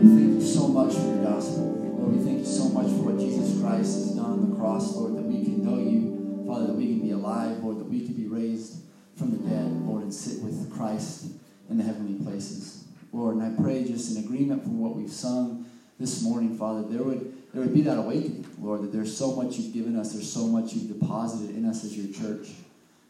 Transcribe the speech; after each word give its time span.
Lord, 0.00 0.10
we 0.10 0.22
thank 0.22 0.40
you 0.40 0.46
so 0.46 0.68
much 0.68 0.94
for 0.94 1.00
your 1.00 1.24
gospel. 1.24 1.74
Lord, 1.74 2.16
we 2.16 2.24
thank 2.24 2.38
you 2.38 2.44
so 2.44 2.68
much 2.68 2.86
for 2.86 3.10
what 3.10 3.18
Jesus 3.18 3.60
Christ 3.60 3.94
has 3.98 4.10
done 4.14 4.30
on 4.30 4.50
the 4.50 4.56
cross, 4.56 4.94
Lord, 4.94 5.16
that 5.16 5.24
we 5.24 5.42
can 5.42 5.64
know 5.64 5.78
you, 5.78 6.44
Father, 6.46 6.68
that 6.68 6.74
we 6.74 6.86
can 6.86 7.00
be 7.00 7.10
alive, 7.10 7.58
Lord, 7.64 7.80
that 7.80 7.88
we 7.88 8.06
can 8.06 8.14
be 8.14 8.28
raised 8.28 8.82
from 9.16 9.32
the 9.32 9.38
dead, 9.38 9.66
Lord, 9.66 10.02
and 10.04 10.14
sit 10.14 10.40
with 10.40 10.72
Christ 10.72 11.32
in 11.68 11.78
the 11.78 11.82
heavenly 11.82 12.24
places. 12.24 12.84
Lord, 13.12 13.36
and 13.36 13.42
I 13.42 13.60
pray 13.60 13.84
just 13.84 14.16
in 14.16 14.22
agreement 14.22 14.62
from 14.62 14.78
what 14.78 14.94
we've 14.94 15.10
sung 15.10 15.66
this 15.98 16.22
morning, 16.22 16.56
Father, 16.56 16.86
there 16.86 17.02
would 17.02 17.34
there 17.52 17.62
would 17.62 17.74
be 17.74 17.80
that 17.82 17.98
awakening, 17.98 18.46
Lord, 18.60 18.82
that 18.82 18.92
there's 18.92 19.16
so 19.16 19.34
much 19.34 19.56
you've 19.56 19.72
given 19.72 19.96
us, 19.96 20.12
there's 20.12 20.30
so 20.30 20.46
much 20.46 20.74
you've 20.74 21.00
deposited 21.00 21.56
in 21.56 21.64
us 21.64 21.82
as 21.82 21.96
your 21.96 22.12
church. 22.14 22.50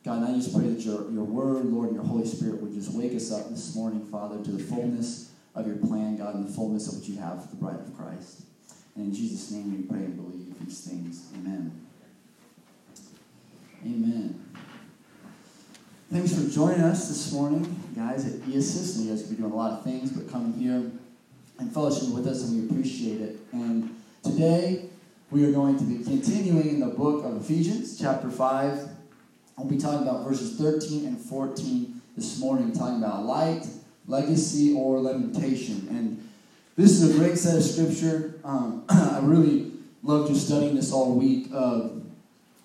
God, 0.05 0.23
and 0.23 0.27
I 0.27 0.32
just 0.39 0.55
pray 0.57 0.68
that 0.68 0.80
your, 0.80 1.11
your 1.11 1.25
word, 1.25 1.66
Lord, 1.66 1.89
and 1.89 1.96
your 1.96 2.05
Holy 2.05 2.25
Spirit 2.25 2.62
would 2.62 2.73
just 2.73 2.93
wake 2.93 3.14
us 3.14 3.32
up 3.32 3.50
this 3.50 3.75
morning, 3.75 4.07
Father, 4.07 4.43
to 4.43 4.50
the 4.52 4.62
fullness 4.62 5.27
of 5.61 5.66
your 5.66 5.77
plan, 5.77 6.16
God, 6.16 6.34
and 6.34 6.48
the 6.48 6.52
fullness 6.52 6.88
of 6.88 6.98
what 6.98 7.09
you 7.09 7.18
have 7.18 7.43
for 7.43 7.48
the 7.48 7.56
bride 7.56 7.80
of 7.80 7.96
Christ. 7.96 8.43
And 8.94 9.07
in 9.07 9.14
Jesus' 9.14 9.50
name 9.50 9.76
we 9.76 9.82
pray 9.82 10.04
and 10.04 10.17
believe 10.17 10.58
these 10.64 10.81
things. 10.81 11.29
Amen. 11.34 11.72
Amen. 13.84 14.44
Thanks 16.11 16.34
for 16.34 16.48
joining 16.48 16.81
us 16.81 17.08
this 17.08 17.32
morning, 17.32 17.81
guys, 17.94 18.26
at 18.26 18.40
EASYS. 18.48 18.96
And 18.96 19.04
you 19.04 19.11
guys 19.12 19.22
could 19.22 19.31
be 19.31 19.36
doing 19.36 19.53
a 19.53 19.57
lot 19.57 19.72
of 19.72 19.84
things, 19.84 20.11
but 20.11 20.31
coming 20.31 20.53
here 20.54 20.90
and 21.59 21.72
fellowship 21.75 22.09
with 22.14 22.26
us, 22.26 22.45
and 22.45 22.62
we 22.62 22.68
appreciate 22.68 23.20
it. 23.20 23.39
And 23.53 23.95
today, 24.22 24.89
we 25.31 25.45
are 25.45 25.53
going 25.53 25.76
to 25.76 25.84
be 25.84 26.03
continuing 26.03 26.68
in 26.68 26.81
the 26.81 26.86
book 26.86 27.25
of 27.25 27.36
Ephesians, 27.36 27.98
chapter 28.00 28.31
5. 28.31 28.89
We'll 29.59 29.68
be 29.68 29.76
talking 29.76 30.06
about 30.06 30.25
verses 30.25 30.56
13 30.56 31.04
and 31.04 31.18
14 31.18 32.00
this 32.17 32.41
morning, 32.41 32.72
talking 32.72 32.98
about 32.98 33.25
light, 33.25 33.67
legacy, 34.08 34.75
or 34.75 35.00
lamentation. 35.00 35.86
And 35.91 36.28
this 36.77 36.91
is 37.00 37.14
a 37.14 37.19
great 37.19 37.39
set 37.39 37.56
of 37.56 37.62
scripture. 37.62 38.41
Um, 38.42 38.84
I 38.89 39.20
really 39.22 39.72
love 40.03 40.28
just 40.28 40.47
studying 40.47 40.75
this 40.75 40.92
all 40.92 41.14
week. 41.14 41.48
Uh, 41.55 41.91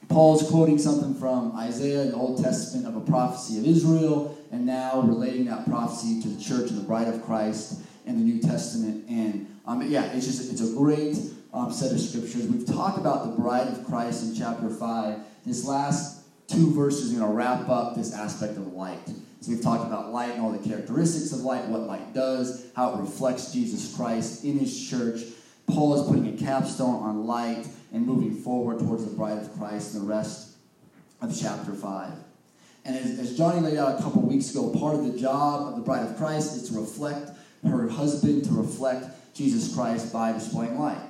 Paul's 0.09 0.49
quoting 0.49 0.77
something 0.77 1.15
from 1.15 1.55
Isaiah 1.55 2.05
the 2.05 2.15
Old 2.15 2.41
Testament 2.41 2.87
of 2.87 2.95
a 2.95 3.01
prophecy 3.01 3.59
of 3.59 3.65
Israel, 3.65 4.37
and 4.51 4.65
now 4.65 5.01
relating 5.01 5.45
that 5.45 5.65
prophecy 5.67 6.21
to 6.21 6.27
the 6.27 6.41
church 6.41 6.69
and 6.69 6.79
the 6.79 6.83
bride 6.83 7.07
of 7.07 7.23
Christ 7.23 7.81
in 8.05 8.17
the 8.17 8.23
New 8.23 8.41
Testament. 8.41 9.05
And 9.09 9.47
um, 9.65 9.81
yeah, 9.89 10.05
it's 10.13 10.25
just 10.25 10.51
it's 10.51 10.61
a 10.61 10.75
great 10.75 11.17
um, 11.53 11.71
set 11.71 11.91
of 11.91 11.99
scriptures. 11.99 12.47
We've 12.47 12.65
talked 12.65 12.97
about 12.97 13.25
the 13.25 13.41
bride 13.41 13.67
of 13.67 13.85
Christ 13.85 14.23
in 14.23 14.35
chapter 14.35 14.69
five. 14.69 15.19
This 15.45 15.65
last 15.65 16.23
two 16.47 16.73
verses 16.73 17.11
are 17.11 17.19
going 17.19 17.31
to 17.31 17.35
wrap 17.35 17.69
up 17.69 17.95
this 17.95 18.13
aspect 18.13 18.57
of 18.57 18.73
light. 18.73 19.09
So 19.43 19.51
we've 19.51 19.61
talked 19.61 19.85
about 19.85 20.13
light 20.13 20.31
and 20.31 20.41
all 20.41 20.53
the 20.53 20.69
characteristics 20.69 21.33
of 21.33 21.41
light, 21.41 21.65
what 21.65 21.81
light 21.81 22.13
does, 22.13 22.65
how 22.77 22.93
it 22.93 23.01
reflects 23.01 23.51
Jesus 23.51 23.93
Christ 23.93 24.45
in 24.45 24.57
his 24.57 24.89
church. 24.89 25.19
Paul 25.67 25.99
is 25.99 26.07
putting 26.07 26.33
a 26.33 26.37
capstone 26.37 27.03
on 27.03 27.27
light 27.27 27.67
and 27.91 28.07
moving 28.07 28.35
forward 28.35 28.79
towards 28.79 29.03
the 29.03 29.11
bride 29.11 29.39
of 29.39 29.53
Christ 29.57 29.95
and 29.95 30.03
the 30.03 30.07
rest 30.07 30.55
of 31.21 31.37
chapter 31.37 31.73
5. 31.73 32.13
And 32.85 32.95
as, 32.95 33.19
as 33.19 33.37
Johnny 33.37 33.59
laid 33.59 33.77
out 33.77 33.99
a 33.99 34.01
couple 34.01 34.21
weeks 34.21 34.49
ago, 34.49 34.69
part 34.79 34.95
of 34.95 35.11
the 35.11 35.19
job 35.19 35.67
of 35.67 35.75
the 35.75 35.81
bride 35.81 36.09
of 36.09 36.15
Christ 36.15 36.55
is 36.55 36.69
to 36.69 36.79
reflect 36.79 37.31
her 37.67 37.89
husband, 37.89 38.45
to 38.45 38.51
reflect 38.53 39.07
Jesus 39.35 39.75
Christ 39.75 40.13
by 40.13 40.31
displaying 40.31 40.79
light. 40.79 41.01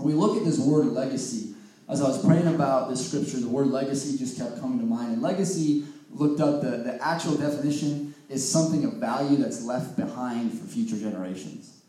we 0.00 0.12
look 0.12 0.36
at 0.36 0.44
this 0.44 0.58
word 0.58 0.86
legacy. 0.86 1.54
As 1.88 2.02
I 2.02 2.08
was 2.08 2.24
praying 2.24 2.48
about 2.48 2.90
this 2.90 3.06
scripture, 3.06 3.38
the 3.38 3.46
word 3.46 3.68
legacy 3.68 4.18
just 4.18 4.38
kept 4.38 4.60
coming 4.60 4.80
to 4.80 4.84
mind. 4.84 5.12
And 5.12 5.22
legacy, 5.22 5.84
looked 6.14 6.40
up 6.40 6.62
the, 6.62 6.78
the 6.78 6.98
actual 7.02 7.36
definition, 7.36 8.14
is 8.28 8.48
something 8.48 8.84
of 8.84 8.94
value 8.94 9.36
that's 9.36 9.64
left 9.64 9.96
behind 9.96 10.58
for 10.58 10.66
future 10.66 10.96
generations. 10.96 11.82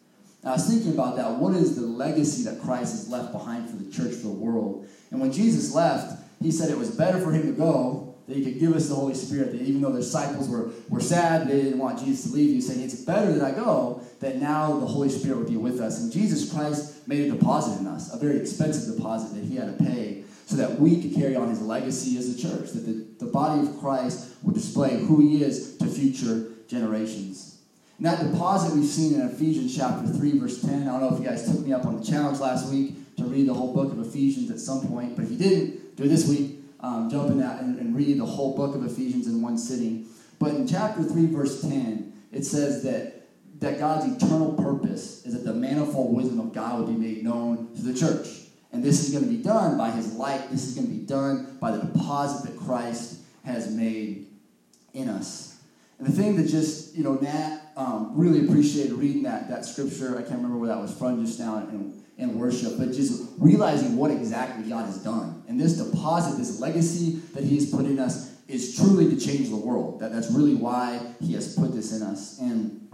I 0.44 0.52
was 0.52 0.68
thinking 0.68 0.94
about 0.94 1.16
that. 1.16 1.32
What 1.32 1.56
is 1.56 1.76
the 1.76 1.82
legacy 1.82 2.44
that 2.44 2.62
Christ 2.62 2.92
has 2.92 3.10
left 3.10 3.32
behind 3.32 3.68
for 3.68 3.78
the 3.78 3.92
church, 3.92 4.14
for 4.14 4.28
the 4.28 4.34
world? 4.34 4.88
And 5.10 5.20
when 5.20 5.32
Jesus 5.32 5.74
left, 5.74 6.22
he 6.40 6.52
said 6.52 6.70
it 6.70 6.78
was 6.78 6.92
better 6.92 7.20
for 7.20 7.32
him 7.32 7.44
to 7.44 7.52
go, 7.52 8.16
that 8.28 8.38
he 8.38 8.44
could 8.44 8.60
give 8.60 8.76
us 8.76 8.88
the 8.88 8.96
Holy 8.96 9.16
Spirit, 9.16 9.54
that 9.54 9.62
even 9.62 9.82
though 9.82 9.92
the 9.92 10.02
disciples 10.02 10.48
were, 10.48 10.70
were 10.90 11.00
sad, 11.00 11.48
they 11.48 11.62
didn't 11.62 11.80
want 11.80 12.00
Jesus 12.00 12.30
to 12.30 12.36
leave, 12.36 12.54
he 12.54 12.62
said, 12.62 12.78
It's 12.78 12.96
better 12.96 13.32
that 13.34 13.44
I 13.44 13.52
go, 13.52 14.02
that 14.20 14.38
now 14.38 14.80
the 14.80 14.86
Holy 14.86 15.10
Spirit 15.10 15.38
would 15.38 15.48
be 15.48 15.58
with 15.58 15.80
us. 15.80 16.02
And 16.02 16.12
Jesus 16.12 16.52
Christ 16.52 17.08
made 17.08 17.32
a 17.32 17.36
deposit 17.36 17.80
in 17.80 17.88
us, 17.88 18.14
a 18.14 18.18
very 18.18 18.40
expensive 18.40 18.96
deposit 18.96 19.36
that 19.36 19.46
he 19.46 19.56
had 19.56 19.78
to 19.78 19.84
pay 19.84 20.25
so 20.46 20.56
that 20.58 20.80
we 20.80 21.02
could 21.02 21.16
carry 21.16 21.36
on 21.36 21.50
his 21.50 21.62
legacy 21.62 22.18
as 22.18 22.30
a 22.30 22.40
church, 22.40 22.72
that 22.72 22.86
the, 22.86 23.26
the 23.26 23.32
body 23.32 23.62
of 23.62 23.80
Christ 23.80 24.36
would 24.44 24.54
display 24.54 24.98
who 24.98 25.20
he 25.20 25.44
is 25.44 25.76
to 25.78 25.88
future 25.88 26.52
generations. 26.68 27.58
And 27.98 28.06
that 28.06 28.20
deposit 28.20 28.76
we've 28.76 28.88
seen 28.88 29.16
in 29.16 29.22
Ephesians 29.22 29.76
chapter 29.76 30.08
3, 30.08 30.40
verse 30.40 30.62
10. 30.62 30.88
I 30.88 30.92
don't 30.92 31.02
know 31.02 31.14
if 31.14 31.20
you 31.20 31.28
guys 31.28 31.50
took 31.50 31.66
me 31.66 31.74
up 31.74 31.86
on 31.86 32.00
the 32.00 32.06
challenge 32.06 32.40
last 32.40 32.70
week 32.70 33.16
to 33.18 33.24
read 33.24 33.48
the 33.48 33.54
whole 33.54 33.74
book 33.74 33.92
of 33.92 34.00
Ephesians 34.06 34.52
at 34.52 34.60
some 34.60 34.88
point, 34.88 35.16
but 35.16 35.26
if 35.26 35.32
you 35.32 35.38
didn't, 35.38 35.96
do 35.96 36.04
it 36.04 36.10
this 36.10 36.28
week. 36.28 36.60
Um, 36.82 37.10
jump 37.10 37.32
in 37.32 37.40
that 37.40 37.62
and, 37.62 37.80
and 37.80 37.96
read 37.96 38.20
the 38.20 38.26
whole 38.26 38.56
book 38.56 38.76
of 38.76 38.86
Ephesians 38.86 39.28
in 39.28 39.42
one 39.42 39.58
sitting. 39.58 40.06
But 40.38 40.54
in 40.54 40.68
chapter 40.68 41.04
3, 41.04 41.28
verse 41.28 41.62
10, 41.62 42.14
it 42.32 42.44
says 42.44 42.84
that, 42.84 43.28
that 43.60 43.80
God's 43.80 44.22
eternal 44.22 44.54
purpose 44.54 45.26
is 45.26 45.34
that 45.34 45.46
the 45.46 45.54
manifold 45.54 46.16
wisdom 46.16 46.40
of 46.40 46.54
God 46.54 46.80
would 46.80 46.88
be 46.88 47.02
made 47.02 47.24
known 47.24 47.74
to 47.76 47.82
the 47.82 47.98
church. 47.98 48.28
And 48.76 48.84
this 48.84 49.06
is 49.06 49.12
going 49.12 49.24
to 49.24 49.30
be 49.30 49.42
done 49.42 49.78
by 49.78 49.90
his 49.90 50.14
light. 50.16 50.52
This 50.52 50.68
is 50.68 50.76
going 50.76 50.88
to 50.88 50.94
be 50.94 51.06
done 51.06 51.58
by 51.62 51.72
the 51.72 51.82
deposit 51.82 52.52
that 52.52 52.60
Christ 52.60 53.22
has 53.46 53.72
made 53.72 54.28
in 54.94 55.08
us. 55.08 55.58
And 55.98 56.06
the 56.06 56.12
thing 56.12 56.36
that 56.36 56.50
just, 56.50 56.94
you 56.94 57.02
know, 57.02 57.14
Nat 57.14 57.62
um, 57.78 58.12
really 58.16 58.46
appreciated 58.46 58.92
reading 58.92 59.24
that, 59.24 59.50
that 59.50 59.64
scripture. 59.64 60.18
I 60.18 60.24
can't 60.24 60.36
remember 60.36 60.58
where 60.58 60.68
that 60.68 60.82
was 60.82 60.94
from 60.94 61.26
just 61.26 61.40
now 61.40 61.60
in, 61.70 62.04
in 62.18 62.38
worship, 62.38 62.74
but 62.78 62.92
just 62.92 63.32
realizing 63.38 63.96
what 63.96 64.12
exactly 64.12 64.68
God 64.68 64.88
has 64.88 64.98
done. 65.02 65.42
And 65.48 65.58
this 65.58 65.78
deposit, 65.78 66.38
this 66.38 66.60
legacy 66.60 67.22
that 67.34 67.46
He 67.46 67.56
has 67.56 67.70
put 67.70 67.86
in 67.86 67.98
us 67.98 68.36
is 68.50 68.76
truly 68.76 69.10
to 69.10 69.18
change 69.18 69.50
the 69.50 69.56
world. 69.56 70.02
That, 70.02 70.12
that's 70.12 70.32
really 70.32 70.56
why 70.56 71.00
He 71.22 71.34
has 71.36 71.56
put 71.56 71.74
this 71.74 71.94
in 71.94 72.02
us. 72.02 72.40
And 72.40 72.90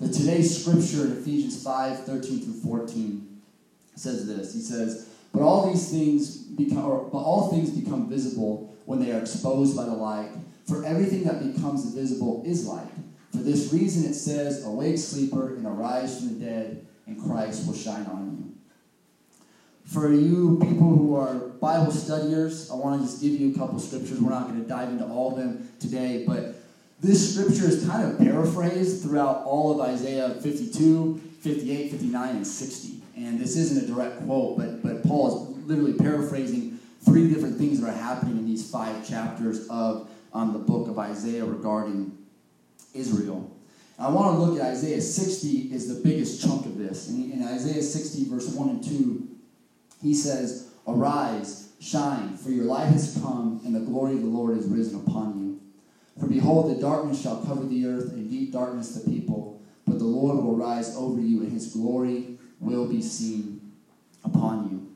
the 0.00 0.08
today's 0.08 0.64
scripture 0.64 1.04
in 1.06 1.12
Ephesians 1.18 1.62
5 1.62 2.04
13 2.06 2.40
through 2.40 2.60
14 2.60 3.35
says 3.96 4.26
this 4.26 4.54
He 4.54 4.60
says, 4.60 5.08
But 5.32 5.42
all 5.42 5.70
these 5.70 5.90
things 5.90 6.36
become, 6.36 6.84
or, 6.84 7.08
but 7.10 7.18
all 7.18 7.50
things 7.50 7.70
become 7.70 8.08
visible 8.08 8.76
when 8.84 9.00
they 9.00 9.12
are 9.12 9.20
exposed 9.20 9.76
by 9.76 9.84
the 9.84 9.92
light. 9.92 10.30
For 10.66 10.84
everything 10.84 11.24
that 11.24 11.52
becomes 11.54 11.84
visible 11.94 12.42
is 12.46 12.66
light. 12.66 12.90
For 13.30 13.38
this 13.38 13.72
reason 13.72 14.10
it 14.10 14.14
says, 14.14 14.64
Awake, 14.64 14.98
sleeper, 14.98 15.56
and 15.56 15.66
arise 15.66 16.18
from 16.18 16.38
the 16.38 16.44
dead, 16.44 16.86
and 17.06 17.22
Christ 17.22 17.66
will 17.66 17.74
shine 17.74 18.06
on 18.06 18.36
you. 18.38 18.56
For 19.84 20.12
you 20.12 20.58
people 20.60 20.96
who 20.96 21.14
are 21.14 21.34
Bible 21.34 21.92
studiers, 21.92 22.70
I 22.70 22.74
want 22.74 23.00
to 23.00 23.06
just 23.06 23.22
give 23.22 23.32
you 23.32 23.52
a 23.52 23.58
couple 23.58 23.78
scriptures. 23.78 24.20
We're 24.20 24.30
not 24.30 24.48
going 24.48 24.60
to 24.60 24.68
dive 24.68 24.88
into 24.88 25.06
all 25.06 25.30
of 25.32 25.38
them 25.38 25.68
today, 25.78 26.24
but 26.26 26.56
this 27.00 27.34
scripture 27.34 27.68
is 27.68 27.86
kind 27.86 28.10
of 28.10 28.18
paraphrased 28.18 29.02
throughout 29.02 29.44
all 29.44 29.80
of 29.80 29.88
Isaiah 29.88 30.30
52, 30.30 31.20
58, 31.40 31.90
59, 31.92 32.36
and 32.36 32.46
60. 32.46 32.95
And 33.16 33.40
this 33.40 33.56
isn't 33.56 33.84
a 33.84 33.86
direct 33.86 34.24
quote, 34.24 34.58
but, 34.58 34.82
but 34.82 35.02
Paul 35.02 35.28
is 35.56 35.66
literally 35.66 35.94
paraphrasing 35.94 36.78
three 37.00 37.32
different 37.32 37.56
things 37.56 37.80
that 37.80 37.88
are 37.88 37.96
happening 37.96 38.36
in 38.36 38.46
these 38.46 38.70
five 38.70 39.08
chapters 39.08 39.66
of 39.68 40.10
um, 40.34 40.52
the 40.52 40.58
book 40.58 40.88
of 40.88 40.98
Isaiah 40.98 41.44
regarding 41.44 42.16
Israel. 42.92 43.50
I 43.98 44.10
want 44.10 44.36
to 44.36 44.42
look 44.42 44.60
at 44.60 44.66
Isaiah 44.66 45.00
60 45.00 45.48
is 45.72 45.88
the 45.88 46.02
biggest 46.06 46.42
chunk 46.42 46.66
of 46.66 46.76
this. 46.76 47.08
In, 47.08 47.32
in 47.32 47.42
Isaiah 47.42 47.82
60, 47.82 48.24
verse 48.24 48.48
1 48.48 48.68
and 48.68 48.84
2, 48.84 49.28
he 50.02 50.12
says, 50.12 50.68
Arise, 50.86 51.70
shine, 51.80 52.36
for 52.36 52.50
your 52.50 52.66
light 52.66 52.88
has 52.88 53.18
come, 53.22 53.62
and 53.64 53.74
the 53.74 53.80
glory 53.80 54.12
of 54.12 54.20
the 54.20 54.26
Lord 54.26 54.58
is 54.58 54.66
risen 54.66 55.00
upon 55.00 55.40
you. 55.40 55.60
For 56.20 56.26
behold, 56.26 56.76
the 56.76 56.80
darkness 56.80 57.22
shall 57.22 57.42
cover 57.42 57.64
the 57.64 57.86
earth, 57.86 58.12
and 58.12 58.30
deep 58.30 58.52
darkness 58.52 58.94
the 58.94 59.10
people, 59.10 59.62
but 59.86 59.98
the 59.98 60.04
Lord 60.04 60.44
will 60.44 60.56
rise 60.56 60.94
over 60.94 61.20
you, 61.20 61.42
and 61.42 61.52
his 61.52 61.72
glory 61.72 62.35
will 62.60 62.86
be 62.86 63.02
seen 63.02 63.72
upon 64.24 64.70
you. 64.70 64.94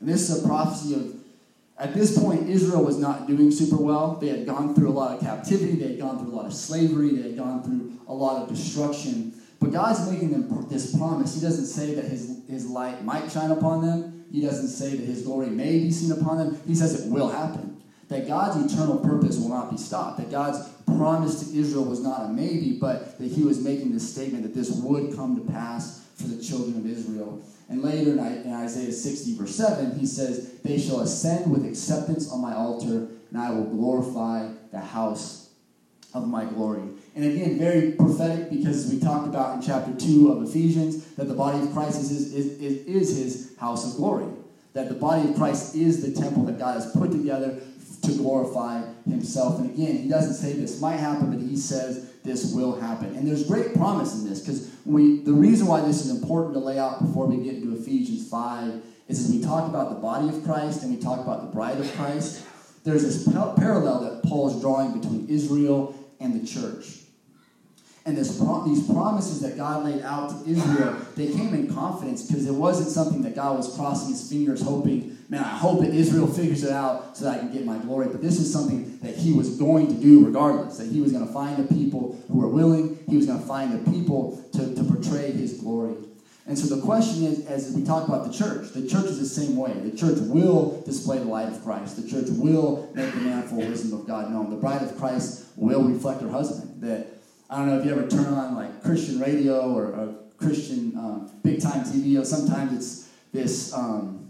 And 0.00 0.08
this 0.08 0.28
is 0.28 0.44
a 0.44 0.46
prophecy 0.46 0.94
of 0.94 1.22
at 1.78 1.94
this 1.94 2.16
point, 2.16 2.48
Israel 2.48 2.84
was 2.84 2.98
not 2.98 3.26
doing 3.26 3.50
super 3.50 3.76
well. 3.76 4.14
They 4.14 4.28
had 4.28 4.46
gone 4.46 4.72
through 4.72 4.90
a 4.90 4.92
lot 4.92 5.16
of 5.16 5.20
captivity, 5.20 5.72
they 5.74 5.88
had 5.88 5.98
gone 5.98 6.18
through 6.18 6.32
a 6.32 6.36
lot 6.36 6.46
of 6.46 6.54
slavery, 6.54 7.10
they 7.10 7.22
had 7.30 7.36
gone 7.36 7.64
through 7.64 7.98
a 8.06 8.14
lot 8.14 8.40
of 8.40 8.48
destruction. 8.48 9.34
But 9.58 9.72
God's 9.72 10.08
making 10.08 10.30
them 10.30 10.68
this 10.68 10.94
promise. 10.96 11.34
He 11.34 11.40
doesn't 11.40 11.66
say 11.66 11.94
that 11.94 12.04
his, 12.04 12.40
his 12.48 12.68
light 12.68 13.04
might 13.04 13.32
shine 13.32 13.50
upon 13.50 13.84
them, 13.84 14.24
He 14.30 14.40
doesn't 14.40 14.68
say 14.68 14.96
that 14.96 15.04
His 15.04 15.22
glory 15.22 15.48
may 15.48 15.78
be 15.80 15.90
seen 15.90 16.12
upon 16.12 16.38
them. 16.38 16.60
He 16.66 16.74
says 16.74 17.04
it 17.04 17.10
will 17.10 17.28
happen. 17.28 17.82
That 18.08 18.26
God's 18.26 18.72
eternal 18.72 18.98
purpose 18.98 19.38
will 19.38 19.48
not 19.48 19.70
be 19.70 19.76
stopped. 19.76 20.18
That 20.18 20.30
God's 20.30 20.68
promise 20.86 21.48
to 21.48 21.58
Israel 21.58 21.84
was 21.84 22.00
not 22.00 22.26
a 22.26 22.28
maybe, 22.28 22.78
but 22.80 23.18
that 23.18 23.30
He 23.30 23.42
was 23.42 23.62
making 23.62 23.92
this 23.92 24.10
statement 24.10 24.42
that 24.42 24.54
this 24.54 24.70
would 24.70 25.16
come 25.16 25.36
to 25.36 25.52
pass 25.52 26.01
for 26.22 26.28
the 26.28 26.42
children 26.42 26.76
of 26.76 26.86
Israel. 26.86 27.42
And 27.68 27.82
later 27.82 28.12
in 28.12 28.52
Isaiah 28.52 28.92
60, 28.92 29.36
verse 29.36 29.54
7, 29.54 29.98
he 29.98 30.06
says, 30.06 30.58
They 30.62 30.78
shall 30.78 31.00
ascend 31.00 31.50
with 31.50 31.64
acceptance 31.66 32.30
on 32.30 32.40
my 32.40 32.54
altar, 32.54 33.08
and 33.30 33.38
I 33.38 33.50
will 33.50 33.64
glorify 33.64 34.48
the 34.70 34.80
house 34.80 35.50
of 36.14 36.28
my 36.28 36.44
glory. 36.44 36.82
And 37.14 37.24
again, 37.24 37.58
very 37.58 37.92
prophetic 37.92 38.50
because 38.50 38.90
we 38.92 39.00
talked 39.00 39.26
about 39.26 39.56
in 39.56 39.62
chapter 39.62 39.92
2 39.94 40.32
of 40.32 40.48
Ephesians 40.48 41.04
that 41.14 41.28
the 41.28 41.34
body 41.34 41.60
of 41.60 41.72
Christ 41.72 42.00
is, 42.00 42.10
is, 42.10 42.58
is, 42.60 42.86
is 42.86 43.16
his 43.16 43.58
house 43.58 43.90
of 43.90 43.96
glory. 43.96 44.26
That 44.74 44.88
the 44.88 44.94
body 44.94 45.28
of 45.28 45.36
Christ 45.36 45.74
is 45.74 46.02
the 46.02 46.18
temple 46.18 46.44
that 46.44 46.58
God 46.58 46.74
has 46.74 46.90
put 46.92 47.10
together 47.10 47.60
to 48.02 48.12
glorify 48.12 48.82
himself. 49.08 49.60
And 49.60 49.70
again, 49.70 49.98
he 49.98 50.08
doesn't 50.08 50.34
say 50.34 50.54
this 50.54 50.80
might 50.80 50.96
happen, 50.96 51.30
but 51.30 51.40
he 51.40 51.56
says 51.56 52.11
this 52.24 52.52
will 52.54 52.80
happen. 52.80 53.16
And 53.16 53.26
there's 53.26 53.46
great 53.46 53.74
promise 53.74 54.14
in 54.14 54.28
this 54.28 54.40
because 54.40 54.70
we 54.84 55.20
the 55.20 55.32
reason 55.32 55.66
why 55.66 55.80
this 55.80 56.04
is 56.04 56.10
important 56.10 56.54
to 56.54 56.60
lay 56.60 56.78
out 56.78 57.04
before 57.04 57.26
we 57.26 57.42
get 57.42 57.54
into 57.54 57.74
Ephesians 57.74 58.28
5 58.28 58.82
is 59.08 59.24
as 59.24 59.30
we 59.30 59.42
talk 59.42 59.68
about 59.68 59.90
the 59.90 60.00
body 60.00 60.28
of 60.28 60.44
Christ 60.44 60.82
and 60.82 60.94
we 60.94 61.02
talk 61.02 61.20
about 61.20 61.42
the 61.42 61.52
bride 61.52 61.78
of 61.78 61.92
Christ, 61.94 62.44
there's 62.84 63.02
this 63.02 63.28
parallel 63.28 64.00
that 64.00 64.22
Paul 64.22 64.50
is 64.50 64.60
drawing 64.60 64.98
between 64.98 65.28
Israel 65.28 65.94
and 66.20 66.40
the 66.40 66.46
church. 66.46 66.98
And 68.04 68.16
this, 68.16 68.36
these 68.64 68.84
promises 68.86 69.40
that 69.42 69.56
God 69.56 69.84
laid 69.84 70.02
out 70.02 70.30
to 70.30 70.50
Israel, 70.50 70.96
they 71.14 71.28
came 71.28 71.54
in 71.54 71.72
confidence 71.72 72.26
because 72.26 72.46
it 72.46 72.52
wasn't 72.52 72.88
something 72.88 73.22
that 73.22 73.36
God 73.36 73.56
was 73.56 73.76
crossing 73.76 74.10
his 74.10 74.28
fingers 74.28 74.60
hoping, 74.60 75.11
man, 75.28 75.44
I 75.44 75.56
hope 75.56 75.80
that 75.80 75.90
Israel 75.94 76.26
figures 76.26 76.64
it 76.64 76.72
out 76.72 77.16
so 77.16 77.24
that 77.24 77.36
I 77.36 77.38
can 77.38 77.52
get 77.52 77.64
my 77.64 77.78
glory. 77.78 78.08
But 78.08 78.22
this 78.22 78.38
is 78.38 78.52
something 78.52 78.98
that 78.98 79.16
he 79.16 79.32
was 79.32 79.56
going 79.56 79.86
to 79.88 79.94
do 79.94 80.24
regardless, 80.24 80.78
that 80.78 80.88
he 80.88 81.00
was 81.00 81.12
going 81.12 81.26
to 81.26 81.32
find 81.32 81.56
the 81.56 81.74
people 81.74 82.22
who 82.28 82.38
were 82.38 82.48
willing, 82.48 83.02
he 83.08 83.16
was 83.16 83.26
going 83.26 83.40
to 83.40 83.46
find 83.46 83.72
the 83.72 83.90
people 83.90 84.42
to, 84.52 84.74
to 84.74 84.84
portray 84.84 85.32
his 85.32 85.54
glory. 85.54 85.94
And 86.46 86.58
so 86.58 86.74
the 86.74 86.82
question 86.82 87.24
is, 87.24 87.46
as 87.46 87.72
we 87.72 87.84
talk 87.84 88.08
about 88.08 88.26
the 88.26 88.32
church, 88.32 88.70
the 88.72 88.86
church 88.86 89.04
is 89.04 89.20
the 89.20 89.26
same 89.26 89.56
way. 89.56 89.72
The 89.72 89.96
church 89.96 90.18
will 90.18 90.82
display 90.82 91.18
the 91.18 91.24
light 91.24 91.48
of 91.48 91.62
Christ. 91.62 92.02
The 92.02 92.08
church 92.08 92.28
will 92.30 92.90
make 92.94 93.12
the 93.14 93.20
manifold 93.20 93.68
wisdom 93.68 93.98
of 93.98 94.06
God 94.06 94.30
known. 94.30 94.50
The 94.50 94.56
bride 94.56 94.82
of 94.82 94.96
Christ 94.98 95.46
will 95.56 95.82
reflect 95.84 96.20
her 96.20 96.28
husband. 96.28 96.82
That 96.82 97.06
I 97.48 97.58
don't 97.58 97.68
know 97.68 97.78
if 97.78 97.86
you 97.86 97.92
ever 97.92 98.08
turn 98.08 98.26
on 98.26 98.56
like 98.56 98.82
Christian 98.82 99.20
radio 99.20 99.72
or, 99.72 99.84
or 99.94 100.14
Christian 100.36 100.92
um, 100.96 101.30
big 101.44 101.60
time 101.60 101.84
TV. 101.84 102.24
Sometimes 102.26 102.72
it's 102.72 103.08
this, 103.32 103.72
um, 103.72 104.21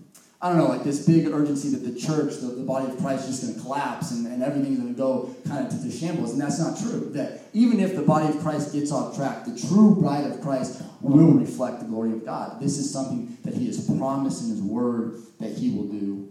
I 0.43 0.49
don't 0.49 0.59
know, 0.59 0.67
like 0.67 0.83
this 0.83 1.07
big 1.07 1.29
urgency 1.29 1.69
that 1.69 1.85
the 1.87 1.97
church, 1.99 2.41
the, 2.41 2.49
the 2.49 2.65
body 2.65 2.91
of 2.91 2.99
Christ, 2.99 3.29
is 3.29 3.39
just 3.39 3.43
going 3.43 3.55
to 3.55 3.61
collapse 3.61 4.11
and, 4.11 4.27
and 4.27 4.43
everything's 4.43 4.81
going 4.81 4.93
to 4.93 4.99
go 4.99 5.33
kind 5.47 5.65
of 5.65 5.73
to 5.73 5.79
the 5.79 5.97
shambles. 5.97 6.33
And 6.33 6.41
that's 6.41 6.59
not 6.59 6.77
true. 6.77 7.11
That 7.13 7.43
even 7.53 7.79
if 7.79 7.95
the 7.95 8.03
body 8.03 8.27
of 8.27 8.43
Christ 8.43 8.73
gets 8.73 8.91
off 8.91 9.15
track, 9.15 9.45
the 9.45 9.57
true 9.57 9.95
bride 9.95 10.27
of 10.27 10.41
Christ 10.41 10.83
will 11.01 11.31
reflect 11.31 11.79
the 11.79 11.85
glory 11.85 12.11
of 12.11 12.25
God. 12.25 12.61
This 12.61 12.77
is 12.77 12.93
something 12.93 13.39
that 13.45 13.55
He 13.55 13.67
has 13.67 13.87
promised 13.87 14.43
in 14.43 14.51
His 14.51 14.61
Word 14.61 15.23
that 15.39 15.53
He 15.53 15.71
will 15.71 15.85
do. 15.85 16.29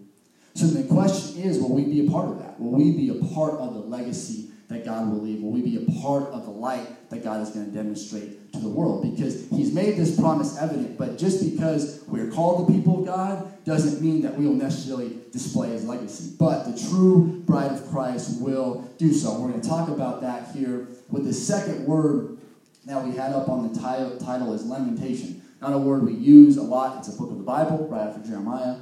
So 0.55 0.65
the 0.65 0.83
question 0.93 1.43
is 1.43 1.59
will 1.59 1.73
we 1.73 1.85
be 1.85 2.05
a 2.05 2.11
part 2.11 2.27
of 2.27 2.39
that? 2.39 2.59
Will 2.59 2.71
we 2.71 2.91
be 2.91 3.07
a 3.17 3.33
part 3.33 3.53
of 3.53 3.73
the 3.73 3.79
legacy 3.79 4.49
that 4.71 4.85
God 4.85 5.09
will 5.09 5.19
leave? 5.19 5.41
Will 5.41 5.51
we 5.51 5.61
be 5.61 5.85
a 5.85 6.01
part 6.01 6.23
of 6.31 6.45
the 6.45 6.51
light 6.51 7.09
that 7.09 7.23
God 7.23 7.41
is 7.41 7.49
going 7.49 7.65
to 7.65 7.71
demonstrate 7.71 8.53
to 8.53 8.59
the 8.59 8.69
world? 8.69 9.01
Because 9.03 9.49
He's 9.49 9.73
made 9.73 9.97
this 9.97 10.17
promise 10.17 10.57
evident, 10.57 10.97
but 10.97 11.17
just 11.17 11.43
because 11.51 12.03
we're 12.07 12.31
called 12.31 12.67
the 12.67 12.73
people 12.73 12.99
of 12.99 13.05
God 13.05 13.65
doesn't 13.65 14.01
mean 14.01 14.21
that 14.21 14.37
we 14.37 14.45
will 14.45 14.55
necessarily 14.55 15.17
display 15.31 15.69
His 15.69 15.85
legacy. 15.85 16.33
But 16.39 16.63
the 16.63 16.89
true 16.89 17.43
bride 17.45 17.71
of 17.71 17.85
Christ 17.89 18.41
will 18.41 18.89
do 18.97 19.13
so. 19.13 19.39
We're 19.39 19.49
going 19.49 19.61
to 19.61 19.67
talk 19.67 19.89
about 19.89 20.21
that 20.21 20.55
here 20.55 20.87
with 21.09 21.25
the 21.25 21.33
second 21.33 21.85
word 21.85 22.37
that 22.85 23.03
we 23.03 23.15
had 23.15 23.33
up 23.33 23.49
on 23.49 23.71
the 23.71 23.79
title, 23.79 24.17
title 24.17 24.53
is 24.53 24.65
lamentation. 24.65 25.41
Not 25.61 25.73
a 25.73 25.77
word 25.77 26.03
we 26.03 26.13
use 26.13 26.57
a 26.57 26.63
lot. 26.63 26.97
It's 26.97 27.09
a 27.09 27.17
book 27.17 27.29
of 27.29 27.37
the 27.37 27.43
Bible, 27.43 27.87
right 27.87 28.07
after 28.07 28.27
Jeremiah. 28.27 28.77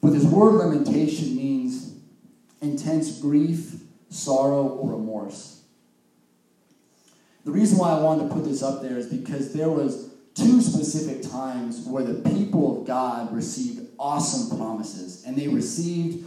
But 0.00 0.12
this 0.12 0.24
word 0.24 0.54
lamentation 0.54 1.36
means 1.36 1.94
intense 2.62 3.20
grief 3.20 3.74
sorrow, 4.10 4.66
or 4.66 4.92
remorse. 4.92 5.62
The 7.44 7.52
reason 7.52 7.78
why 7.78 7.90
I 7.90 8.00
wanted 8.00 8.28
to 8.28 8.34
put 8.34 8.44
this 8.44 8.62
up 8.62 8.82
there 8.82 8.98
is 8.98 9.06
because 9.06 9.54
there 9.54 9.70
was 9.70 10.10
two 10.34 10.60
specific 10.60 11.22
times 11.30 11.86
where 11.86 12.04
the 12.04 12.28
people 12.30 12.80
of 12.80 12.86
God 12.86 13.34
received 13.34 13.88
awesome 13.98 14.58
promises 14.58 15.24
and 15.24 15.36
they 15.36 15.48
received 15.48 16.26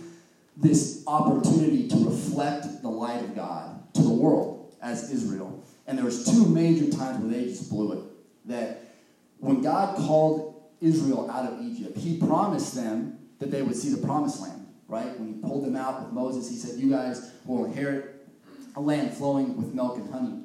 this 0.58 1.04
opportunity 1.08 1.88
to 1.90 2.10
reflect 2.10 2.82
the 2.82 2.90
light 2.90 3.24
of 3.24 3.36
God 3.36 3.94
to 3.94 4.02
the 4.02 4.14
world 4.14 4.76
as 4.82 5.12
Israel. 5.12 5.64
And 5.86 5.98
there 5.98 6.06
was 6.06 6.26
two 6.26 6.48
major 6.48 6.90
times 6.90 7.20
where 7.20 7.32
they 7.32 7.46
just 7.46 7.70
blew 7.70 7.92
it. 7.94 8.00
That 8.46 8.96
when 9.40 9.62
God 9.62 9.96
called 9.98 10.64
Israel 10.82 11.30
out 11.30 11.52
of 11.52 11.62
Egypt, 11.62 11.98
he 11.98 12.18
promised 12.18 12.76
them 12.76 13.20
that 13.40 13.52
they 13.52 13.62
would 13.62 13.76
see 13.76 13.90
the 13.90 14.06
promised 14.06 14.42
land 14.42 14.64
right? 14.94 15.20
When 15.20 15.28
he 15.28 15.34
pulled 15.42 15.66
them 15.66 15.76
out 15.76 16.04
with 16.04 16.14
Moses, 16.14 16.50
he 16.50 16.56
said, 16.56 16.80
You 16.80 16.92
guys 16.92 17.32
will 17.46 17.66
inherit 17.66 18.28
a 18.76 18.82
land 18.82 19.14
flowing 19.14 19.56
with 19.58 19.74
milk 19.74 19.98
and 19.98 20.12
honey. 20.12 20.40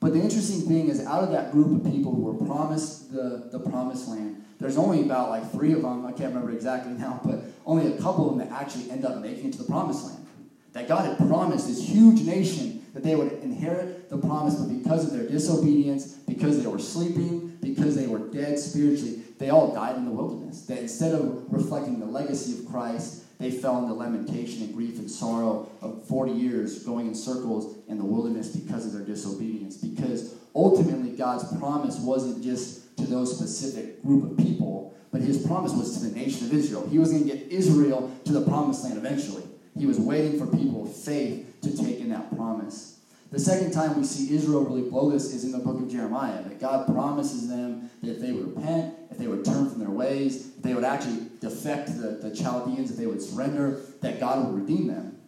But 0.00 0.12
the 0.12 0.20
interesting 0.20 0.62
thing 0.62 0.88
is, 0.88 1.04
out 1.04 1.24
of 1.24 1.32
that 1.32 1.50
group 1.50 1.84
of 1.84 1.90
people 1.90 2.14
who 2.14 2.22
were 2.22 2.46
promised 2.46 3.12
the, 3.12 3.48
the 3.50 3.58
promised 3.58 4.08
land, 4.08 4.44
there's 4.60 4.76
only 4.76 5.02
about 5.02 5.30
like 5.30 5.50
three 5.50 5.72
of 5.72 5.82
them, 5.82 6.06
I 6.06 6.12
can't 6.12 6.34
remember 6.34 6.52
exactly 6.52 6.92
now, 6.92 7.20
but 7.24 7.40
only 7.66 7.92
a 7.92 7.96
couple 8.00 8.30
of 8.30 8.38
them 8.38 8.48
that 8.48 8.60
actually 8.60 8.90
end 8.90 9.04
up 9.04 9.18
making 9.18 9.48
it 9.48 9.52
to 9.52 9.58
the 9.58 9.64
promised 9.64 10.04
land. 10.04 10.26
That 10.72 10.86
God 10.86 11.06
had 11.06 11.16
promised 11.28 11.66
this 11.66 11.88
huge 11.88 12.22
nation 12.22 12.86
that 12.94 13.02
they 13.02 13.16
would 13.16 13.32
inherit 13.42 14.08
the 14.10 14.18
promise, 14.18 14.54
but 14.54 14.68
because 14.68 15.04
of 15.04 15.12
their 15.12 15.28
disobedience, 15.28 16.14
because 16.28 16.62
they 16.62 16.68
were 16.68 16.78
sleeping, 16.78 17.56
because 17.60 17.96
they 17.96 18.06
were 18.06 18.18
dead 18.18 18.58
spiritually, 18.58 19.22
they 19.38 19.50
all 19.50 19.72
died 19.72 19.96
in 19.96 20.04
the 20.04 20.10
wilderness. 20.10 20.62
That 20.62 20.78
instead 20.78 21.14
of 21.14 21.44
reflecting 21.52 22.00
the 22.00 22.06
legacy 22.06 22.58
of 22.58 22.66
Christ, 22.66 23.24
they 23.38 23.50
fell 23.52 23.78
into 23.78 23.94
lamentation 23.94 24.62
and 24.62 24.74
grief 24.74 24.98
and 24.98 25.10
sorrow 25.10 25.70
of 25.80 26.04
40 26.08 26.32
years 26.32 26.82
going 26.82 27.06
in 27.06 27.14
circles 27.14 27.76
in 27.86 27.96
the 27.98 28.04
wilderness 28.04 28.48
because 28.48 28.84
of 28.84 28.92
their 28.92 29.02
disobedience. 29.02 29.76
Because 29.76 30.34
ultimately, 30.54 31.16
God's 31.16 31.44
promise 31.58 31.98
wasn't 31.98 32.42
just 32.42 32.96
to 32.96 33.04
those 33.04 33.36
specific 33.36 34.02
group 34.02 34.28
of 34.28 34.36
people, 34.36 34.96
but 35.12 35.20
his 35.20 35.46
promise 35.46 35.72
was 35.72 35.98
to 35.98 36.06
the 36.06 36.18
nation 36.18 36.46
of 36.46 36.52
Israel. 36.52 36.86
He 36.88 36.98
was 36.98 37.12
going 37.12 37.28
to 37.28 37.36
get 37.36 37.46
Israel 37.50 38.12
to 38.24 38.32
the 38.32 38.42
promised 38.42 38.84
land 38.84 38.98
eventually. 38.98 39.44
He 39.78 39.86
was 39.86 40.00
waiting 40.00 40.38
for 40.38 40.46
people 40.46 40.86
of 40.86 40.96
faith 40.96 41.60
to 41.62 41.76
take 41.76 42.00
in 42.00 42.08
that 42.08 42.34
promise. 42.36 42.97
The 43.30 43.38
second 43.38 43.72
time 43.72 43.98
we 43.98 44.04
see 44.04 44.34
Israel 44.34 44.64
really 44.64 44.88
blow 44.88 45.10
this 45.10 45.34
is 45.34 45.44
in 45.44 45.52
the 45.52 45.58
book 45.58 45.78
of 45.78 45.90
Jeremiah, 45.90 46.42
that 46.44 46.60
God 46.60 46.86
promises 46.86 47.48
them 47.48 47.90
that 48.02 48.12
if 48.12 48.20
they 48.20 48.32
would 48.32 48.56
repent, 48.56 48.94
if 49.10 49.18
they 49.18 49.26
would 49.26 49.44
turn 49.44 49.68
from 49.68 49.80
their 49.80 49.90
ways, 49.90 50.48
if 50.56 50.62
they 50.62 50.72
would 50.72 50.84
actually 50.84 51.26
defect 51.40 51.88
the, 52.00 52.20
the 52.22 52.34
Chaldeans, 52.34 52.90
if 52.90 52.96
they 52.96 53.06
would 53.06 53.20
surrender, 53.20 53.82
that 54.00 54.18
God 54.18 54.46
would 54.46 54.62
redeem 54.62 54.86
them. 54.86 55.18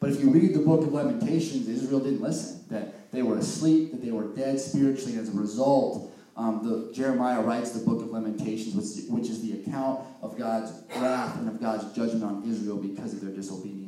But 0.00 0.10
if 0.10 0.20
you 0.20 0.30
read 0.30 0.52
the 0.52 0.60
book 0.60 0.82
of 0.82 0.92
Lamentations, 0.92 1.68
Israel 1.68 2.00
didn't 2.00 2.20
listen, 2.20 2.64
that 2.70 3.12
they 3.12 3.22
were 3.22 3.38
asleep, 3.38 3.92
that 3.92 4.04
they 4.04 4.10
were 4.10 4.26
dead 4.34 4.60
spiritually, 4.60 5.16
as 5.16 5.28
a 5.28 5.38
result, 5.38 6.12
um, 6.36 6.60
the, 6.62 6.92
Jeremiah 6.92 7.40
writes 7.40 7.70
the 7.70 7.84
book 7.84 8.02
of 8.02 8.10
Lamentations, 8.10 8.74
which, 8.74 9.08
which 9.08 9.30
is 9.30 9.40
the 9.42 9.60
account 9.60 10.00
of 10.20 10.36
God's 10.36 10.72
wrath 10.96 11.36
and 11.36 11.48
of 11.48 11.60
God's 11.60 11.94
judgment 11.94 12.24
on 12.24 12.42
Israel 12.46 12.76
because 12.76 13.14
of 13.14 13.22
their 13.22 13.30
disobedience. 13.30 13.85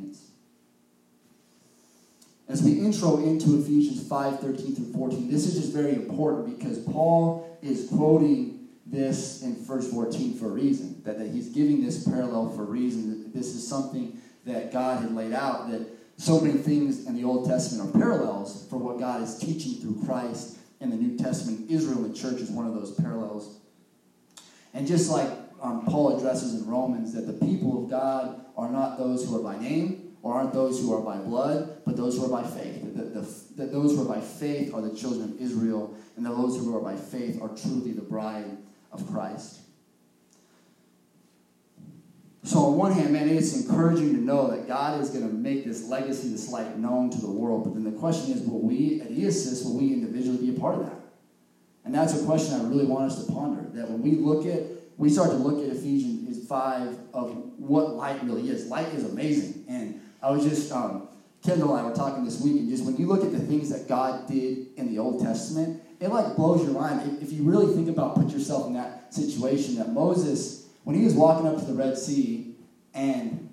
As 2.49 2.63
we 2.63 2.79
intro 2.79 3.17
into 3.19 3.59
Ephesians 3.59 4.07
5 4.07 4.39
13 4.39 4.75
through 4.75 4.91
14, 4.91 5.29
this 5.29 5.45
is 5.45 5.53
just 5.53 5.71
very 5.71 5.93
important 5.93 6.57
because 6.57 6.79
Paul 6.79 7.59
is 7.61 7.87
quoting 7.87 8.67
this 8.87 9.43
in 9.43 9.55
verse 9.63 9.89
14 9.91 10.33
for 10.33 10.47
a 10.47 10.49
reason. 10.49 10.99
That, 11.05 11.19
that 11.19 11.29
he's 11.29 11.49
giving 11.49 11.85
this 11.85 12.07
parallel 12.07 12.49
for 12.49 12.63
a 12.63 12.65
reason. 12.65 13.31
This 13.33 13.53
is 13.53 13.67
something 13.67 14.19
that 14.45 14.73
God 14.73 15.03
had 15.03 15.13
laid 15.13 15.31
out. 15.31 15.69
That 15.69 15.87
so 16.17 16.39
many 16.39 16.57
things 16.57 17.05
in 17.05 17.15
the 17.15 17.23
Old 17.23 17.47
Testament 17.47 17.87
are 17.87 17.99
parallels 17.99 18.65
for 18.67 18.77
what 18.77 18.97
God 18.97 19.21
is 19.21 19.37
teaching 19.37 19.75
through 19.75 20.03
Christ 20.03 20.57
in 20.79 20.89
the 20.89 20.95
New 20.95 21.19
Testament. 21.19 21.69
Israel 21.69 22.03
and 22.03 22.15
the 22.15 22.17
church 22.17 22.41
is 22.41 22.49
one 22.49 22.65
of 22.65 22.73
those 22.73 22.91
parallels. 22.95 23.59
And 24.73 24.87
just 24.87 25.11
like 25.11 25.29
um, 25.61 25.85
Paul 25.85 26.17
addresses 26.17 26.59
in 26.59 26.67
Romans, 26.67 27.13
that 27.13 27.27
the 27.27 27.45
people 27.45 27.83
of 27.83 27.91
God 27.91 28.43
are 28.57 28.69
not 28.69 28.97
those 28.97 29.25
who 29.25 29.39
are 29.39 29.53
by 29.53 29.61
name, 29.61 29.98
or 30.21 30.33
aren't 30.33 30.53
those 30.53 30.79
who 30.81 30.93
are 30.93 31.01
by 31.01 31.17
blood, 31.17 31.81
but 31.85 31.95
those 31.95 32.17
who 32.17 32.25
are 32.25 32.41
by 32.41 32.47
faith. 32.47 32.95
That, 32.95 33.13
the, 33.13 33.21
that 33.55 33.71
those 33.71 33.95
who 33.95 34.03
are 34.03 34.15
by 34.15 34.21
faith 34.21 34.73
are 34.73 34.81
the 34.81 34.95
children 34.95 35.23
of 35.23 35.41
Israel, 35.41 35.95
and 36.17 36.25
that 36.25 36.31
those 36.31 36.57
who 36.57 36.75
are 36.75 36.81
by 36.81 36.95
faith 36.95 37.41
are 37.41 37.49
truly 37.49 37.93
the 37.93 38.01
bride 38.01 38.57
of 38.91 39.09
Christ. 39.09 39.61
So, 42.43 42.59
on 42.59 42.77
one 42.77 42.91
hand, 42.93 43.13
man, 43.13 43.29
it's 43.29 43.55
encouraging 43.55 44.15
to 44.15 44.21
know 44.21 44.49
that 44.49 44.67
God 44.67 44.99
is 45.01 45.09
going 45.09 45.27
to 45.27 45.33
make 45.33 45.65
this 45.65 45.87
legacy, 45.87 46.29
this 46.29 46.49
light 46.49 46.77
known 46.77 47.09
to 47.11 47.17
the 47.19 47.29
world. 47.29 47.65
But 47.65 47.75
then 47.75 47.83
the 47.83 47.97
question 47.99 48.33
is, 48.33 48.41
will 48.41 48.61
we, 48.61 49.01
at 49.01 49.09
eAssist, 49.11 49.65
will 49.65 49.77
we 49.77 49.93
individually 49.93 50.37
be 50.37 50.55
a 50.55 50.59
part 50.59 50.75
of 50.75 50.85
that? 50.85 50.95
And 51.85 51.93
that's 51.93 52.19
a 52.19 52.25
question 52.25 52.59
I 52.59 52.63
really 52.63 52.85
want 52.85 53.11
us 53.11 53.25
to 53.25 53.31
ponder. 53.31 53.61
That 53.73 53.89
when 53.89 54.01
we 54.01 54.11
look 54.11 54.45
at, 54.45 54.63
we 54.97 55.09
start 55.09 55.29
to 55.31 55.35
look 55.35 55.63
at 55.63 55.75
Ephesians 55.75 56.19
5 56.49 56.97
of 57.13 57.35
what 57.57 57.95
light 57.95 58.23
really 58.23 58.49
is. 58.49 58.67
Light 58.67 58.87
is 58.87 59.05
amazing. 59.05 59.63
And 59.69 60.01
I 60.21 60.31
was 60.31 60.43
just, 60.43 60.71
um, 60.71 61.07
Kendall 61.43 61.75
and 61.75 61.85
I 61.85 61.89
were 61.89 61.95
talking 61.95 62.25
this 62.25 62.41
week, 62.41 62.57
and 62.57 62.69
just 62.69 62.83
when 62.83 62.97
you 62.97 63.07
look 63.07 63.23
at 63.23 63.31
the 63.31 63.39
things 63.39 63.69
that 63.69 63.87
God 63.87 64.27
did 64.27 64.67
in 64.75 64.93
the 64.93 64.99
Old 64.99 65.23
Testament, 65.23 65.81
it 65.99 66.09
like 66.09 66.35
blows 66.35 66.63
your 66.63 66.73
mind. 66.73 67.21
If 67.21 67.31
you 67.31 67.43
really 67.43 67.73
think 67.73 67.89
about, 67.89 68.15
put 68.15 68.29
yourself 68.29 68.67
in 68.67 68.73
that 68.73 69.13
situation, 69.13 69.75
that 69.75 69.89
Moses, 69.89 70.67
when 70.83 70.95
he 70.95 71.03
was 71.03 71.13
walking 71.13 71.47
up 71.47 71.57
to 71.59 71.65
the 71.65 71.73
Red 71.73 71.97
Sea, 71.97 72.55
and 72.93 73.49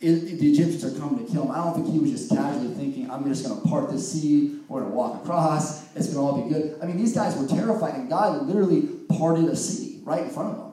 it, 0.00 0.38
the 0.38 0.50
Egyptians 0.52 0.84
are 0.84 0.98
coming 0.98 1.24
to 1.24 1.32
kill 1.32 1.44
him. 1.44 1.52
I 1.52 1.64
don't 1.64 1.74
think 1.74 1.88
he 1.88 1.98
was 1.98 2.10
just 2.10 2.28
casually 2.30 2.74
thinking, 2.74 3.10
I'm 3.10 3.24
just 3.24 3.46
going 3.46 3.60
to 3.60 3.68
part 3.68 3.90
the 3.90 3.98
sea, 3.98 4.60
we're 4.68 4.80
going 4.80 4.90
to 4.90 4.96
walk 4.96 5.22
across, 5.22 5.94
it's 5.94 6.08
going 6.08 6.16
to 6.16 6.20
all 6.20 6.42
be 6.42 6.52
good. 6.52 6.78
I 6.82 6.86
mean, 6.86 6.96
these 6.96 7.14
guys 7.14 7.36
were 7.36 7.46
terrified, 7.46 7.94
and 7.94 8.08
God 8.08 8.46
literally 8.46 8.82
parted 9.16 9.44
a 9.44 9.56
sea 9.56 10.00
right 10.04 10.24
in 10.24 10.30
front 10.30 10.50
of 10.50 10.56
them. 10.58 10.71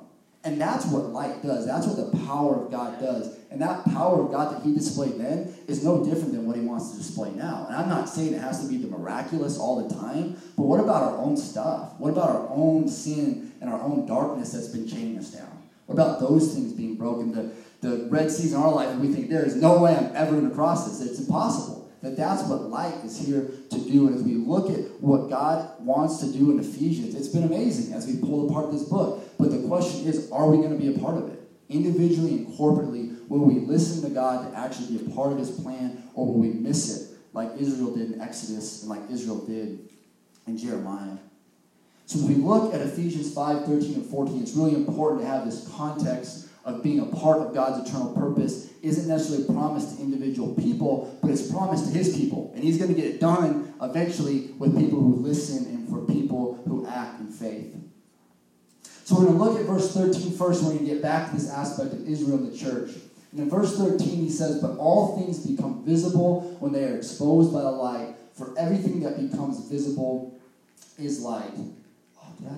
And 0.50 0.60
that's 0.60 0.88
what 0.88 1.06
light 1.12 1.44
does. 1.44 1.68
That's 1.68 1.86
what 1.86 1.96
the 1.96 2.18
power 2.26 2.66
of 2.66 2.72
God 2.72 3.00
does. 3.00 3.38
And 3.52 3.62
that 3.62 3.86
power 3.86 4.24
of 4.24 4.32
God 4.32 4.56
that 4.56 4.64
he 4.64 4.74
displayed 4.74 5.20
then 5.20 5.54
is 5.68 5.84
no 5.84 6.04
different 6.04 6.32
than 6.32 6.48
what 6.48 6.56
he 6.56 6.64
wants 6.64 6.90
to 6.90 6.98
display 6.98 7.30
now. 7.30 7.68
And 7.68 7.78
I'm 7.78 7.88
not 7.88 8.10
saying 8.10 8.34
it 8.34 8.42
has 8.42 8.64
to 8.64 8.68
be 8.68 8.78
the 8.78 8.88
miraculous 8.88 9.60
all 9.60 9.88
the 9.88 9.94
time, 9.94 10.42
but 10.58 10.64
what 10.64 10.80
about 10.80 11.04
our 11.04 11.18
own 11.20 11.38
stuff? 11.38 11.94
What 12.00 12.10
about 12.10 12.32
our 12.32 12.48
own 12.50 12.88
sin 12.88 13.54
and 13.62 13.70
our 13.70 13.80
own 13.80 14.08
darkness 14.08 14.54
that's 14.54 14.70
been 14.70 14.88
chaining 14.88 15.20
us 15.20 15.30
down? 15.30 15.56
What 15.86 15.94
about 15.94 16.20
those 16.20 16.56
things 16.56 16.74
being 16.74 16.96
broken? 16.96 17.32
The, 17.32 17.52
the 17.88 18.06
Red 18.10 18.32
Seas 18.32 18.54
in 18.54 18.60
our 18.60 18.72
life, 18.72 18.96
we 18.98 19.14
think 19.14 19.30
there 19.30 19.46
is 19.46 19.56
no 19.56 19.84
way 19.84 19.96
I'm 19.96 20.16
ever 20.16 20.32
going 20.32 20.50
to 20.50 20.56
cross 20.56 20.88
this. 20.88 21.08
It's 21.08 21.20
impossible. 21.20 21.92
That 22.02 22.16
that's 22.16 22.44
what 22.44 22.62
light 22.64 22.96
is 23.04 23.20
here 23.24 23.52
to 23.70 23.80
do. 23.80 24.08
And 24.08 24.16
as 24.16 24.24
we 24.24 24.36
look 24.36 24.72
at 24.72 24.80
what 25.02 25.30
God 25.30 25.70
wants 25.80 26.22
to 26.22 26.32
do 26.32 26.50
in 26.50 26.60
Ephesians, 26.60 27.14
it's 27.14 27.28
been 27.28 27.44
amazing 27.44 27.94
as 27.94 28.08
we 28.08 28.18
pull 28.18 28.50
apart 28.50 28.72
this 28.72 28.84
book. 28.84 29.19
But 29.40 29.52
the 29.52 29.68
question 29.68 30.06
is, 30.06 30.30
are 30.32 30.50
we 30.50 30.58
going 30.58 30.78
to 30.78 30.78
be 30.78 30.94
a 30.94 31.00
part 31.00 31.18
of 31.18 31.30
it? 31.30 31.40
Individually 31.70 32.34
and 32.34 32.48
corporately, 32.48 33.28
will 33.30 33.46
we 33.46 33.62
listen 33.62 34.04
to 34.04 34.14
God 34.14 34.52
to 34.52 34.58
actually 34.58 34.98
be 34.98 35.06
a 35.06 35.16
part 35.16 35.32
of 35.32 35.38
his 35.40 35.50
plan, 35.50 36.04
or 36.14 36.28
will 36.28 36.40
we 36.40 36.50
miss 36.50 36.96
it 36.96 37.18
like 37.32 37.50
Israel 37.58 37.96
did 37.96 38.12
in 38.12 38.22
Exodus 38.22 38.82
and 38.82 38.90
like 38.90 39.02
Israel 39.10 39.38
did 39.46 39.80
in 40.46 40.58
Jeremiah? 40.58 41.18
So 42.06 42.20
when 42.20 42.28
we 42.28 42.36
look 42.44 42.74
at 42.74 42.82
Ephesians 42.82 43.34
5, 43.34 43.66
13, 43.66 43.94
and 43.94 44.06
14, 44.06 44.42
it's 44.42 44.56
really 44.56 44.76
important 44.76 45.22
to 45.22 45.28
have 45.28 45.46
this 45.46 45.70
context 45.76 46.48
of 46.66 46.84
being 46.84 47.00
a 47.00 47.06
part 47.06 47.38
of 47.38 47.54
God's 47.54 47.88
eternal 47.88 48.14
purpose 48.14 48.70
isn't 48.82 49.08
necessarily 49.08 49.46
promised 49.46 49.96
to 49.96 50.04
individual 50.04 50.54
people, 50.56 51.18
but 51.22 51.32
it's 51.32 51.50
promised 51.50 51.86
to 51.86 51.92
his 51.92 52.18
people. 52.18 52.52
And 52.56 52.64
he's 52.64 52.78
going 52.78 52.94
to 52.94 53.00
get 53.00 53.06
it 53.06 53.20
done 53.20 53.74
eventually 53.82 54.52
with 54.58 54.78
people 54.78 55.00
who 55.00 55.16
listen 55.16 55.66
and 55.68 55.88
for 55.88 56.02
people 56.12 56.62
who 56.66 56.86
act 56.88 57.22
in 57.22 57.28
faith. 57.28 57.76
So 59.10 59.16
we're 59.16 59.26
going 59.26 59.40
to 59.40 59.44
look 59.44 59.60
at 59.60 59.66
verse 59.66 59.92
13 59.92 60.34
first, 60.34 60.62
we're 60.62 60.74
going 60.74 60.86
to 60.86 60.94
get 60.94 61.02
back 61.02 61.32
to 61.32 61.36
this 61.36 61.50
aspect 61.50 61.94
of 61.94 62.08
Israel 62.08 62.38
and 62.38 62.54
the 62.54 62.56
church. 62.56 62.92
And 63.32 63.40
in 63.40 63.50
verse 63.50 63.76
13, 63.76 64.08
he 64.08 64.30
says, 64.30 64.62
But 64.62 64.78
all 64.78 65.18
things 65.18 65.40
become 65.40 65.84
visible 65.84 66.42
when 66.60 66.74
they 66.74 66.84
are 66.84 66.96
exposed 66.96 67.52
by 67.52 67.62
the 67.62 67.72
light, 67.72 68.14
for 68.34 68.54
everything 68.56 69.00
that 69.00 69.20
becomes 69.20 69.68
visible 69.68 70.40
is 71.00 71.22
light. 71.22 71.50
Oh, 72.22 72.34
did 72.38 72.50
I? 72.50 72.58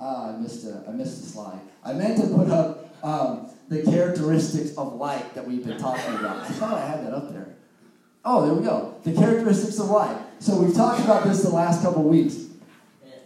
Ah, 0.00 0.34
I 0.34 0.38
missed 0.38 0.66
a, 0.66 0.82
I 0.88 0.90
missed 0.90 1.22
a 1.22 1.26
slide. 1.28 1.60
I 1.84 1.92
meant 1.92 2.20
to 2.20 2.26
put 2.26 2.50
up 2.50 2.92
um, 3.04 3.48
the 3.68 3.84
characteristics 3.84 4.76
of 4.76 4.94
light 4.94 5.36
that 5.36 5.46
we've 5.46 5.64
been 5.64 5.78
talking 5.78 6.16
about. 6.16 6.38
I 6.38 6.48
thought 6.48 6.78
I 6.78 6.84
had 6.84 7.06
that 7.06 7.14
up 7.14 7.32
there. 7.32 7.54
Oh, 8.24 8.44
there 8.44 8.54
we 8.54 8.64
go. 8.64 8.96
The 9.04 9.12
characteristics 9.12 9.78
of 9.78 9.88
light. 9.88 10.18
So 10.40 10.60
we've 10.60 10.74
talked 10.74 11.04
about 11.04 11.28
this 11.28 11.44
the 11.44 11.50
last 11.50 11.80
couple 11.80 12.02
weeks. 12.02 12.46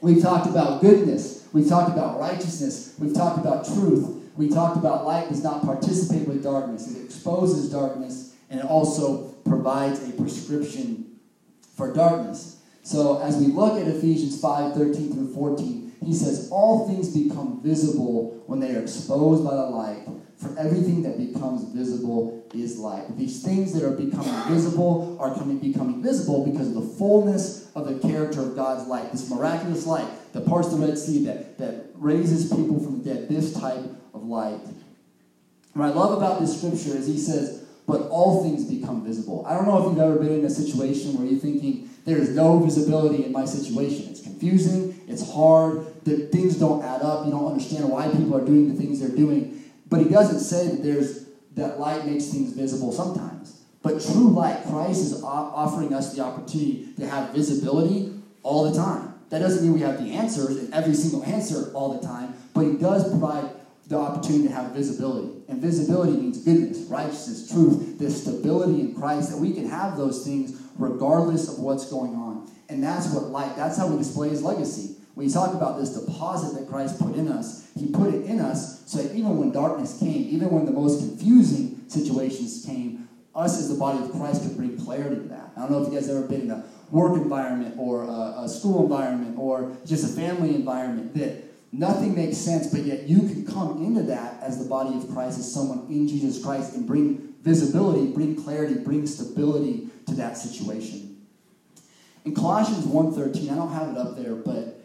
We've 0.03 0.21
talked 0.21 0.47
about 0.47 0.83
goodness. 0.83 1.44
We've 1.55 1.69
talked 1.69 1.93
about 1.93 2.19
righteousness. 2.19 2.97
We've 2.99 3.15
talked 3.15 3.39
about 3.39 3.65
truth. 3.65 4.29
We 4.37 4.49
talked 4.49 4.77
about 4.77 5.07
light 5.07 5.29
does 5.29 5.45
not 5.45 5.63
participate 5.63 6.27
with 6.27 6.43
darkness. 6.43 6.91
It 6.91 7.05
exposes 7.05 7.71
darkness 7.71 8.35
and 8.51 8.59
it 8.59 8.67
also 8.67 9.29
provides 9.45 10.07
a 10.07 10.13
prescription 10.15 11.21
for 11.77 11.95
darkness. 11.95 12.59
So 12.83 13.21
as 13.21 13.37
we 13.37 13.47
look 13.47 13.81
at 13.81 13.87
Ephesians 13.87 14.41
5, 14.41 14.75
13 14.75 15.13
through 15.13 15.33
14, 15.33 15.93
he 16.05 16.13
says, 16.13 16.49
All 16.51 16.89
things 16.89 17.17
become 17.17 17.63
visible 17.63 18.43
when 18.47 18.59
they 18.59 18.75
are 18.75 18.81
exposed 18.81 19.45
by 19.45 19.55
the 19.55 19.63
light, 19.63 20.09
for 20.37 20.59
everything 20.59 21.03
that 21.03 21.17
becomes 21.17 21.65
visible 21.73 22.47
is 22.55 22.79
light. 22.79 23.17
These 23.17 23.43
things 23.43 23.73
that 23.73 23.85
are 23.85 23.97
becoming 23.97 24.35
visible 24.49 25.17
are 25.21 25.35
coming, 25.35 25.59
becoming 25.59 26.03
visible 26.03 26.45
because 26.45 26.69
of 26.69 26.75
the 26.75 26.95
fullness 26.97 27.71
of 27.75 27.87
the 27.87 28.07
character 28.07 28.41
of 28.41 28.57
God's 28.57 28.87
light, 28.89 29.13
this 29.13 29.31
miraculous 29.31 29.87
light 29.87 30.07
that 30.33 30.47
parts 30.47 30.71
the 30.71 30.77
Red 30.77 30.99
Sea, 30.99 31.25
that, 31.27 31.59
that 31.59 31.87
raises 31.95 32.51
people 32.51 32.81
from 32.81 33.03
the 33.03 33.15
dead, 33.15 33.29
this 33.29 33.55
type 33.55 33.85
of 34.13 34.25
light. 34.25 34.61
What 35.73 35.87
I 35.87 35.89
love 35.91 36.17
about 36.17 36.41
this 36.41 36.57
scripture 36.59 36.97
is 36.97 37.07
he 37.07 37.19
says, 37.19 37.65
but 37.87 38.03
all 38.09 38.43
things 38.43 38.65
become 38.65 39.05
visible. 39.05 39.45
I 39.47 39.55
don't 39.55 39.67
know 39.67 39.79
if 39.79 39.91
you've 39.91 39.99
ever 39.99 40.17
been 40.17 40.39
in 40.39 40.45
a 40.45 40.51
situation 40.51 41.19
where 41.19 41.27
you're 41.27 41.39
thinking, 41.39 41.91
there 42.05 42.19
is 42.19 42.31
no 42.31 42.59
visibility 42.59 43.25
in 43.25 43.33
my 43.33 43.45
situation. 43.45 44.09
It's 44.11 44.21
confusing, 44.21 45.01
it's 45.09 45.31
hard, 45.33 45.87
that 46.05 46.33
things 46.33 46.57
don't 46.57 46.83
add 46.83 47.03
up, 47.03 47.27
you 47.27 47.33
don't 47.33 47.47
understand 47.47 47.89
why 47.89 48.09
people 48.09 48.37
are 48.37 48.45
doing 48.45 48.69
the 48.69 48.81
things 48.81 49.01
they're 49.01 49.09
doing. 49.09 49.54
But 49.95 50.03
he 50.03 50.09
doesn't 50.09 50.41
say 50.41 50.67
that 50.67 50.83
there's 50.83 51.27
that 51.55 51.79
light 51.79 52.05
makes 52.05 52.27
things 52.27 52.53
visible 52.53 52.91
sometimes. 52.91 53.63
But 53.81 54.03
true 54.03 54.31
light, 54.31 54.65
Christ 54.67 55.03
is 55.03 55.23
offering 55.23 55.95
us 55.95 56.17
the 56.17 56.25
opportunity 56.25 56.89
to 56.97 57.07
have 57.07 57.31
visibility 57.31 58.13
all 58.43 58.69
the 58.69 58.77
time. 58.77 59.15
That 59.31 59.39
doesn't 59.39 59.63
mean 59.63 59.73
we 59.73 59.83
have 59.83 60.03
the 60.05 60.11
answers 60.11 60.57
and 60.57 60.75
every 60.75 60.95
single 60.95 61.23
answer 61.23 61.71
all 61.75 61.97
the 61.97 62.05
time, 62.05 62.35
but 62.55 62.63
he 62.63 62.73
does 62.73 63.09
provide 63.09 63.49
the 63.87 63.97
opportunity 63.97 64.49
to 64.49 64.55
have 64.55 64.73
visibility. 64.73 65.31
And 65.47 65.63
visibility 65.63 66.17
means 66.17 66.39
goodness, 66.39 66.79
righteousness, 66.89 67.49
truth, 67.49 67.97
this 67.97 68.21
stability 68.21 68.81
in 68.81 68.97
Christ, 68.97 69.31
that 69.31 69.39
we 69.39 69.53
can 69.53 69.69
have 69.71 69.97
those 69.97 70.25
things 70.25 70.61
regardless 70.77 71.49
of 71.49 71.61
what's 71.61 71.89
going 71.89 72.17
on. 72.17 72.51
And 72.69 72.83
that's 72.83 73.15
what 73.15 73.27
light, 73.27 73.55
that's 73.55 73.79
how 73.79 73.87
we 73.87 73.99
display 73.99 74.31
his 74.31 74.43
legacy. 74.43 74.97
When 75.15 75.27
you 75.27 75.33
talk 75.33 75.55
about 75.55 75.79
this 75.79 75.91
deposit 75.91 76.59
that 76.59 76.69
Christ 76.69 76.99
put 76.99 77.15
in 77.15 77.29
us, 77.29 77.69
he 77.79 77.87
put 77.87 78.13
it 78.13 78.25
in 78.25 78.41
us 78.41 78.83
so 78.87 78.99
that 78.99 79.15
even 79.15 79.39
when 79.39 79.53
darkness 79.53 79.99
came, 79.99 80.29
even 80.29 80.51
when 80.51 80.65
the 80.65 80.73
most 80.73 80.99
confusing 80.99 81.85
situations 81.89 82.65
came, 82.67 83.09
us 83.35 83.59
as 83.59 83.69
the 83.69 83.77
body 83.77 84.03
of 84.03 84.13
Christ 84.13 84.43
could 84.43 84.57
bring 84.57 84.77
clarity 84.79 85.17
to 85.17 85.29
that. 85.29 85.53
I 85.57 85.61
don't 85.61 85.71
know 85.71 85.83
if 85.83 85.93
you 85.93 85.99
guys 85.99 86.09
ever 86.09 86.23
been 86.23 86.43
in 86.43 86.51
a 86.51 86.65
work 86.91 87.15
environment 87.15 87.75
or 87.79 88.05
a, 88.05 88.43
a 88.43 88.49
school 88.49 88.85
environment 88.85 89.37
or 89.39 89.77
just 89.85 90.05
a 90.05 90.09
family 90.09 90.55
environment 90.55 91.15
that 91.15 91.45
nothing 91.73 92.15
makes 92.15 92.37
sense, 92.37 92.69
but 92.69 92.83
yet 92.83 93.09
you 93.09 93.21
can 93.21 93.47
come 93.47 93.85
into 93.85 94.03
that 94.05 94.41
as 94.43 94.63
the 94.63 94.69
body 94.69 94.97
of 94.97 95.09
Christ, 95.13 95.39
as 95.39 95.53
someone 95.53 95.87
in 95.89 96.07
Jesus 96.07 96.43
Christ, 96.43 96.75
and 96.75 96.87
bring 96.87 97.35
visibility, 97.43 98.13
bring 98.13 98.41
clarity, 98.43 98.75
bring 98.75 99.07
stability 99.07 99.89
to 100.07 100.15
that 100.15 100.37
situation. 100.37 101.25
In 102.25 102.35
Colossians 102.35 102.87
1.13, 102.87 103.53
I 103.53 103.55
don't 103.55 103.73
have 103.73 103.91
it 103.91 103.99
up 103.99 104.17
there, 104.17 104.35
but 104.35 104.84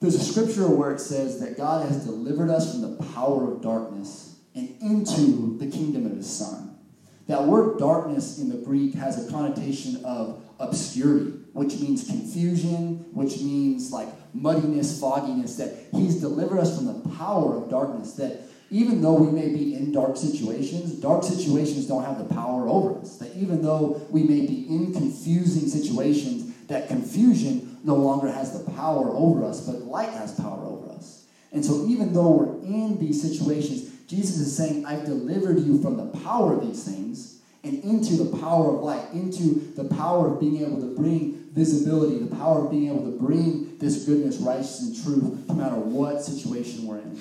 there's 0.00 0.14
a 0.14 0.24
scripture 0.24 0.66
where 0.68 0.92
it 0.92 1.00
says 1.00 1.40
that 1.40 1.56
God 1.56 1.86
has 1.86 2.04
delivered 2.04 2.50
us 2.50 2.72
from 2.72 2.82
the 2.82 3.04
power 3.12 3.52
of 3.52 3.60
darkness 3.60 4.36
and 4.54 4.74
into 4.80 5.58
the 5.58 5.70
kingdom 5.70 6.06
of 6.06 6.12
his 6.16 6.28
Son. 6.28 6.78
That 7.26 7.44
word 7.44 7.78
darkness 7.78 8.38
in 8.38 8.48
the 8.48 8.56
Greek 8.56 8.94
has 8.94 9.24
a 9.24 9.30
connotation 9.30 10.04
of 10.04 10.42
obscurity, 10.58 11.32
which 11.52 11.78
means 11.78 12.06
confusion, 12.06 13.06
which 13.12 13.40
means 13.40 13.92
like 13.92 14.08
muddiness, 14.34 14.98
fogginess, 14.98 15.56
that 15.56 15.74
he's 15.92 16.16
delivered 16.20 16.58
us 16.58 16.76
from 16.76 16.86
the 16.86 17.08
power 17.16 17.56
of 17.56 17.70
darkness, 17.70 18.14
that 18.14 18.42
even 18.70 19.02
though 19.02 19.14
we 19.14 19.30
may 19.30 19.48
be 19.48 19.74
in 19.74 19.92
dark 19.92 20.16
situations, 20.16 20.94
dark 20.94 21.24
situations 21.24 21.86
don't 21.86 22.04
have 22.04 22.18
the 22.18 22.34
power 22.34 22.68
over 22.68 23.00
us. 23.00 23.18
That 23.18 23.34
even 23.36 23.62
though 23.62 24.00
we 24.10 24.22
may 24.22 24.46
be 24.46 24.66
in 24.68 24.92
confusing 24.92 25.68
situations, 25.68 26.54
that 26.68 26.88
confusion 26.88 27.69
no 27.84 27.94
longer 27.94 28.30
has 28.30 28.52
the 28.52 28.70
power 28.72 29.10
over 29.10 29.44
us, 29.44 29.66
but 29.66 29.82
light 29.82 30.10
has 30.10 30.34
power 30.34 30.64
over 30.64 30.92
us. 30.92 31.26
And 31.52 31.64
so, 31.64 31.86
even 31.86 32.12
though 32.12 32.30
we're 32.30 32.62
in 32.62 32.98
these 32.98 33.20
situations, 33.20 33.90
Jesus 34.06 34.38
is 34.38 34.56
saying, 34.56 34.86
I've 34.86 35.04
delivered 35.04 35.60
you 35.60 35.80
from 35.80 35.96
the 35.96 36.18
power 36.20 36.54
of 36.54 36.66
these 36.66 36.84
things 36.84 37.40
and 37.62 37.82
into 37.84 38.22
the 38.22 38.38
power 38.38 38.74
of 38.74 38.82
light, 38.82 39.12
into 39.12 39.72
the 39.76 39.84
power 39.84 40.32
of 40.32 40.40
being 40.40 40.62
able 40.62 40.80
to 40.80 40.94
bring 40.94 41.48
visibility, 41.52 42.18
the 42.18 42.34
power 42.34 42.64
of 42.64 42.70
being 42.70 42.88
able 42.88 43.04
to 43.04 43.18
bring 43.18 43.76
this 43.78 44.04
goodness, 44.04 44.38
righteousness, 44.38 45.04
and 45.04 45.22
truth, 45.22 45.48
no 45.48 45.54
matter 45.54 45.76
what 45.76 46.22
situation 46.22 46.86
we're 46.86 46.98
in. 46.98 47.20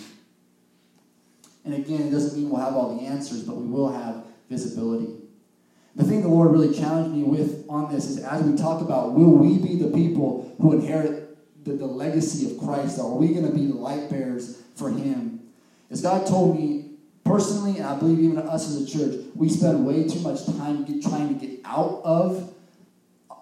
And 1.66 1.74
again, 1.74 2.02
it 2.02 2.12
doesn't 2.12 2.40
mean 2.40 2.50
we'll 2.50 2.62
have 2.62 2.76
all 2.76 2.96
the 2.96 3.04
answers, 3.04 3.44
but 3.44 3.56
we 3.56 3.68
will 3.68 3.92
have 3.92 4.26
visibility. 4.50 5.19
The 5.96 6.04
thing 6.04 6.22
the 6.22 6.28
Lord 6.28 6.52
really 6.52 6.74
challenged 6.74 7.16
me 7.16 7.24
with 7.24 7.66
on 7.68 7.94
this 7.94 8.06
is 8.06 8.24
as 8.24 8.44
we 8.44 8.58
talk 8.58 8.82
about 8.82 9.14
will 9.14 9.32
we 9.32 9.58
be 9.58 9.76
the 9.76 9.90
people 9.90 10.56
who 10.62 10.74
inherit 10.74 11.38
the, 11.66 11.74
the 11.74 11.86
legacy 11.86 12.52
of 12.52 12.58
Christ? 12.58 13.00
Are 13.00 13.10
we 13.10 13.30
going 13.30 13.46
to 13.46 13.52
be 13.52 13.68
the 13.68 13.76
light 13.76 14.10
bearers 14.10 14.62
for 14.76 14.90
Him? 14.90 15.42
As 15.90 16.02
God 16.02 16.28
told 16.28 16.58
me 16.58 16.92
personally, 17.24 17.78
and 17.78 17.86
I 17.86 17.98
believe 17.98 18.20
even 18.20 18.38
us 18.38 18.68
as 18.70 18.82
a 18.82 18.88
church, 18.88 19.26
we 19.36 19.50
spend 19.50 19.86
way 19.86 20.08
too 20.08 20.20
much 20.20 20.46
time 20.46 20.86
get, 20.86 21.02
trying 21.02 21.38
to 21.38 21.46
get 21.46 21.60
out 21.66 22.02
of 22.04 22.54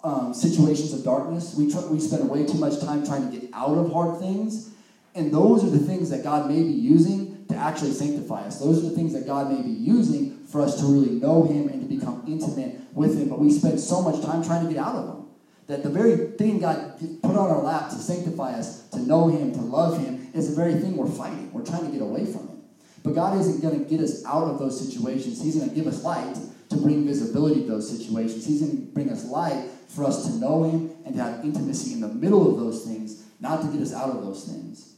um, 0.04 0.34
situations 0.34 0.94
of 0.94 1.04
darkness. 1.04 1.56
We, 1.56 1.72
try, 1.72 1.86
we 1.86 2.00
spend 2.00 2.30
way 2.30 2.46
too 2.46 2.58
much 2.58 2.80
time 2.80 3.06
trying 3.06 3.30
to 3.32 3.40
get 3.40 3.50
out 3.54 3.78
of 3.78 3.92
hard 3.92 4.20
things. 4.20 4.72
And 5.16 5.34
those 5.34 5.64
are 5.64 5.70
the 5.70 5.80
things 5.80 6.10
that 6.12 6.24
God 6.24 6.50
may 6.50 6.62
be 6.62 6.72
using 6.72 7.46
to 7.48 7.56
actually 7.56 7.92
sanctify 7.92 8.42
us. 8.42 8.60
Those 8.60 8.80
are 8.84 8.90
the 8.90 8.96
things 8.96 9.14
that 9.14 9.26
God 9.26 9.52
may 9.52 9.62
be 9.62 9.70
using 9.70 10.46
for 10.46 10.62
us 10.62 10.80
to 10.80 10.86
really 10.86 11.12
know 11.12 11.44
Him 11.44 11.70
become 11.88 12.24
intimate 12.28 12.80
with 12.94 13.18
Him. 13.18 13.30
But 13.30 13.40
we 13.40 13.52
spend 13.52 13.80
so 13.80 14.02
much 14.02 14.24
time 14.24 14.44
trying 14.44 14.68
to 14.68 14.74
get 14.74 14.82
out 14.82 14.96
of 14.96 15.08
them 15.08 15.28
that 15.68 15.84
the 15.84 15.90
very 15.90 16.16
thing 16.38 16.60
God 16.60 16.98
put 17.22 17.36
on 17.36 17.50
our 17.50 17.62
lap 17.62 17.90
to 17.90 17.96
sanctify 17.96 18.54
us, 18.54 18.88
to 18.90 19.00
know 19.00 19.28
Him, 19.28 19.54
to 19.54 19.60
love 19.60 20.00
Him, 20.00 20.30
is 20.34 20.50
the 20.50 20.56
very 20.56 20.76
thing 20.76 20.96
we're 20.96 21.10
fighting. 21.10 21.52
We're 21.52 21.66
trying 21.66 21.86
to 21.86 21.92
get 21.92 22.02
away 22.02 22.26
from 22.26 22.44
it. 22.44 22.58
But 23.04 23.16
God 23.16 23.38
isn't 23.40 23.62
going 23.62 23.84
to 23.84 23.90
get 23.90 24.02
us 24.02 24.26
out 24.26 24.44
of 24.44 24.60
those 24.60 24.80
situations. 24.80 25.42
He's 25.42 25.56
going 25.56 25.70
to 25.70 25.76
give 25.76 25.88
us 25.88 26.04
light 26.04 26.38
to 26.70 26.78
bring 26.78 27.06
visibility 27.06 27.62
to 27.62 27.68
those 27.68 27.90
situations. 27.90 28.46
He's 28.46 28.62
going 28.62 28.78
to 28.78 28.94
bring 28.94 29.10
us 29.10 29.26
light 29.26 29.70
for 29.88 30.06
us 30.06 30.26
to 30.28 30.36
know 30.36 30.64
Him 30.64 30.92
and 31.06 31.16
to 31.16 31.22
have 31.22 31.44
intimacy 31.44 31.94
in 31.94 32.02
the 32.02 32.08
middle 32.08 32.52
of 32.52 32.60
those 32.60 32.86
things, 32.86 33.24
not 33.40 33.62
to 33.62 33.68
get 33.68 33.82
us 33.82 33.94
out 33.94 34.10
of 34.10 34.24
those 34.24 34.46
things. 34.46 34.97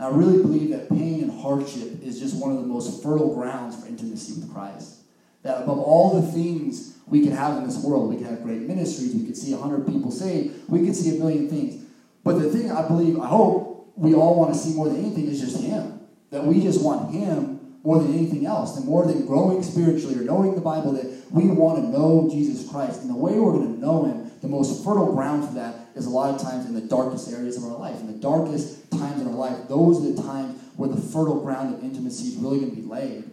I 0.00 0.08
really 0.08 0.42
believe 0.42 0.70
that 0.70 0.88
pain 0.88 1.22
and 1.22 1.40
hardship 1.40 2.02
is 2.02 2.18
just 2.18 2.34
one 2.36 2.52
of 2.52 2.58
the 2.58 2.66
most 2.66 3.02
fertile 3.02 3.34
grounds 3.34 3.78
for 3.78 3.86
intimacy 3.86 4.40
with 4.40 4.52
Christ. 4.52 5.00
That 5.42 5.62
above 5.62 5.78
all 5.78 6.20
the 6.20 6.32
things 6.32 6.96
we 7.06 7.22
can 7.22 7.32
have 7.32 7.58
in 7.58 7.64
this 7.64 7.82
world, 7.82 8.08
we 8.08 8.16
can 8.16 8.24
have 8.24 8.42
great 8.42 8.62
ministries, 8.62 9.14
we 9.14 9.26
could 9.26 9.36
see 9.36 9.52
100 9.52 9.86
people 9.86 10.10
saved, 10.10 10.68
we 10.68 10.86
could 10.86 10.96
see 10.96 11.16
a 11.16 11.18
million 11.18 11.48
things. 11.48 11.84
But 12.24 12.38
the 12.38 12.50
thing 12.50 12.70
I 12.70 12.86
believe, 12.86 13.18
I 13.18 13.26
hope 13.26 13.92
we 13.96 14.14
all 14.14 14.38
want 14.38 14.54
to 14.54 14.58
see 14.58 14.74
more 14.74 14.88
than 14.88 14.96
anything 14.96 15.26
is 15.26 15.40
just 15.40 15.60
Him. 15.60 16.00
That 16.30 16.44
we 16.44 16.60
just 16.62 16.82
want 16.82 17.12
Him 17.12 17.58
more 17.82 17.98
than 17.98 18.12
anything 18.14 18.46
else, 18.46 18.76
and 18.76 18.86
more 18.86 19.06
than 19.06 19.26
growing 19.26 19.62
spiritually 19.62 20.14
or 20.14 20.22
knowing 20.22 20.54
the 20.54 20.60
Bible, 20.60 20.92
that 20.92 21.06
we 21.30 21.46
want 21.46 21.82
to 21.82 21.88
know 21.88 22.28
Jesus 22.30 22.70
Christ. 22.70 23.00
And 23.00 23.10
the 23.10 23.16
way 23.16 23.38
we're 23.38 23.52
going 23.52 23.74
to 23.74 23.80
know 23.80 24.04
Him, 24.04 24.30
the 24.42 24.48
most 24.48 24.84
fertile 24.84 25.12
ground 25.12 25.48
for 25.48 25.54
that 25.54 25.74
is 25.94 26.06
a 26.06 26.10
lot 26.10 26.34
of 26.34 26.40
times 26.40 26.66
in 26.66 26.74
the 26.74 26.82
darkest 26.82 27.32
areas 27.32 27.56
of 27.56 27.64
our 27.64 27.78
life. 27.78 27.98
In 28.00 28.06
the 28.06 28.18
darkest 28.18 28.79
times 28.96 29.20
in 29.20 29.28
our 29.28 29.34
life, 29.34 29.68
those 29.68 30.04
are 30.04 30.12
the 30.12 30.22
times 30.22 30.60
where 30.76 30.88
the 30.88 31.00
fertile 31.00 31.40
ground 31.40 31.74
of 31.74 31.82
intimacy 31.82 32.28
is 32.28 32.36
really 32.36 32.60
going 32.60 32.70
to 32.70 32.76
be 32.76 32.86
laid. 32.86 33.24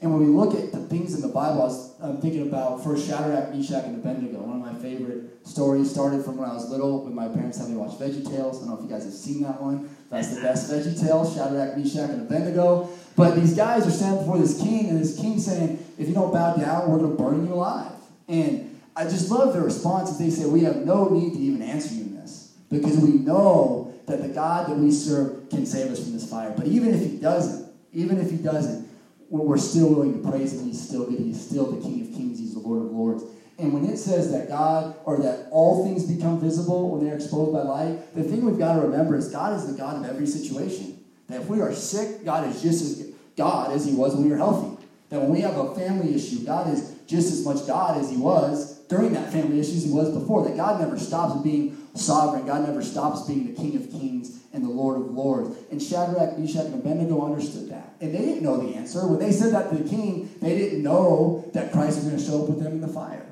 And 0.00 0.12
when 0.12 0.20
we 0.22 0.28
look 0.28 0.54
at 0.54 0.70
the 0.70 0.78
things 0.78 1.14
in 1.14 1.22
the 1.22 1.28
Bible, 1.28 1.62
I 1.62 1.64
was 1.64 1.88
I'm 2.00 2.20
thinking 2.20 2.46
about 2.46 2.84
first 2.84 3.08
Shadrach, 3.08 3.52
Meshach, 3.52 3.84
and 3.84 3.96
Abednego. 3.96 4.38
One 4.38 4.60
of 4.60 4.74
my 4.74 4.80
favorite 4.80 5.44
stories 5.44 5.90
started 5.90 6.24
from 6.24 6.36
when 6.36 6.48
I 6.48 6.54
was 6.54 6.70
little 6.70 7.04
with 7.04 7.12
my 7.12 7.26
parents 7.26 7.58
having 7.58 7.74
me 7.74 7.80
watch 7.80 7.98
Veggie 7.98 8.24
Tales. 8.24 8.56
I 8.56 8.60
don't 8.60 8.68
know 8.68 8.76
if 8.76 8.82
you 8.82 8.88
guys 8.88 9.04
have 9.04 9.12
seen 9.12 9.42
that 9.42 9.60
one. 9.60 9.90
That's 10.08 10.36
the 10.36 10.40
best 10.40 10.70
Veggie 10.70 11.00
Tales, 11.00 11.34
Shadrach, 11.34 11.76
Meshach, 11.76 12.10
and 12.10 12.22
Abednego. 12.22 12.88
But 13.16 13.34
these 13.34 13.56
guys 13.56 13.84
are 13.88 13.90
standing 13.90 14.20
before 14.20 14.38
this 14.38 14.60
king, 14.60 14.88
and 14.88 15.00
this 15.00 15.18
king 15.18 15.40
saying, 15.40 15.84
if 15.98 16.06
you 16.06 16.14
don't 16.14 16.32
bow 16.32 16.54
down, 16.54 16.88
we're 16.88 16.98
going 16.98 17.16
to 17.16 17.20
burn 17.20 17.44
you 17.44 17.54
alive. 17.54 17.90
And 18.28 18.80
I 18.94 19.04
just 19.04 19.28
love 19.30 19.52
their 19.52 19.62
response 19.62 20.16
they 20.16 20.30
say, 20.30 20.46
we 20.46 20.62
have 20.62 20.86
no 20.86 21.08
need 21.08 21.32
to 21.32 21.38
even 21.40 21.62
answer 21.62 21.94
you 21.94 22.02
in 22.02 22.14
this. 22.14 22.54
Because 22.70 22.96
we 22.98 23.14
know 23.14 23.87
that 24.08 24.22
the 24.22 24.28
God 24.28 24.68
that 24.68 24.76
we 24.76 24.90
serve 24.90 25.48
can 25.50 25.64
save 25.64 25.90
us 25.90 26.02
from 26.02 26.12
this 26.12 26.28
fire. 26.28 26.52
But 26.56 26.66
even 26.66 26.94
if 26.94 27.00
he 27.00 27.16
doesn't, 27.16 27.70
even 27.92 28.18
if 28.18 28.30
he 28.30 28.36
doesn't, 28.36 28.88
we're 29.30 29.58
still 29.58 29.90
willing 29.90 30.22
to 30.22 30.30
praise 30.30 30.54
him. 30.54 30.66
He's 30.66 30.80
still 30.80 31.04
good. 31.04 31.18
He's 31.18 31.40
still 31.40 31.70
the 31.70 31.80
King 31.80 32.00
of 32.02 32.14
Kings. 32.14 32.38
He's 32.38 32.54
the 32.54 32.60
Lord 32.60 32.86
of 32.86 32.92
Lords. 32.92 33.24
And 33.58 33.72
when 33.72 33.84
it 33.86 33.96
says 33.96 34.30
that 34.32 34.48
God, 34.48 34.94
or 35.04 35.18
that 35.18 35.48
all 35.50 35.84
things 35.84 36.04
become 36.04 36.40
visible 36.40 36.90
when 36.90 37.04
they're 37.04 37.16
exposed 37.16 37.52
by 37.52 37.62
light, 37.62 38.14
the 38.14 38.22
thing 38.22 38.44
we've 38.44 38.58
got 38.58 38.76
to 38.76 38.82
remember 38.82 39.16
is 39.16 39.28
God 39.28 39.56
is 39.56 39.66
the 39.66 39.76
God 39.76 39.96
of 39.96 40.08
every 40.08 40.26
situation. 40.26 41.04
That 41.26 41.42
if 41.42 41.48
we 41.48 41.60
are 41.60 41.74
sick, 41.74 42.24
God 42.24 42.48
is 42.48 42.62
just 42.62 42.82
as 42.82 43.06
God 43.36 43.72
as 43.72 43.84
he 43.84 43.94
was 43.94 44.14
when 44.14 44.24
we 44.24 44.30
were 44.30 44.36
healthy. 44.36 44.82
That 45.10 45.20
when 45.20 45.30
we 45.30 45.40
have 45.40 45.56
a 45.56 45.74
family 45.74 46.14
issue, 46.14 46.44
God 46.44 46.72
is 46.72 46.94
just 47.06 47.32
as 47.32 47.44
much 47.44 47.66
God 47.66 47.98
as 48.00 48.10
he 48.10 48.16
was 48.16 48.78
during 48.88 49.12
that 49.14 49.32
family 49.32 49.58
issue 49.58 49.76
as 49.76 49.84
he 49.84 49.90
was 49.90 50.10
before. 50.10 50.44
That 50.44 50.56
God 50.56 50.80
never 50.80 50.98
stops 50.98 51.42
being 51.42 51.76
sovereign. 51.94 52.46
God 52.46 52.66
never 52.66 52.82
stops 52.82 53.26
being 53.26 53.46
the 53.46 53.60
King 53.60 53.76
of 53.76 53.90
Kings 53.90 54.40
and 54.52 54.64
the 54.64 54.68
Lord 54.68 55.00
of 55.00 55.10
Lords. 55.10 55.56
And 55.70 55.82
Shadrach, 55.82 56.38
Meshach, 56.38 56.66
and 56.66 56.74
Abednego 56.74 57.24
understood 57.24 57.70
that. 57.70 57.94
And 58.00 58.14
they 58.14 58.18
didn't 58.18 58.42
know 58.42 58.56
the 58.56 58.74
answer. 58.74 59.06
When 59.06 59.18
they 59.18 59.32
said 59.32 59.52
that 59.52 59.70
to 59.70 59.76
the 59.76 59.88
king, 59.88 60.30
they 60.40 60.56
didn't 60.56 60.82
know 60.82 61.48
that 61.54 61.72
Christ 61.72 61.96
was 61.96 62.04
going 62.06 62.18
to 62.18 62.24
show 62.24 62.42
up 62.42 62.48
with 62.48 62.62
them 62.62 62.72
in 62.72 62.80
the 62.80 62.88
fire. 62.88 63.26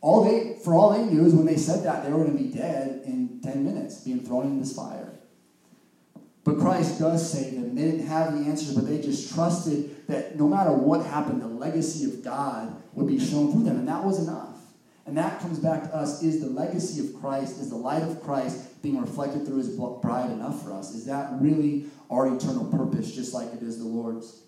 All 0.00 0.24
they, 0.24 0.58
for 0.62 0.74
all 0.74 0.92
they 0.92 1.04
knew 1.04 1.24
is 1.24 1.34
when 1.34 1.46
they 1.46 1.56
said 1.56 1.84
that, 1.84 2.04
they 2.04 2.12
were 2.12 2.24
going 2.24 2.36
to 2.36 2.42
be 2.42 2.50
dead 2.50 3.02
in 3.06 3.40
10 3.42 3.64
minutes, 3.64 4.00
being 4.00 4.20
thrown 4.20 4.44
in 4.44 4.60
this 4.60 4.76
fire. 4.76 5.10
But 6.44 6.58
Christ 6.58 6.98
does 6.98 7.32
save 7.32 7.54
them. 7.54 7.74
They 7.74 7.90
didn't 7.90 8.06
have 8.06 8.38
the 8.38 8.44
answers, 8.44 8.74
but 8.74 8.86
they 8.86 9.00
just 9.00 9.34
trusted 9.34 10.06
that 10.08 10.36
no 10.36 10.46
matter 10.46 10.72
what 10.72 11.06
happened, 11.06 11.40
the 11.40 11.48
legacy 11.48 12.04
of 12.04 12.22
God 12.22 12.76
would 12.92 13.06
be 13.06 13.18
shown 13.18 13.50
through 13.50 13.64
them. 13.64 13.78
And 13.78 13.88
that 13.88 14.04
was 14.04 14.22
enough. 14.22 14.53
And 15.06 15.18
that 15.18 15.40
comes 15.40 15.58
back 15.58 15.82
to 15.82 15.94
us 15.94 16.22
is 16.22 16.40
the 16.40 16.48
legacy 16.48 17.06
of 17.06 17.20
Christ, 17.20 17.60
is 17.60 17.70
the 17.70 17.76
light 17.76 18.02
of 18.02 18.22
Christ 18.22 18.82
being 18.82 19.00
reflected 19.00 19.46
through 19.46 19.58
his 19.58 19.68
bride 19.68 20.30
enough 20.30 20.62
for 20.62 20.72
us? 20.72 20.94
Is 20.94 21.04
that 21.06 21.28
really 21.40 21.86
our 22.10 22.34
eternal 22.34 22.64
purpose, 22.66 23.12
just 23.12 23.34
like 23.34 23.52
it 23.52 23.62
is 23.62 23.78
the 23.78 23.84
Lord's? 23.84 24.40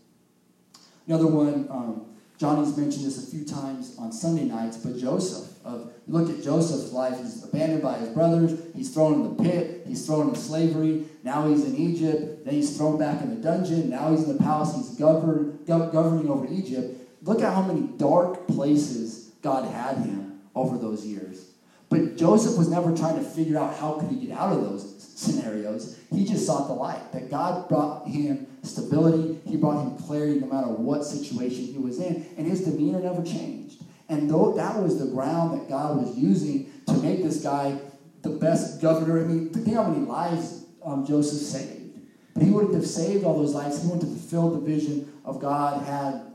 Another 1.07 1.27
one, 1.27 1.69
um, 1.71 2.07
Johnny's 2.39 2.77
mentioned 2.77 3.05
this 3.05 3.23
a 3.23 3.31
few 3.31 3.45
times 3.45 3.97
on 3.99 4.13
Sunday 4.13 4.45
nights, 4.45 4.79
but 4.79 4.97
Joseph. 4.99 5.53
Of, 5.65 5.93
look 6.07 6.31
at 6.31 6.43
Joseph's 6.43 6.93
life. 6.93 7.19
He's 7.19 7.45
abandoned 7.45 7.83
by 7.83 7.99
his 7.99 8.11
brothers. 8.11 8.59
He's 8.75 8.93
thrown 8.93 9.15
in 9.15 9.37
the 9.37 9.43
pit. 9.43 9.83
He's 9.87 10.07
thrown 10.07 10.29
in 10.29 10.35
slavery. 10.35 11.05
Now 11.23 11.49
he's 11.49 11.65
in 11.65 11.77
Egypt. 11.77 12.45
Then 12.45 12.55
he's 12.55 12.77
thrown 12.77 12.99
back 12.99 13.21
in 13.23 13.31
the 13.31 13.37
dungeon. 13.37 13.91
Now 13.91 14.11
he's 14.11 14.25
in 14.25 14.37
the 14.37 14.43
palace. 14.43 14.75
He's 14.75 14.91
govern, 14.99 15.59
gov- 15.65 15.93
governing 15.93 16.29
over 16.29 16.47
Egypt. 16.51 17.01
Look 17.23 17.43
at 17.43 17.53
how 17.55 17.63
many 17.63 17.89
dark 17.97 18.47
places 18.47 19.31
God 19.43 19.71
had 19.71 19.99
him 19.99 20.26
over 20.57 20.77
those 20.77 21.07
years. 21.07 21.51
But 21.89 22.17
Joseph 22.17 22.59
was 22.59 22.69
never 22.69 22.97
trying 22.97 23.17
to 23.17 23.23
figure 23.23 23.59
out 23.59 23.77
how 23.77 23.93
could 23.93 24.11
he 24.11 24.27
get 24.27 24.37
out 24.37 24.53
of 24.53 24.63
those 24.63 24.97
scenarios. 25.15 25.97
He 26.13 26.25
just 26.25 26.45
sought 26.45 26.67
the 26.67 26.75
light. 26.75 27.13
That 27.13 27.31
God 27.31 27.69
brought 27.69 28.09
him 28.09 28.49
stability. 28.65 29.41
He 29.47 29.57
brought 29.57 29.83
him 29.83 29.97
clarity 29.99 30.41
no 30.41 30.47
matter 30.47 30.67
what 30.67 31.05
situation 31.05 31.67
he 31.67 31.79
was 31.79 32.01
in. 32.01 32.27
And 32.37 32.47
his 32.47 32.65
demeanor 32.65 33.01
never 33.01 33.23
changed. 33.23 33.83
And 34.09 34.29
though 34.29 34.53
that 34.55 34.83
was 34.83 34.99
the 34.99 35.07
ground 35.07 35.61
that 35.61 35.69
God 35.69 35.97
was 35.97 36.17
using 36.19 36.73
to 36.87 36.95
make 36.95 37.23
this 37.23 37.43
guy 37.43 37.79
the 38.23 38.31
best 38.31 38.81
governor. 38.81 39.21
I 39.21 39.25
mean, 39.25 39.51
think 39.51 39.77
how 39.77 39.85
many 39.85 40.05
lives 40.05 40.65
um, 40.85 41.07
Joseph 41.07 41.41
saved. 41.41 42.01
But 42.35 42.43
he 42.43 42.51
wouldn't 42.51 42.75
have 42.75 42.87
saved 42.87 43.25
all 43.25 43.39
those 43.39 43.55
lives. 43.55 43.83
He 43.83 43.89
wouldn't 43.89 44.09
have 44.09 44.21
fulfilled 44.21 44.55
the 44.55 44.67
vision 44.67 45.13
of 45.25 45.41
God 45.41 45.83
had 45.83 46.35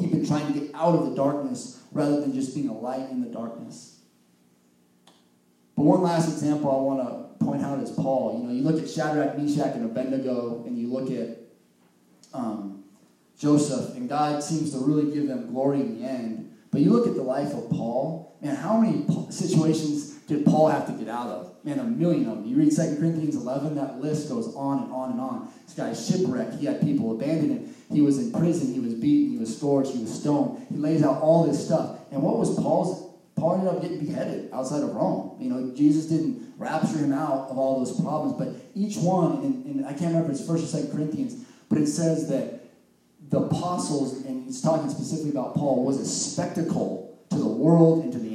he 0.00 0.06
been 0.06 0.26
trying 0.26 0.52
to 0.52 0.58
get 0.58 0.74
out 0.74 0.94
of 0.94 1.10
the 1.10 1.16
darkness 1.16 1.82
rather 1.92 2.20
than 2.20 2.32
just 2.32 2.54
being 2.54 2.68
a 2.68 2.78
light 2.78 3.08
in 3.10 3.20
the 3.20 3.28
darkness. 3.28 4.00
But 5.76 5.84
one 5.84 6.02
last 6.02 6.28
example 6.28 6.70
I 6.70 6.80
want 6.80 7.08
to 7.08 7.44
point 7.44 7.62
out 7.62 7.80
is 7.80 7.90
Paul. 7.90 8.40
You 8.40 8.48
know, 8.48 8.52
you 8.52 8.62
look 8.62 8.82
at 8.82 8.90
Shadrach, 8.90 9.38
Meshach, 9.38 9.74
and 9.76 9.84
Abednego, 9.84 10.64
and 10.66 10.76
you 10.76 10.88
look 10.88 11.10
at 11.10 11.38
um, 12.34 12.84
Joseph, 13.38 13.96
and 13.96 14.08
God 14.08 14.42
seems 14.42 14.72
to 14.72 14.78
really 14.78 15.12
give 15.12 15.28
them 15.28 15.50
glory 15.52 15.80
in 15.80 15.98
the 16.00 16.06
end. 16.06 16.52
But 16.70 16.80
you 16.80 16.90
look 16.90 17.06
at 17.06 17.14
the 17.14 17.22
life 17.22 17.54
of 17.54 17.70
Paul, 17.70 18.36
man, 18.42 18.56
how 18.56 18.78
many 18.78 19.06
situations 19.30 20.14
did 20.26 20.44
Paul 20.44 20.68
have 20.68 20.86
to 20.86 20.92
get 20.92 21.08
out 21.08 21.28
of? 21.28 21.54
Man, 21.68 21.80
a 21.80 21.84
million 21.84 22.26
of 22.30 22.38
them. 22.38 22.46
You 22.46 22.56
read 22.56 22.74
2 22.74 22.96
Corinthians 22.96 23.36
11, 23.36 23.74
that 23.74 24.00
list 24.00 24.30
goes 24.30 24.54
on 24.56 24.84
and 24.84 24.92
on 24.92 25.10
and 25.12 25.20
on. 25.20 25.52
This 25.66 25.74
guy's 25.74 26.08
shipwrecked. 26.08 26.54
He 26.54 26.64
had 26.64 26.80
people 26.80 27.12
abandon 27.12 27.50
him. 27.50 27.74
He 27.92 28.00
was 28.00 28.16
in 28.16 28.32
prison. 28.32 28.72
He 28.72 28.80
was 28.80 28.94
beaten. 28.94 29.32
He 29.32 29.38
was 29.38 29.54
scourged. 29.54 29.90
He 29.90 29.98
was 29.98 30.18
stoned. 30.18 30.66
He 30.70 30.76
lays 30.78 31.02
out 31.02 31.20
all 31.20 31.46
this 31.46 31.62
stuff. 31.62 31.98
And 32.10 32.22
what 32.22 32.38
was 32.38 32.58
Paul's? 32.58 33.14
Paul 33.36 33.56
ended 33.56 33.68
up 33.68 33.82
getting 33.82 33.98
beheaded 33.98 34.50
outside 34.50 34.82
of 34.82 34.94
Rome. 34.94 35.36
You 35.38 35.50
know, 35.50 35.76
Jesus 35.76 36.06
didn't 36.06 36.54
rapture 36.56 36.96
him 36.96 37.12
out 37.12 37.50
of 37.50 37.58
all 37.58 37.84
those 37.84 38.00
problems. 38.00 38.38
But 38.38 38.48
each 38.74 38.96
one, 38.96 39.42
and, 39.42 39.66
and 39.66 39.86
I 39.86 39.90
can't 39.90 40.14
remember 40.14 40.30
it's 40.30 40.40
1st 40.40 40.74
or 40.74 40.78
2nd 40.78 40.92
Corinthians, 40.92 41.44
but 41.68 41.76
it 41.76 41.88
says 41.88 42.30
that 42.30 42.64
the 43.28 43.40
apostles, 43.40 44.24
and 44.24 44.46
he's 44.46 44.62
talking 44.62 44.88
specifically 44.88 45.32
about 45.32 45.54
Paul, 45.54 45.84
was 45.84 45.98
a 45.98 46.06
spectacle 46.06 47.14
to 47.28 47.36
the 47.36 47.46
world 47.46 48.04
and 48.04 48.12
to 48.14 48.18
the. 48.18 48.27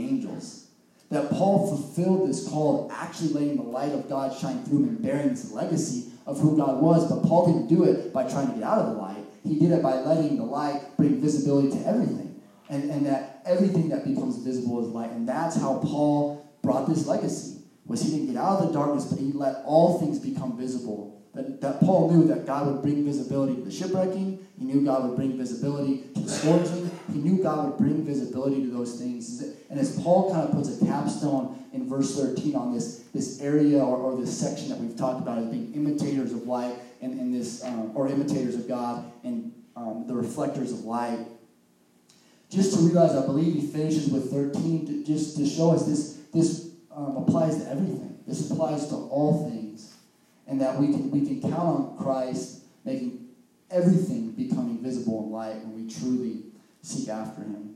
That 1.14 1.30
Paul 1.30 1.68
fulfilled 1.68 2.28
this 2.28 2.48
call 2.48 2.86
of 2.86 2.92
actually 2.92 3.30
letting 3.30 3.58
the 3.58 3.64
light 3.64 3.92
of 3.92 4.10
God 4.10 4.36
shine 4.38 4.64
through 4.64 4.80
him 4.80 4.90
and 4.90 5.02
bearing 5.02 5.30
this 5.30 5.52
legacy 5.52 6.12
of 6.26 6.40
who 6.40 6.58
God 6.58 6.82
was. 6.82 7.10
But 7.10 7.24
Paul 7.24 7.48
didn't 7.48 7.68
do 7.68 7.84
it 7.84 8.12
by 8.12 8.28
trying 8.30 8.48
to 8.48 8.54
get 8.54 8.64
out 8.64 8.80
of 8.80 8.88
the 8.88 9.02
light. 9.02 9.24
He 9.44 9.60
did 9.60 9.72
it 9.72 9.84
by 9.84 9.96
letting 9.96 10.38
the 10.38 10.44
light 10.44 10.98
bring 10.98 11.22
visibility 11.22 11.70
to 11.72 11.88
everything. 11.88 12.42
And, 12.70 12.90
and 12.90 13.06
that 13.06 13.44
everything 13.46 13.90
that 13.90 14.06
becomes 14.06 14.38
visible 14.38 14.84
is 14.86 14.88
light. 14.88 15.12
And 15.12 15.28
that's 15.28 15.56
how 15.56 15.80
Paul 15.80 16.50
brought 16.62 16.90
this 16.90 17.06
legacy. 17.06 17.62
Was 17.86 18.02
he 18.02 18.12
didn't 18.12 18.28
get 18.28 18.38
out 18.38 18.60
of 18.60 18.68
the 18.68 18.74
darkness, 18.74 19.06
but 19.06 19.20
he 19.20 19.32
let 19.34 19.62
all 19.66 20.00
things 20.00 20.18
become 20.18 20.58
visible 20.58 21.14
that, 21.34 21.62
that 21.62 21.80
Paul 21.80 22.12
knew 22.12 22.28
that 22.28 22.46
God 22.46 22.68
would 22.68 22.82
bring 22.82 23.04
visibility 23.04 23.56
to 23.56 23.62
the 23.62 23.72
shipwrecking. 23.72 24.46
He 24.58 24.66
knew 24.66 24.82
God 24.82 25.08
would 25.08 25.16
bring 25.16 25.38
visibility 25.38 26.04
to 26.24 26.30
the 26.30 26.32
scourging. 26.32 26.92
He 27.12 27.20
knew 27.20 27.42
God 27.42 27.70
would 27.70 27.78
bring 27.78 28.04
visibility 28.04 28.62
to 28.64 28.70
those 28.70 29.00
things. 29.00 29.44
And 29.70 29.80
as 29.80 30.00
Paul 30.02 30.32
kind 30.32 30.48
of 30.48 30.56
puts 30.56 30.82
a 30.82 30.86
capstone 30.86 31.64
in 31.74 31.90
verse 31.90 32.16
13 32.16 32.56
on 32.56 32.74
this, 32.74 33.00
this 33.14 33.42
area 33.42 33.80
or, 33.80 33.98
or 33.98 34.20
this 34.20 34.38
section 34.38 34.70
that 34.70 34.80
we've 34.80 34.96
talked 34.96 35.22
about 35.22 35.40
as 35.40 35.46
being 35.48 35.74
imitators 35.74 36.32
of 36.32 36.48
light 36.48 36.76
and, 37.02 37.20
and 37.20 37.34
this, 37.34 37.64
um, 37.64 37.92
or 37.96 38.08
imitators 38.08 38.56
of 38.56 38.68
God 38.68 39.12
and 39.24 39.54
um, 39.76 40.06
the 40.08 40.14
reflectors 40.14 40.72
of 40.72 40.86
light. 40.86 41.20
Just 42.50 42.78
to 42.78 42.84
realize, 42.84 43.16
I 43.16 43.26
believe 43.26 43.56
he 43.56 43.66
finishes 43.66 44.10
with 44.10 44.32
13 44.32 44.86
to, 44.86 45.04
just 45.04 45.38
to 45.38 45.46
show 45.46 45.72
us 45.72 45.86
this, 45.86 46.20
this 46.34 46.70
um, 46.96 47.18
applies 47.18 47.58
to 47.58 47.70
everything. 47.70 48.20
This 48.28 48.50
applies 48.50 48.88
to 48.88 48.96
all 48.96 49.50
things 49.50 49.96
and 50.48 50.62
that 50.62 50.78
we 50.78 50.88
can, 50.88 51.10
we 51.10 51.26
can 51.26 51.42
count 51.42 51.54
on 51.54 51.98
Christ 51.98 52.62
making 52.86 53.28
everything 53.72 54.32
becoming 54.32 54.73
visible 54.84 55.24
in 55.24 55.32
light 55.32 55.58
when 55.58 55.86
we 55.86 55.92
truly 55.92 56.44
seek 56.82 57.10
after 57.10 57.42
Him. 57.42 57.74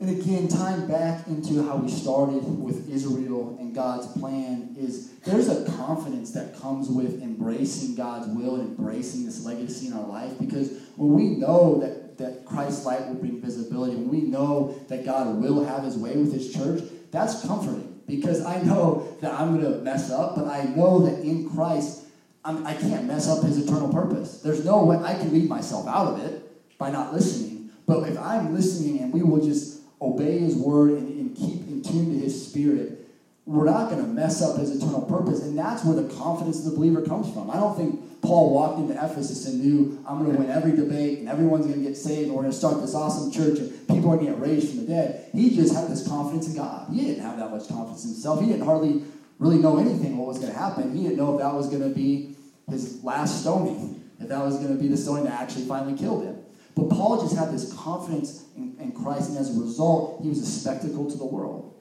And 0.00 0.20
again, 0.20 0.48
tying 0.48 0.86
back 0.86 1.26
into 1.28 1.66
how 1.66 1.76
we 1.76 1.88
started 1.88 2.42
with 2.62 2.90
Israel 2.90 3.56
and 3.58 3.74
God's 3.74 4.06
plan 4.18 4.74
is 4.78 5.12
there's 5.24 5.48
a 5.48 5.64
confidence 5.72 6.32
that 6.32 6.60
comes 6.60 6.88
with 6.88 7.22
embracing 7.22 7.94
God's 7.94 8.26
will 8.28 8.56
and 8.56 8.76
embracing 8.76 9.24
this 9.24 9.44
legacy 9.46 9.86
in 9.86 9.94
our 9.94 10.06
life 10.06 10.38
because 10.38 10.78
when 10.96 11.12
we 11.14 11.36
know 11.36 11.80
that, 11.80 12.18
that 12.18 12.44
Christ's 12.44 12.84
light 12.84 13.06
will 13.06 13.14
bring 13.14 13.40
visibility, 13.40 13.94
when 13.94 14.08
we 14.08 14.22
know 14.22 14.78
that 14.88 15.06
God 15.06 15.36
will 15.36 15.64
have 15.64 15.84
his 15.84 15.96
way 15.96 16.16
with 16.16 16.32
his 16.32 16.52
church, 16.52 16.82
that's 17.10 17.46
comforting 17.46 18.02
because 18.06 18.44
I 18.44 18.60
know 18.60 19.16
that 19.20 19.32
I'm 19.32 19.58
going 19.58 19.72
to 19.72 19.80
mess 19.80 20.10
up, 20.10 20.36
but 20.36 20.46
I 20.46 20.64
know 20.64 21.06
that 21.06 21.20
in 21.20 21.48
Christ, 21.48 22.03
I'm, 22.44 22.66
I 22.66 22.74
can 22.74 22.90
not 22.90 23.04
mess 23.04 23.28
up 23.28 23.42
his 23.42 23.58
eternal 23.58 23.92
purpose. 23.92 24.40
There's 24.42 24.64
no 24.64 24.84
way 24.84 24.96
I 24.96 25.14
can 25.14 25.32
leave 25.32 25.48
myself 25.48 25.86
out 25.88 26.12
of 26.12 26.20
it 26.20 26.78
by 26.78 26.90
not 26.90 27.14
listening. 27.14 27.70
But 27.86 28.08
if 28.08 28.18
I'm 28.18 28.54
listening 28.54 29.00
and 29.00 29.12
we 29.12 29.22
will 29.22 29.44
just 29.44 29.80
obey 30.00 30.38
his 30.38 30.54
word 30.54 30.90
and, 30.90 31.08
and 31.08 31.36
keep 31.36 31.66
in 31.66 31.82
tune 31.82 32.12
to 32.12 32.18
his 32.18 32.46
spirit, 32.46 33.00
we're 33.46 33.64
not 33.64 33.90
going 33.90 34.02
to 34.02 34.08
mess 34.08 34.40
up 34.40 34.58
his 34.58 34.74
eternal 34.74 35.02
purpose. 35.02 35.42
And 35.42 35.58
that's 35.58 35.84
where 35.84 35.96
the 35.96 36.14
confidence 36.14 36.58
of 36.64 36.72
the 36.72 36.76
believer 36.76 37.02
comes 37.02 37.32
from. 37.32 37.50
I 37.50 37.54
don't 37.54 37.76
think 37.76 38.22
Paul 38.22 38.54
walked 38.54 38.78
into 38.78 38.94
Ephesus 38.94 39.46
and 39.46 39.60
knew, 39.60 40.02
I'm 40.08 40.24
going 40.24 40.32
to 40.32 40.38
win 40.38 40.50
every 40.50 40.72
debate 40.72 41.18
and 41.18 41.28
everyone's 41.28 41.66
going 41.66 41.82
to 41.82 41.86
get 41.86 41.96
saved 41.96 42.28
and 42.28 42.34
we're 42.34 42.42
going 42.42 42.52
to 42.52 42.56
start 42.56 42.80
this 42.80 42.94
awesome 42.94 43.30
church 43.30 43.58
and 43.58 43.70
people 43.86 44.10
are 44.10 44.16
going 44.16 44.26
to 44.26 44.32
get 44.32 44.40
raised 44.40 44.70
from 44.70 44.80
the 44.80 44.86
dead. 44.86 45.28
He 45.32 45.54
just 45.54 45.74
had 45.74 45.88
this 45.88 46.08
confidence 46.08 46.48
in 46.48 46.56
God. 46.56 46.90
He 46.90 47.04
didn't 47.04 47.22
have 47.22 47.38
that 47.38 47.50
much 47.50 47.68
confidence 47.68 48.04
in 48.04 48.10
himself. 48.12 48.40
He 48.40 48.46
didn't 48.46 48.64
hardly 48.64 49.02
really 49.38 49.58
know 49.58 49.78
anything 49.78 50.16
what 50.16 50.28
was 50.28 50.38
going 50.38 50.52
to 50.52 50.58
happen. 50.58 50.96
He 50.96 51.02
didn't 51.02 51.18
know 51.18 51.34
if 51.34 51.42
that 51.42 51.52
was 51.52 51.68
going 51.68 51.82
to 51.82 51.94
be 51.94 52.33
his 52.70 53.02
last 53.04 53.42
stoning, 53.42 54.02
if 54.20 54.28
that 54.28 54.44
was 54.44 54.56
going 54.56 54.76
to 54.76 54.82
be 54.82 54.88
the 54.88 54.96
stoning 54.96 55.24
that 55.24 55.40
actually 55.40 55.66
finally 55.66 55.96
killed 55.96 56.24
him. 56.24 56.38
But 56.74 56.90
Paul 56.90 57.22
just 57.22 57.36
had 57.36 57.52
this 57.52 57.72
confidence 57.72 58.44
in, 58.56 58.76
in 58.80 58.92
Christ, 58.92 59.30
and 59.30 59.38
as 59.38 59.56
a 59.56 59.60
result, 59.60 60.20
he 60.22 60.28
was 60.28 60.40
a 60.40 60.46
spectacle 60.46 61.10
to 61.10 61.16
the 61.16 61.24
world. 61.24 61.74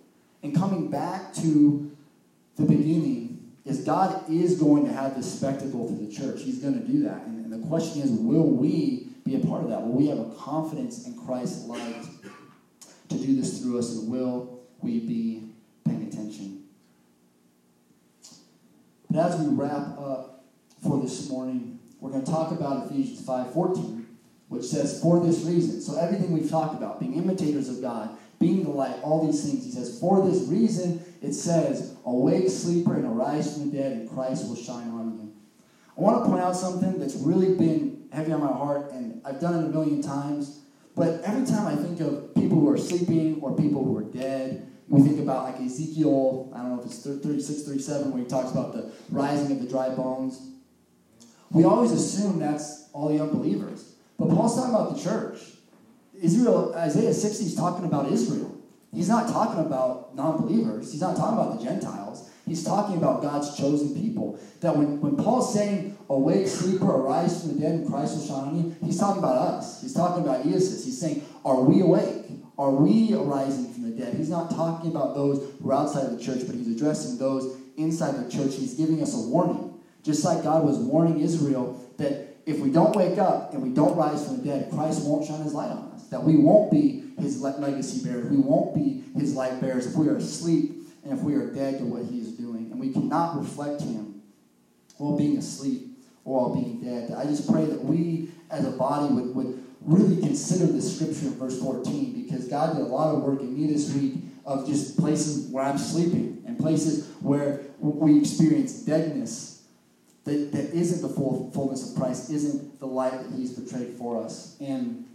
And 0.44 0.56
coming 0.56 0.92
back 0.92 1.34
to 1.36 1.96
the 2.58 2.66
beginning, 2.66 3.34
is 3.66 3.86
God 3.86 4.30
is 4.30 4.60
going 4.60 4.86
to 4.86 4.92
have 4.92 5.16
this 5.16 5.32
spectacle 5.40 5.88
to 5.88 5.94
the 5.94 6.12
church. 6.12 6.42
He's 6.42 6.58
going 6.58 6.74
to 6.74 6.86
do 6.86 7.04
that. 7.04 7.22
And, 7.22 7.46
and 7.46 7.64
the 7.64 7.68
question 7.68 8.02
is, 8.02 8.12
will 8.12 8.50
we 8.50 9.08
be 9.24 9.36
a 9.36 9.40
part 9.40 9.64
of 9.64 9.70
that? 9.70 9.82
Will 9.82 9.94
we 9.94 10.08
have 10.08 10.20
a 10.20 10.30
confidence 10.36 11.08
in 11.08 11.18
Christ's 11.18 11.66
light 11.66 12.04
to 13.10 13.16
do 13.18 13.40
this 13.40 13.60
through 13.60 13.80
us? 13.80 13.92
And 13.92 14.12
will 14.12 14.60
we 14.82 15.00
be 15.00 15.50
paying 15.86 16.08
attention? 16.08 16.64
But 19.10 19.32
as 19.32 19.40
we 19.40 19.56
wrap 19.56 19.98
up 19.98 20.33
for 20.84 21.02
this 21.02 21.30
morning, 21.30 21.80
we're 22.00 22.12
going 22.12 22.26
to 22.26 22.32
talk 22.32 22.52
about 22.52 22.88
Ephesians 22.88 23.26
5.14, 23.26 24.06
which 24.50 24.66
says, 24.66 25.02
for 25.02 25.26
this 25.26 25.44
reason. 25.44 25.82
So 25.82 25.98
everything 25.98 26.32
we've 26.34 26.50
talked 26.50 26.76
about, 26.76 27.00
being 27.00 27.16
imitators 27.16 27.70
of 27.70 27.82
God, 27.82 28.18
being 28.40 28.64
the 28.64 28.70
light, 28.70 28.98
all 29.02 29.26
these 29.26 29.42
things. 29.44 29.64
He 29.64 29.72
says, 29.72 30.00
For 30.00 30.26
this 30.28 30.48
reason, 30.50 31.04
it 31.22 31.34
says, 31.34 31.96
Awake, 32.06 32.50
sleeper, 32.50 32.96
and 32.96 33.06
arise 33.06 33.54
from 33.54 33.72
the 33.72 33.78
dead, 33.78 33.94
and 33.94 34.10
Christ 34.10 34.48
will 34.48 34.58
shine 34.58 34.90
on 34.90 35.18
you. 35.18 35.34
I 35.98 36.02
want 36.02 36.24
to 36.24 36.30
point 36.30 36.42
out 36.42 36.56
something 36.56 37.00
that's 37.00 37.16
really 37.16 37.56
been 37.56 38.10
heavy 38.12 38.34
on 38.34 38.42
my 38.42 38.48
heart, 38.48 38.92
and 38.92 39.22
I've 39.24 39.40
done 39.40 39.64
it 39.64 39.68
a 39.68 39.70
million 39.70 40.02
times. 40.02 40.60
But 40.96 41.22
every 41.22 41.46
time 41.46 41.66
I 41.66 41.76
think 41.76 42.02
of 42.02 42.36
people 42.36 42.60
who 42.60 42.70
are 42.70 42.78
sleeping 42.78 43.40
or 43.42 43.56
people 43.56 43.84
who 43.84 43.98
are 43.98 44.04
dead, 44.04 44.70
we 44.90 45.02
think 45.02 45.20
about 45.20 45.44
like 45.44 45.62
Ezekiel, 45.62 46.52
I 46.54 46.58
don't 46.58 46.76
know 46.76 46.80
if 46.80 46.86
it's 46.86 47.04
36, 47.04 47.64
37, 47.64 48.12
where 48.12 48.22
he 48.22 48.28
talks 48.28 48.52
about 48.52 48.74
the 48.74 48.92
rising 49.10 49.52
of 49.54 49.62
the 49.62 49.68
dry 49.68 49.90
bones. 49.90 50.53
We 51.54 51.64
always 51.64 51.92
assume 51.92 52.40
that's 52.40 52.90
all 52.94 53.10
the 53.10 53.22
unbelievers. 53.22 53.94
But 54.18 54.30
Paul's 54.30 54.56
talking 54.56 54.74
about 54.74 54.96
the 54.96 55.02
church. 55.02 55.40
Israel, 56.20 56.74
Isaiah 56.76 57.14
60 57.14 57.46
is 57.46 57.56
talking 57.56 57.86
about 57.86 58.12
Israel. 58.12 58.58
He's 58.94 59.10
not 59.10 59.28
talking 59.28 59.66
about 59.66 60.16
non 60.16 60.42
believers, 60.42 60.92
he's 60.92 61.02
not 61.02 61.16
talking 61.16 61.38
about 61.38 61.60
the 61.60 61.66
Gentiles. 61.66 62.30
He's 62.46 62.66
talking 62.66 62.98
about 62.98 63.22
God's 63.22 63.56
chosen 63.58 63.96
people. 63.96 64.38
That 64.60 64.76
when, 64.76 65.00
when 65.00 65.16
Paul's 65.16 65.54
saying, 65.54 65.98
Awake, 66.10 66.46
sleeper, 66.46 66.86
arise 66.86 67.42
from 67.42 67.54
the 67.54 67.62
dead, 67.62 67.72
and 67.72 67.90
Christ 67.90 68.18
will 68.18 68.28
shine 68.28 68.48
on 68.50 68.56
you, 68.58 68.76
he's 68.84 69.00
talking 69.00 69.20
about 69.20 69.38
us. 69.38 69.82
He's 69.82 69.94
talking 69.94 70.24
about 70.24 70.46
Easus. 70.46 70.84
He's 70.84 71.00
saying, 71.00 71.24
Are 71.46 71.62
we 71.62 71.80
awake? 71.80 72.26
Are 72.58 72.72
we 72.72 73.14
arising 73.14 73.72
from 73.74 73.84
the 73.84 73.98
dead? 73.98 74.16
He's 74.16 74.30
not 74.30 74.52
talking 74.52 74.92
about 74.92 75.16
those 75.16 75.54
who 75.62 75.72
are 75.72 75.74
outside 75.74 76.06
of 76.06 76.18
the 76.18 76.24
church, 76.24 76.46
but 76.46 76.56
he's 76.56 76.68
addressing 76.68 77.18
those 77.18 77.58
inside 77.78 78.26
the 78.26 78.30
church. 78.30 78.56
He's 78.56 78.74
giving 78.74 79.02
us 79.02 79.16
a 79.16 79.20
warning. 79.28 79.73
Just 80.04 80.26
like 80.26 80.44
God 80.44 80.66
was 80.66 80.78
warning 80.78 81.22
Israel 81.22 81.82
that 81.98 82.34
if 82.46 82.60
we 82.60 82.70
don't 82.70 82.96
wake 82.96 83.18
up 83.18 83.54
and 83.54 83.64
we 83.64 83.70
don't 83.70 83.96
rise 83.96 84.26
from 84.26 84.38
the 84.38 84.44
dead, 84.44 84.70
Christ 84.72 85.06
won't 85.06 85.26
shine 85.26 85.42
his 85.42 85.54
light 85.54 85.72
on 85.72 85.92
us. 85.96 86.08
That 86.08 86.24
we 86.24 86.36
won't 86.36 86.72
be 86.72 87.04
his 87.18 87.42
legacy 87.42 88.04
bearers. 88.04 88.30
We 88.30 88.38
won't 88.38 88.76
be 88.76 89.04
his 89.18 89.34
light 89.34 89.62
bearers 89.62 89.88
if 89.88 89.96
we 89.96 90.10
are 90.10 90.18
asleep 90.18 90.74
and 91.04 91.14
if 91.14 91.24
we 91.24 91.36
are 91.36 91.54
dead 91.54 91.80
to 91.80 91.86
what 91.86 92.04
he 92.06 92.20
is 92.20 92.34
doing. 92.34 92.70
And 92.72 92.80
we 92.80 92.92
cannot 92.92 93.40
reflect 93.40 93.82
him 93.82 94.22
while 94.98 95.18
being 95.18 95.38
asleep 95.38 95.98
or 96.26 96.50
while 96.50 96.56
being 96.56 96.82
dead. 96.82 97.12
I 97.18 97.24
just 97.24 97.50
pray 97.50 97.66
that 97.66 97.84
we 97.84 98.30
as 98.50 98.66
a 98.66 98.72
body 98.72 99.14
would, 99.14 99.34
would 99.36 99.64
really 99.82 100.22
consider 100.22 100.66
this 100.66 100.96
scripture 100.96 101.28
in 101.28 101.36
verse 101.36 101.60
14 101.60 102.24
because 102.24 102.48
God 102.48 102.76
did 102.76 102.82
a 102.82 102.86
lot 102.86 103.16
of 103.16 103.22
work 103.22 103.40
in 103.40 103.56
me 103.56 103.72
this 103.72 103.94
week 103.94 104.16
of 104.46 104.68
just 104.68 104.98
places 104.98 105.48
where 105.48 105.64
I'm 105.64 105.78
sleeping 105.78 106.44
and 106.46 106.60
places 106.60 107.08
where 107.22 107.62
we 107.80 108.20
experience 108.20 108.74
deadness 108.82 109.53
that, 110.26 110.52
that 110.52 110.74
isn't 110.74 111.02
the 111.02 111.14
full 111.14 111.52
fullness 111.54 111.92
of 111.92 111.98
Christ, 111.98 112.30
isn't 112.30 112.80
the 112.80 112.88
light 112.88 113.12
that 113.12 113.38
He's 113.38 113.54
portrayed 113.54 113.96
for 113.98 114.24
us. 114.24 114.56
And 114.60 115.06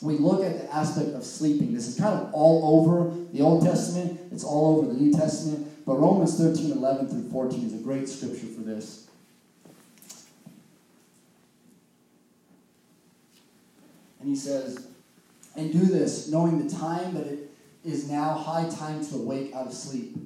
we 0.00 0.14
look 0.14 0.44
at 0.44 0.58
the 0.60 0.74
aspect 0.74 1.14
of 1.14 1.24
sleeping. 1.24 1.74
This 1.74 1.88
is 1.88 1.98
kind 1.98 2.14
of 2.14 2.32
all 2.32 2.80
over 2.80 3.14
the 3.32 3.40
Old 3.40 3.64
Testament, 3.64 4.20
it's 4.32 4.44
all 4.44 4.78
over 4.78 4.92
the 4.92 5.00
New 5.00 5.12
Testament. 5.12 5.66
But 5.86 5.94
Romans 5.96 6.36
13 6.36 6.72
11 6.72 7.08
through 7.08 7.30
14 7.30 7.66
is 7.66 7.74
a 7.74 7.78
great 7.78 8.08
scripture 8.08 8.46
for 8.46 8.60
this. 8.60 9.08
And 14.20 14.28
he 14.28 14.36
says, 14.36 14.88
And 15.56 15.72
do 15.72 15.86
this, 15.86 16.28
knowing 16.28 16.66
the 16.66 16.74
time 16.74 17.14
that 17.14 17.26
it 17.26 17.50
is 17.84 18.10
now 18.10 18.34
high 18.34 18.68
time 18.68 19.04
to 19.06 19.14
awake 19.16 19.54
out 19.54 19.66
of 19.66 19.72
sleep. 19.72 20.16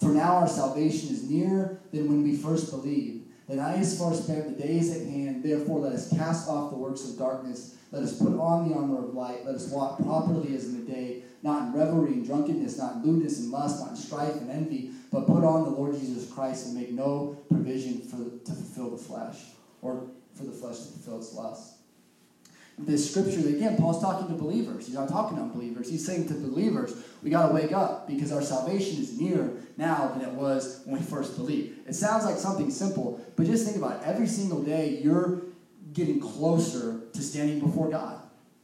For 0.00 0.08
now 0.10 0.36
our 0.36 0.48
salvation 0.48 1.08
is 1.08 1.28
nearer 1.28 1.80
than 1.92 2.08
when 2.08 2.22
we 2.22 2.36
first 2.36 2.70
believed. 2.70 3.27
And 3.48 3.60
as 3.60 3.98
far 3.98 4.12
as 4.12 4.24
spent 4.24 4.56
the 4.56 4.62
days 4.62 4.94
at 4.94 5.06
hand, 5.06 5.42
therefore 5.42 5.80
let 5.80 5.92
us 5.92 6.10
cast 6.10 6.48
off 6.48 6.70
the 6.70 6.76
works 6.76 7.08
of 7.08 7.18
darkness. 7.18 7.76
Let 7.90 8.02
us 8.02 8.18
put 8.18 8.38
on 8.38 8.68
the 8.68 8.74
armor 8.74 8.98
of 8.98 9.14
light. 9.14 9.46
Let 9.46 9.54
us 9.54 9.68
walk 9.68 10.02
properly 10.02 10.54
as 10.54 10.66
in 10.66 10.84
the 10.84 10.92
day, 10.92 11.22
not 11.42 11.68
in 11.68 11.72
revelry 11.72 12.12
and 12.12 12.26
drunkenness, 12.26 12.76
not 12.76 12.96
in 12.96 13.02
lewdness 13.04 13.38
and 13.38 13.50
lust, 13.50 13.80
not 13.80 13.90
in 13.90 13.96
strife 13.96 14.34
and 14.34 14.50
envy, 14.50 14.90
but 15.10 15.26
put 15.26 15.44
on 15.44 15.64
the 15.64 15.70
Lord 15.70 15.98
Jesus 15.98 16.30
Christ 16.30 16.66
and 16.66 16.76
make 16.76 16.92
no 16.92 17.38
provision 17.48 18.02
for 18.02 18.16
to 18.16 18.52
fulfill 18.52 18.90
the 18.90 18.98
flesh, 18.98 19.36
or 19.80 20.02
for 20.34 20.44
the 20.44 20.52
flesh 20.52 20.76
to 20.76 20.84
fulfill 20.84 21.18
its 21.18 21.32
lust 21.34 21.77
this 22.78 23.10
scripture 23.10 23.40
again 23.48 23.76
paul's 23.76 24.00
talking 24.00 24.28
to 24.28 24.34
believers. 24.34 24.86
He's 24.86 24.94
not 24.94 25.08
talking 25.08 25.36
to 25.36 25.42
unbelievers. 25.42 25.90
He's 25.90 26.04
saying 26.06 26.28
to 26.28 26.34
believers 26.34 26.94
we 27.22 27.30
got 27.30 27.48
to 27.48 27.54
wake 27.54 27.72
up 27.72 28.06
because 28.06 28.32
our 28.32 28.42
salvation 28.42 29.02
is 29.02 29.20
nearer 29.20 29.50
now 29.76 30.08
than 30.08 30.22
it 30.22 30.32
was 30.32 30.82
when 30.84 31.00
we 31.00 31.04
first 31.04 31.36
believed. 31.36 31.88
It 31.88 31.94
sounds 31.94 32.24
like 32.24 32.36
something 32.36 32.70
simple 32.70 33.24
but 33.36 33.46
just 33.46 33.64
think 33.64 33.76
about 33.76 34.00
it. 34.00 34.06
Every 34.06 34.26
single 34.26 34.62
day 34.62 35.00
you're 35.02 35.42
getting 35.92 36.20
closer 36.20 37.00
to 37.12 37.22
standing 37.22 37.60
before 37.60 37.90
god. 37.90 38.20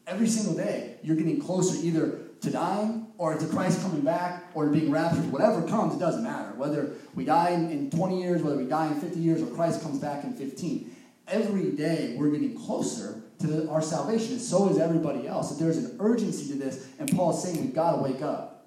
Every 0.07 0.29
single 0.29 0.55
day 0.55 0.96
you're 1.03 1.16
getting 1.16 1.40
closer 1.40 1.85
either 1.85 2.20
to 2.40 2.50
dying 2.50 3.07
or 3.18 3.37
to 3.37 3.46
christ 3.46 3.81
coming 3.83 4.03
back 4.03 4.44
or 4.55 4.66
to 4.66 4.70
being 4.70 4.90
raptured. 4.90 5.33
Whatever 5.33 5.66
comes 5.66 5.96
it 5.96 5.98
doesn't 5.98 6.22
matter. 6.22 6.53
Whether 6.57 6.92
we 7.14 7.24
die 7.24 7.50
in 7.50 7.90
20 7.90 8.22
years 8.22 8.42
whether 8.42 8.57
we 8.57 8.66
die 8.66 8.88
in 8.88 9.00
50 9.00 9.18
years 9.18 9.42
or 9.42 9.46
christ 9.46 9.83
comes 9.83 9.98
back 9.98 10.22
in 10.22 10.35
15 10.35 10.94
every 11.27 11.70
day 11.72 12.14
we're 12.18 12.31
getting 12.31 12.55
closer 12.57 13.23
to 13.46 13.68
our 13.70 13.83
salvation, 13.83 14.33
and 14.33 14.40
so 14.40 14.68
is 14.68 14.78
everybody 14.78 15.26
else. 15.26 15.50
So 15.50 15.62
there's 15.62 15.78
an 15.78 15.96
urgency 16.00 16.48
to 16.48 16.59
this, 16.59 16.87
and 16.98 17.11
Paul 17.11 17.37
is 17.37 17.42
saying 17.42 17.61
we've 17.61 17.74
got 17.74 17.96
to 17.96 18.02
wake 18.02 18.22
up. 18.22 18.66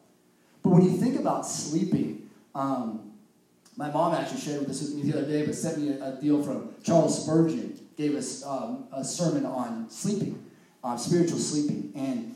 But 0.63 0.71
when 0.71 0.81
you 0.83 0.97
think 0.97 1.19
about 1.19 1.45
sleeping, 1.45 2.29
um, 2.55 3.13
my 3.75 3.91
mom 3.91 4.13
actually 4.13 4.41
shared 4.41 4.65
this 4.65 4.81
with 4.81 4.95
me 4.95 5.11
the 5.11 5.19
other 5.19 5.27
day, 5.27 5.45
but 5.45 5.55
sent 5.55 5.77
me 5.77 5.89
a, 5.89 6.17
a 6.17 6.21
deal 6.21 6.41
from 6.41 6.73
Charles 6.83 7.23
Spurgeon, 7.23 7.79
gave 7.95 8.15
us 8.15 8.43
um, 8.45 8.85
a 8.91 9.03
sermon 9.03 9.45
on 9.45 9.89
sleeping, 9.89 10.43
on 10.83 10.97
spiritual 10.97 11.37
sleeping, 11.37 11.91
and 11.95 12.35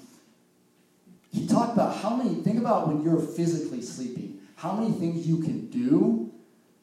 he 1.32 1.48
talked 1.48 1.74
about 1.74 1.98
how 1.98 2.16
many. 2.16 2.36
Think 2.36 2.60
about 2.60 2.88
when 2.88 3.04
you're 3.04 3.20
physically 3.20 3.82
sleeping, 3.82 4.40
how 4.56 4.74
many 4.74 4.92
things 4.92 5.26
you 5.26 5.38
can 5.38 5.70
do 5.70 6.32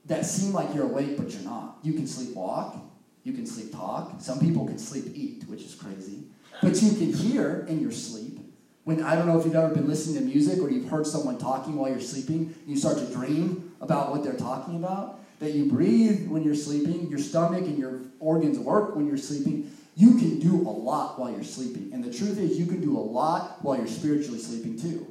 that 0.06 0.24
seem 0.24 0.52
like 0.52 0.74
you're 0.74 0.84
awake, 0.84 1.16
but 1.16 1.30
you're 1.30 1.42
not. 1.42 1.78
You 1.82 1.92
can 1.92 2.04
sleepwalk. 2.04 2.80
You 3.28 3.34
can 3.34 3.44
sleep 3.44 3.72
talk. 3.72 4.22
Some 4.22 4.40
people 4.40 4.66
can 4.66 4.78
sleep 4.78 5.04
eat, 5.14 5.44
which 5.48 5.60
is 5.60 5.74
crazy. 5.74 6.22
But 6.62 6.80
you 6.80 6.92
can 6.92 7.12
hear 7.12 7.66
in 7.68 7.78
your 7.78 7.92
sleep. 7.92 8.38
When 8.84 9.02
I 9.02 9.16
don't 9.16 9.26
know 9.26 9.38
if 9.38 9.44
you've 9.44 9.54
ever 9.54 9.74
been 9.74 9.86
listening 9.86 10.16
to 10.16 10.22
music 10.22 10.62
or 10.62 10.70
you've 10.70 10.88
heard 10.88 11.06
someone 11.06 11.36
talking 11.36 11.76
while 11.76 11.90
you're 11.90 12.00
sleeping, 12.00 12.54
you 12.66 12.74
start 12.74 12.96
to 12.96 13.04
dream 13.12 13.74
about 13.82 14.12
what 14.12 14.24
they're 14.24 14.32
talking 14.32 14.76
about. 14.76 15.20
That 15.40 15.52
you 15.52 15.66
breathe 15.66 16.28
when 16.28 16.42
you're 16.42 16.54
sleeping, 16.54 17.10
your 17.10 17.18
stomach 17.18 17.64
and 17.64 17.78
your 17.78 18.00
organs 18.18 18.58
work 18.58 18.96
when 18.96 19.06
you're 19.06 19.18
sleeping. 19.18 19.70
you 19.94 20.12
can 20.12 20.38
do 20.38 20.54
a 20.66 20.72
lot 20.72 21.18
while 21.18 21.30
you're 21.30 21.44
sleeping. 21.44 21.90
And 21.92 22.02
the 22.02 22.16
truth 22.16 22.38
is, 22.38 22.58
you 22.58 22.64
can 22.64 22.80
do 22.80 22.96
a 22.96 23.04
lot 23.18 23.62
while 23.62 23.76
you're 23.76 23.86
spiritually 23.88 24.38
sleeping 24.38 24.80
too. 24.80 25.06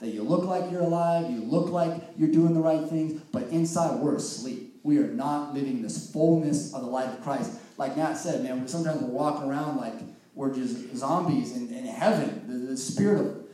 That 0.00 0.08
you 0.08 0.24
look 0.24 0.44
like 0.44 0.70
you're 0.70 0.82
alive, 0.82 1.30
you 1.30 1.40
look 1.40 1.70
like 1.70 2.02
you're 2.18 2.30
doing 2.30 2.52
the 2.52 2.60
right 2.60 2.86
things, 2.86 3.22
but 3.32 3.44
inside 3.44 3.98
we're 4.00 4.16
asleep. 4.16 4.80
We 4.82 4.98
are 4.98 5.06
not 5.06 5.54
living 5.54 5.80
this 5.80 6.10
fullness 6.12 6.74
of 6.74 6.82
the 6.82 6.88
life 6.88 7.14
of 7.14 7.22
Christ. 7.22 7.52
Like 7.78 7.96
Nat 7.96 8.14
said, 8.14 8.42
man, 8.42 8.66
sometimes 8.68 9.02
we're 9.02 9.08
walking 9.08 9.48
around 9.48 9.76
like 9.76 9.94
we're 10.34 10.54
just 10.54 10.96
zombies 10.96 11.56
in, 11.56 11.72
in 11.72 11.84
heaven. 11.86 12.44
The, 12.46 12.72
the 12.72 12.76
spirit 12.76 13.20
of 13.20 13.44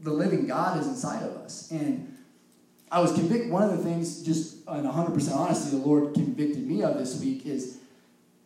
the 0.00 0.12
living 0.12 0.46
God 0.46 0.78
is 0.78 0.86
inside 0.86 1.22
of 1.22 1.36
us. 1.38 1.70
And 1.70 2.16
I 2.90 3.00
was 3.00 3.12
convicted, 3.12 3.50
one 3.50 3.62
of 3.62 3.76
the 3.76 3.82
things, 3.82 4.22
just 4.22 4.66
in 4.66 4.84
100% 4.84 5.34
honesty, 5.36 5.76
the 5.76 5.84
Lord 5.84 6.14
convicted 6.14 6.66
me 6.66 6.82
of 6.82 6.98
this 6.98 7.20
week 7.20 7.44
is 7.44 7.78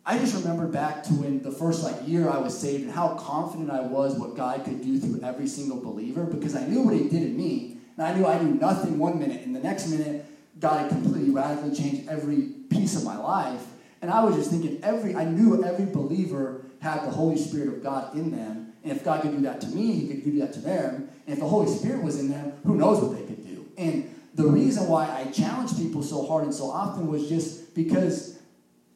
I 0.05 0.17
just 0.17 0.35
remember 0.35 0.67
back 0.67 1.03
to 1.03 1.13
when 1.13 1.41
the 1.41 1.51
first 1.51 1.81
like 1.81 1.95
year 2.05 2.29
I 2.29 2.37
was 2.37 2.57
saved 2.57 2.83
and 2.83 2.91
how 2.91 3.15
confident 3.15 3.71
I 3.71 3.81
was 3.81 4.15
what 4.15 4.35
God 4.35 4.65
could 4.65 4.81
do 4.81 4.99
through 4.99 5.21
every 5.23 5.47
single 5.47 5.79
believer 5.79 6.25
because 6.25 6.55
I 6.55 6.65
knew 6.67 6.81
what 6.81 6.93
He 6.93 7.03
did 7.03 7.23
in 7.23 7.37
me, 7.37 7.77
and 7.95 8.05
I 8.05 8.13
knew 8.13 8.25
I 8.25 8.41
knew 8.41 8.55
nothing 8.55 8.99
one 8.99 9.17
minute, 9.17 9.45
and 9.45 9.55
the 9.55 9.61
next 9.61 9.87
minute 9.87 10.25
God 10.59 10.81
had 10.81 10.89
completely 10.89 11.29
radically 11.29 11.73
changed 11.73 12.09
every 12.09 12.41
piece 12.69 12.97
of 12.97 13.05
my 13.05 13.17
life, 13.17 13.65
and 14.03 14.11
I 14.11 14.23
was 14.23 14.35
just 14.35 14.51
thinking 14.51 14.79
every 14.83 15.15
I 15.15 15.25
knew 15.25 15.63
every 15.63 15.85
believer 15.85 16.65
had 16.79 17.05
the 17.05 17.11
Holy 17.11 17.37
Spirit 17.37 17.69
of 17.69 17.81
God 17.81 18.15
in 18.15 18.29
them, 18.29 18.73
and 18.83 18.91
if 18.91 19.03
God 19.03 19.21
could 19.21 19.31
do 19.31 19.41
that 19.41 19.61
to 19.61 19.67
me, 19.67 19.93
He 19.93 20.07
could 20.07 20.23
do 20.23 20.39
that 20.39 20.53
to 20.53 20.59
them, 20.59 21.09
and 21.25 21.33
if 21.33 21.39
the 21.39 21.47
Holy 21.47 21.73
Spirit 21.75 22.03
was 22.03 22.19
in 22.19 22.29
them, 22.29 22.53
who 22.63 22.75
knows 22.75 23.01
what 23.01 23.17
they 23.17 23.25
could 23.25 23.43
do, 23.43 23.65
and 23.77 24.13
the 24.35 24.45
reason 24.45 24.87
why 24.87 25.09
I 25.09 25.31
challenged 25.31 25.77
people 25.77 26.01
so 26.01 26.25
hard 26.25 26.43
and 26.43 26.53
so 26.53 26.69
often 26.69 27.07
was 27.07 27.29
just 27.29 27.75
because 27.75 28.39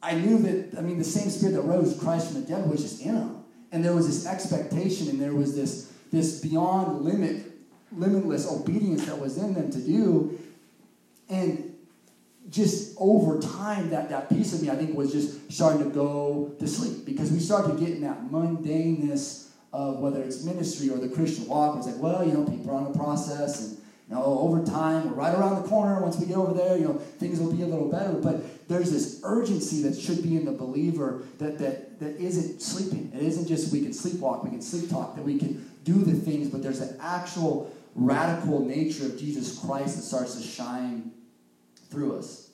I 0.02 0.14
knew 0.14 0.38
that, 0.40 0.78
I 0.78 0.82
mean, 0.82 0.98
the 0.98 1.04
same 1.04 1.30
spirit 1.30 1.54
that 1.54 1.62
rose 1.62 1.98
Christ 1.98 2.32
from 2.32 2.42
the 2.42 2.48
dead 2.48 2.68
was 2.68 2.82
just 2.82 3.02
in 3.02 3.14
them. 3.14 3.44
And 3.70 3.84
there 3.84 3.94
was 3.94 4.06
this 4.06 4.26
expectation 4.26 5.08
and 5.08 5.20
there 5.20 5.34
was 5.34 5.54
this, 5.54 5.92
this 6.10 6.40
beyond 6.40 7.02
limit, 7.02 7.44
limitless 7.92 8.50
obedience 8.50 9.06
that 9.06 9.18
was 9.18 9.38
in 9.38 9.54
them 9.54 9.70
to 9.70 9.78
do. 9.78 10.38
And 11.28 11.67
just 12.50 12.96
over 12.98 13.40
time, 13.40 13.90
that, 13.90 14.08
that 14.08 14.28
piece 14.28 14.54
of 14.54 14.62
me, 14.62 14.70
I 14.70 14.76
think, 14.76 14.96
was 14.96 15.12
just 15.12 15.52
starting 15.52 15.84
to 15.84 15.90
go 15.90 16.54
to 16.58 16.66
sleep 16.66 17.04
because 17.04 17.30
we 17.30 17.40
started 17.40 17.78
getting 17.78 18.00
that 18.02 18.30
mundaneness 18.30 19.48
of 19.72 19.98
whether 19.98 20.22
it's 20.22 20.44
ministry 20.44 20.88
or 20.88 20.98
the 20.98 21.08
Christian 21.08 21.46
walk. 21.46 21.76
It's 21.76 21.86
like, 21.86 21.98
well, 21.98 22.24
you 22.24 22.32
know, 22.32 22.44
people 22.44 22.70
are 22.70 22.74
on 22.74 22.90
the 22.90 22.98
process 22.98 23.60
and 23.60 23.78
you 24.08 24.14
know, 24.14 24.24
over 24.24 24.64
time, 24.64 25.10
we're 25.10 25.16
right 25.16 25.34
around 25.34 25.62
the 25.62 25.68
corner. 25.68 26.00
Once 26.00 26.16
we 26.16 26.24
get 26.24 26.38
over 26.38 26.54
there, 26.54 26.78
you 26.78 26.84
know, 26.84 26.94
things 26.94 27.38
will 27.38 27.52
be 27.52 27.62
a 27.62 27.66
little 27.66 27.90
better. 27.90 28.14
But 28.14 28.66
there's 28.66 28.90
this 28.90 29.20
urgency 29.22 29.82
that 29.82 29.98
should 29.98 30.22
be 30.22 30.34
in 30.34 30.46
the 30.46 30.52
believer 30.52 31.24
that 31.36 31.58
that 31.58 32.00
that 32.00 32.16
isn't 32.16 32.62
sleeping. 32.62 33.12
It 33.14 33.22
isn't 33.22 33.46
just 33.46 33.70
we 33.70 33.82
can 33.82 33.90
sleepwalk, 33.90 34.44
we 34.44 34.50
can 34.50 34.62
sleep 34.62 34.88
talk, 34.88 35.14
that 35.16 35.24
we 35.24 35.38
can 35.38 35.70
do 35.84 35.92
the 36.04 36.14
things, 36.14 36.48
but 36.48 36.62
there's 36.62 36.80
an 36.80 36.96
actual 37.02 37.70
radical 37.94 38.64
nature 38.64 39.04
of 39.04 39.18
Jesus 39.18 39.58
Christ 39.58 39.96
that 39.96 40.02
starts 40.02 40.36
to 40.36 40.42
shine 40.42 41.12
through 41.90 42.18
us. 42.18 42.50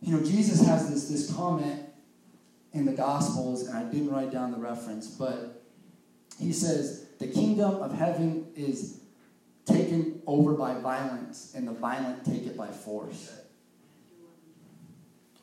You 0.00 0.16
know, 0.16 0.24
Jesus 0.24 0.64
has 0.66 0.90
this, 0.90 1.08
this 1.08 1.34
comment 1.34 1.82
in 2.72 2.84
the 2.84 2.92
Gospels, 2.92 3.66
and 3.66 3.76
I 3.76 3.84
didn't 3.90 4.10
write 4.10 4.30
down 4.30 4.52
the 4.52 4.58
reference, 4.58 5.08
but 5.08 5.62
he 6.38 6.52
says, 6.52 7.06
the 7.18 7.26
kingdom 7.26 7.76
of 7.82 7.92
heaven 7.92 8.46
is 8.54 9.00
taken 9.64 10.22
over 10.26 10.52
by 10.52 10.74
violence, 10.78 11.52
and 11.56 11.66
the 11.66 11.72
violent 11.72 12.24
take 12.24 12.46
it 12.46 12.56
by 12.56 12.68
force. 12.68 13.32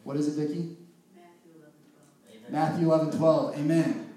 What 0.04 0.18
is 0.18 0.28
it, 0.28 0.48
Vicki? 0.48 0.78
Matthew 2.50 2.86
11, 2.92 3.18
12. 3.18 3.58
Amen. 3.58 4.14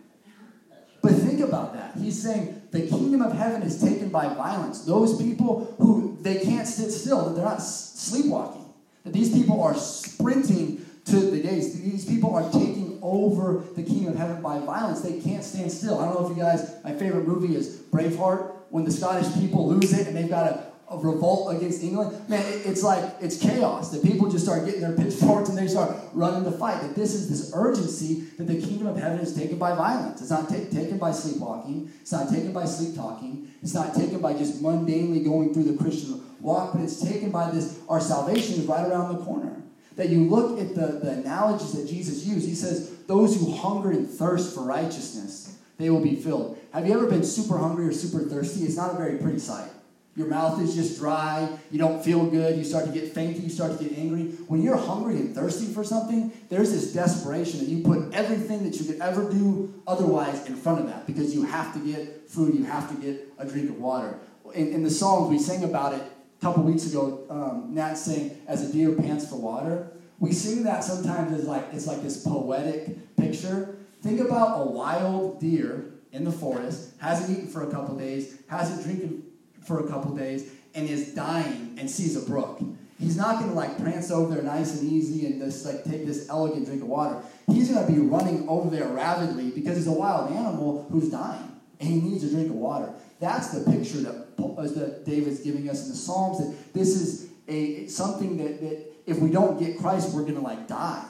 But 1.01 1.13
think 1.13 1.41
about 1.41 1.73
that. 1.75 1.97
He's 1.97 2.21
saying 2.21 2.66
the 2.77 2.89
kingdom 2.89 3.23
of 3.23 3.33
heaven 3.33 3.63
is 3.63 3.81
taken 3.81 4.11
by 4.11 4.29
violence. 4.29 4.83
Those 4.83 5.21
people 5.21 5.75
who 5.79 6.19
they 6.21 6.41
can't 6.41 6.67
sit 6.67 6.91
still, 6.91 7.25
that 7.25 7.35
they're 7.35 7.45
not 7.45 7.63
sleepwalking. 7.63 8.65
That 9.05 9.13
these 9.13 9.33
people 9.33 9.63
are 9.63 9.75
sprinting 9.75 10.85
to 11.07 11.17
the 11.17 11.41
gates. 11.41 11.73
These 11.75 12.05
people 12.05 12.35
are 12.35 12.51
taking 12.51 12.99
over 13.01 13.63
the 13.75 13.83
kingdom 13.83 14.13
of 14.13 14.19
heaven 14.19 14.43
by 14.43 14.59
violence. 14.59 15.01
They 15.01 15.21
can't 15.21 15.45
stand 15.45 15.71
still. 15.71 16.01
I 16.01 16.07
don't 16.07 16.21
know 16.21 16.31
if 16.31 16.37
you 16.37 16.43
guys, 16.43 16.75
my 16.85 16.93
favorite 16.93 17.27
movie 17.27 17.55
is 17.55 17.77
Braveheart, 17.93 18.53
when 18.71 18.85
the 18.85 18.91
Scottish 18.91 19.33
people 19.35 19.69
lose 19.69 19.93
it 19.93 20.09
and 20.09 20.17
they've 20.17 20.29
got 20.29 20.51
a, 20.51 20.66
a 20.89 20.97
revolt 20.97 21.57
against 21.57 21.83
England. 21.83 22.29
Man, 22.29 22.41
it, 22.47 22.67
it's 22.67 22.83
like, 22.83 23.03
it's 23.21 23.39
chaos. 23.39 23.91
The 23.91 24.07
people 24.07 24.31
just 24.31 24.45
start 24.45 24.65
getting 24.65 24.81
their 24.81 24.93
pitchforks 24.93 25.49
and 25.49 25.59
they 25.59 25.67
start 25.67 25.97
running 26.13 26.45
to 26.45 26.57
fight. 26.57 26.81
That 26.83 26.95
this 26.95 27.15
is 27.15 27.29
this 27.29 27.53
urgency 27.55 28.25
that 28.39 28.45
the 28.45 28.61
kingdom 28.61 28.87
of 28.87 28.97
heaven 28.97 29.19
is 29.19 29.35
taken 29.35 29.59
by 29.59 29.75
violence. 29.75 30.21
It's 30.21 30.31
not 30.31 30.49
ta- 30.49 30.71
taken 30.71 30.99
by 30.99 31.13
sleepwalking. 31.13 31.93
It's 32.01 32.13
not 32.13 32.31
taken 32.31 32.53
by 32.53 32.65
sleep 32.67 32.95
talking. 32.95 33.51
It's 33.63 33.75
not 33.75 33.95
taken 33.95 34.21
by 34.21 34.35
just 34.35 34.63
mundanely 34.63 35.25
going 35.25 35.53
through 35.53 35.65
the 35.65 35.77
Christian 35.77 36.23
walk, 36.41 36.73
but 36.73 36.83
it's 36.83 37.03
taken 37.03 37.31
by 37.31 37.51
this, 37.51 37.81
our 37.89 38.01
salvation 38.01 38.61
is 38.61 38.67
right 38.67 38.87
around 38.87 39.17
the 39.17 39.25
corner 39.25 39.63
that 39.97 40.11
you 40.11 40.29
look 40.29 40.61
at 40.61 40.75
the, 40.75 40.99
the 41.03 41.11
analogies 41.11 41.73
that 41.73 41.89
Jesus 41.89 42.25
used. 42.25 42.47
He 42.47 42.55
says, 42.55 42.95
Those 43.07 43.39
who 43.39 43.57
hunger 43.57 43.91
and 43.91 44.09
thirst 44.09 44.55
for 44.55 44.63
righteousness, 44.63 45.59
they 45.79 45.91
will 45.91 46.03
be 46.03 46.15
filled. 46.15 46.59
Have 46.73 46.87
you 46.87 46.95
ever 46.95 47.07
been 47.07 47.25
super 47.25 47.59
hungry 47.59 47.87
or 47.87 47.93
super 47.93 48.21
thirsty? 48.21 48.65
It's 48.65 48.77
not 48.77 48.95
a 48.95 48.97
very 48.97 49.19
pretty 49.19 49.39
sight. 49.39 49.71
Your 50.17 50.29
mouth 50.29 50.61
is 50.63 50.75
just 50.75 50.99
dry. 50.99 51.47
You 51.71 51.79
don't 51.79 52.03
feel 52.03 52.25
good. 52.27 52.57
You 52.57 52.65
start 52.65 52.87
to 52.87 52.93
get 52.93 53.13
fainty. 53.13 53.41
You 53.41 53.51
start 53.51 53.77
to 53.77 53.85
get 53.85 53.99
angry. 53.99 54.23
When 54.49 54.63
you're 54.63 54.77
hungry 54.77 55.17
and 55.17 55.35
thirsty 55.35 55.67
for 55.67 55.85
something, 55.85 56.33
there's 56.49 56.73
this 56.73 56.95
desperation 56.95 57.61
that 57.61 57.69
you 57.69 57.85
put 57.85 58.15
everything 58.15 58.65
that 58.65 58.81
you 58.81 58.87
could 58.87 59.01
ever 59.03 59.31
do 59.31 59.75
otherwise 59.87 60.47
in 60.47 60.57
front 60.57 60.81
of 60.81 60.87
that 60.87 61.07
because 61.07 61.35
you 61.35 61.43
have 61.43 61.75
to 61.75 61.81
get 61.81 62.31
food. 62.31 62.55
You 62.55 62.65
have 62.65 62.89
to 62.89 62.95
get 63.01 63.29
a 63.39 63.47
drink 63.47 63.69
of 63.69 63.79
water. 63.79 64.19
In, 64.55 64.73
in 64.73 64.83
the 64.83 64.91
Psalms, 64.91 65.29
we 65.29 65.39
sing 65.39 65.65
about 65.65 65.93
it 65.93 66.01
a 66.01 66.41
couple 66.41 66.63
weeks 66.63 66.87
ago, 66.87 67.25
um, 67.29 67.75
Nat 67.75 67.95
sang 67.95 68.39
"As 68.47 68.69
a 68.69 68.73
Deer 68.73 68.93
Pants 68.93 69.29
for 69.29 69.37
Water." 69.37 69.91
We 70.19 70.33
sing 70.33 70.63
that 70.65 70.83
sometimes 70.83 71.39
as 71.39 71.47
like 71.47 71.65
it's 71.73 71.87
like 71.87 72.03
this 72.03 72.23
poetic 72.25 73.17
picture. 73.17 73.77
Think 74.03 74.21
about 74.21 74.63
a 74.63 74.71
wild 74.71 75.41
deer 75.41 75.93
in 76.13 76.25
the 76.25 76.33
forest, 76.33 76.93
hasn't 76.99 77.37
eaten 77.37 77.49
for 77.51 77.69
a 77.69 77.71
couple 77.71 77.97
days, 77.97 78.39
hasn't 78.49 78.83
drinking 78.83 79.23
for 79.67 79.81
a 79.81 79.89
couple 79.89 80.15
days, 80.17 80.51
and 80.75 80.89
is 80.89 81.15
dying 81.15 81.77
and 81.79 81.91
sees 81.91 82.17
a 82.17 82.21
brook. 82.21 82.61
He's 82.99 83.17
not 83.17 83.39
going 83.41 83.51
to 83.51 83.57
like 83.57 83.79
prance 83.79 84.11
over 84.11 84.35
there 84.35 84.43
nice 84.43 84.81
and 84.81 84.91
easy 84.91 85.27
and 85.27 85.41
just 85.41 85.67
like 85.67 85.85
take 85.85 86.07
this 86.07 86.29
elegant 86.31 86.67
drink 86.67 86.83
of 86.83 86.89
water. 86.89 87.21
He's 87.47 87.71
going 87.71 87.87
to 87.87 87.93
be 87.93 87.99
running 87.99 88.49
over 88.49 88.75
there 88.75 88.89
rapidly 88.89 89.51
because 89.51 89.77
he's 89.77 89.87
a 89.87 89.93
wild 89.93 90.33
animal 90.33 90.87
who's 90.91 91.11
dying 91.11 91.61
and 91.81 91.89
he 91.89 92.01
needs 92.01 92.25
a 92.25 92.31
drink 92.31 92.49
of 92.49 92.57
water. 92.57 92.91
That's 93.21 93.49
the 93.49 93.71
picture 93.71 93.99
that, 93.99 94.27
uh, 94.39 94.63
that 94.63 95.05
David's 95.05 95.41
giving 95.41 95.69
us 95.69 95.85
in 95.85 95.91
the 95.91 95.97
Psalms. 95.97 96.39
That 96.39 96.75
this 96.75 96.89
is 97.01 97.31
a 97.49 97.87
something 97.87 98.37
that, 98.39 98.61
that 98.61 98.93
if 99.07 99.19
we 99.19 99.31
don't 99.31 99.59
get 99.59 99.79
Christ, 99.79 100.15
we're 100.15 100.23
going 100.23 100.35
to 100.35 100.41
like 100.41 100.67
die. 100.67 101.05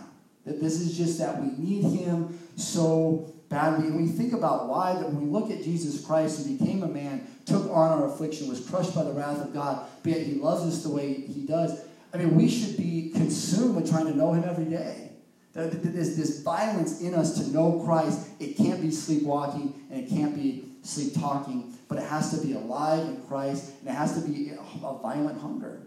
That 0.45 0.61
this 0.61 0.81
is 0.81 0.97
just 0.97 1.19
that 1.19 1.41
we 1.41 1.49
need 1.57 1.85
Him 1.85 2.39
so 2.57 3.33
badly. 3.49 3.89
And 3.89 3.97
we 3.97 4.07
think 4.07 4.33
about 4.33 4.69
why 4.69 4.95
that 4.95 5.13
when 5.13 5.21
we 5.21 5.31
look 5.31 5.51
at 5.51 5.63
Jesus 5.63 6.05
Christ, 6.05 6.47
who 6.47 6.57
became 6.57 6.83
a 6.83 6.89
man, 6.89 7.27
took 7.45 7.65
on 7.71 7.91
our 7.91 8.07
affliction, 8.07 8.49
was 8.49 8.61
crushed 8.69 8.95
by 8.95 9.05
the 9.05 9.13
wrath 9.13 9.41
of 9.41 9.53
God, 9.53 9.87
but 10.03 10.13
yet 10.13 10.27
He 10.27 10.35
loves 10.35 10.63
us 10.63 10.83
the 10.83 10.91
way 10.91 11.15
He 11.15 11.47
does. 11.47 11.81
I 12.13 12.19
mean, 12.19 12.35
we 12.35 12.49
should 12.49 12.77
be 12.77 13.11
consumed 13.15 13.77
with 13.77 13.91
trying 13.91 14.07
to 14.07 14.17
know 14.17 14.33
Him 14.33 14.45
every 14.45 14.65
day. 14.65 15.11
There's 15.57 16.17
this 16.17 16.43
violence 16.43 17.01
in 17.01 17.15
us 17.15 17.43
to 17.43 17.51
know 17.51 17.83
Christ. 17.87 18.29
It 18.39 18.59
can't 18.59 18.83
be 18.83 18.91
sleepwalking 18.91 19.87
and 19.91 20.05
it 20.05 20.11
can't 20.11 20.35
be 20.35 20.65
sleep 20.83 21.15
talking, 21.15 21.75
but 21.89 21.97
it 21.97 22.05
has 22.05 22.39
to 22.39 22.47
be 22.47 22.53
alive 22.53 23.07
in 23.07 23.23
Christ 23.23 23.73
and 23.81 23.89
it 23.89 23.93
has 23.93 24.21
to 24.21 24.29
be 24.29 24.51
a 24.51 24.95
violent 24.99 25.41
hunger. 25.41 25.81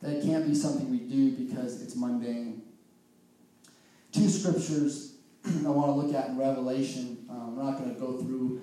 That 0.00 0.12
it 0.12 0.24
can't 0.24 0.46
be 0.46 0.54
something 0.54 0.88
we 0.88 0.98
do 0.98 1.32
because 1.32 1.82
it's 1.82 1.96
mundane. 1.96 2.62
Two 4.12 4.28
scriptures 4.28 5.07
I 5.66 5.68
want 5.68 5.86
to 5.88 5.92
look 5.92 6.14
at 6.14 6.30
in 6.30 6.38
Revelation. 6.38 7.26
Um, 7.30 7.56
we're 7.56 7.62
not 7.62 7.78
going 7.78 7.94
to 7.94 8.00
go 8.00 8.18
through 8.18 8.60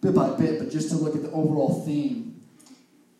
bit 0.00 0.14
by 0.14 0.30
bit, 0.36 0.58
but 0.58 0.70
just 0.70 0.90
to 0.90 0.96
look 0.96 1.14
at 1.14 1.22
the 1.22 1.30
overall 1.30 1.82
theme. 1.84 2.42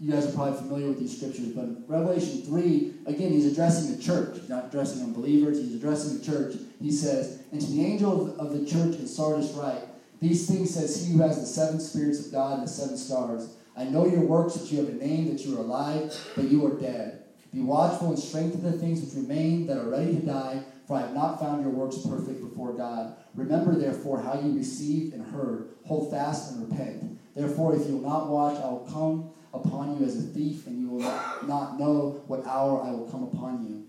You 0.00 0.12
guys 0.12 0.26
are 0.26 0.32
probably 0.32 0.58
familiar 0.58 0.88
with 0.88 0.98
these 0.98 1.16
scriptures, 1.16 1.48
but 1.48 1.88
Revelation 1.88 2.42
3, 2.42 2.94
again, 3.06 3.32
he's 3.32 3.50
addressing 3.50 3.96
the 3.96 4.02
church. 4.02 4.38
He's 4.38 4.48
not 4.48 4.66
addressing 4.66 5.02
unbelievers, 5.02 5.58
he's 5.58 5.76
addressing 5.76 6.18
the 6.18 6.24
church. 6.24 6.56
He 6.82 6.90
says, 6.90 7.42
And 7.52 7.60
to 7.60 7.66
the 7.66 7.84
angel 7.84 8.38
of 8.38 8.52
the 8.52 8.66
church 8.66 8.96
in 8.96 9.06
Sardis 9.06 9.52
write, 9.52 9.82
these 10.20 10.48
things 10.48 10.74
says 10.74 11.06
he 11.06 11.12
who 11.12 11.22
has 11.22 11.38
the 11.38 11.46
seven 11.46 11.80
spirits 11.80 12.26
of 12.26 12.32
God 12.32 12.58
and 12.58 12.66
the 12.66 12.70
seven 12.70 12.96
stars. 12.96 13.56
I 13.76 13.84
know 13.84 14.06
your 14.06 14.20
works, 14.20 14.54
that 14.54 14.70
you 14.70 14.78
have 14.78 14.88
a 14.88 14.92
name, 14.92 15.32
that 15.32 15.44
you 15.44 15.56
are 15.56 15.60
alive, 15.60 16.16
but 16.36 16.50
you 16.50 16.66
are 16.66 16.78
dead. 16.78 17.24
Be 17.52 17.60
watchful 17.60 18.10
and 18.10 18.18
strengthen 18.18 18.62
the 18.62 18.72
things 18.72 19.00
which 19.00 19.14
remain 19.14 19.66
that 19.66 19.78
are 19.78 19.88
ready 19.88 20.16
to 20.16 20.26
die, 20.26 20.62
for 20.86 20.96
I 20.96 21.00
have 21.02 21.14
not 21.14 21.40
found 21.40 21.62
your 21.62 21.72
works 21.72 21.98
perfect 21.98 22.40
before 22.40 22.72
God. 22.72 23.16
Remember, 23.34 23.74
therefore, 23.74 24.20
how 24.20 24.38
you 24.38 24.54
received 24.54 25.14
and 25.14 25.24
heard. 25.24 25.70
Hold 25.86 26.10
fast 26.10 26.52
and 26.52 26.70
repent. 26.70 27.18
Therefore, 27.34 27.74
if 27.74 27.86
you 27.86 27.96
will 27.96 28.08
not 28.08 28.28
watch, 28.28 28.56
I 28.56 28.68
will 28.68 28.88
come 28.90 29.30
upon 29.52 29.98
you 29.98 30.06
as 30.06 30.16
a 30.16 30.22
thief, 30.22 30.66
and 30.66 30.80
you 30.80 30.88
will 30.88 31.00
not 31.46 31.78
know 31.78 32.22
what 32.26 32.46
hour 32.46 32.82
I 32.82 32.90
will 32.90 33.08
come 33.10 33.22
upon 33.22 33.64
you. 33.66 33.86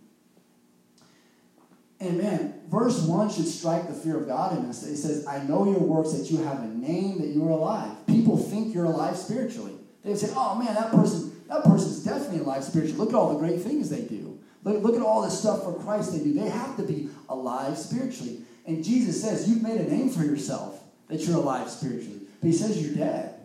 And 1.99 2.17
man, 2.17 2.61
verse 2.69 3.01
1 3.01 3.31
should 3.31 3.47
strike 3.47 3.87
the 3.87 3.93
fear 3.93 4.17
of 4.17 4.27
God 4.27 4.57
in 4.57 4.65
us. 4.65 4.83
It 4.83 4.97
says, 4.97 5.25
I 5.25 5.43
know 5.43 5.65
your 5.65 5.79
works, 5.79 6.11
that 6.13 6.29
you 6.29 6.43
have 6.43 6.61
a 6.61 6.67
name, 6.67 7.19
that 7.19 7.27
you 7.27 7.45
are 7.47 7.51
alive. 7.51 8.05
People 8.05 8.37
think 8.37 8.73
you're 8.73 8.85
alive 8.85 9.17
spiritually. 9.17 9.73
They 10.03 10.15
say, 10.15 10.31
oh 10.35 10.55
man, 10.55 10.75
that 10.75 10.91
person, 10.91 11.41
that 11.47 11.63
person's 11.63 12.03
definitely 12.03 12.39
alive 12.39 12.63
spiritually. 12.63 12.97
Look 12.97 13.09
at 13.09 13.15
all 13.15 13.33
the 13.33 13.39
great 13.39 13.61
things 13.61 13.89
they 13.89 14.01
do. 14.01 14.24
Look, 14.65 14.83
look 14.83 14.95
at 14.95 15.01
all 15.01 15.21
this 15.21 15.39
stuff 15.39 15.63
for 15.63 15.73
Christ 15.73 16.11
they 16.11 16.19
do. 16.19 16.33
They 16.33 16.49
have 16.49 16.75
to 16.75 16.83
be 16.83 17.09
alive 17.29 17.77
spiritually. 17.77 18.41
And 18.65 18.83
Jesus 18.83 19.21
says, 19.21 19.47
You've 19.47 19.61
made 19.61 19.79
a 19.79 19.89
name 19.89 20.09
for 20.09 20.23
yourself 20.23 20.81
that 21.07 21.21
you're 21.21 21.37
alive 21.37 21.69
spiritually. 21.69 22.21
But 22.41 22.47
he 22.47 22.53
says 22.53 22.81
you're 22.81 22.95
dead. 22.95 23.35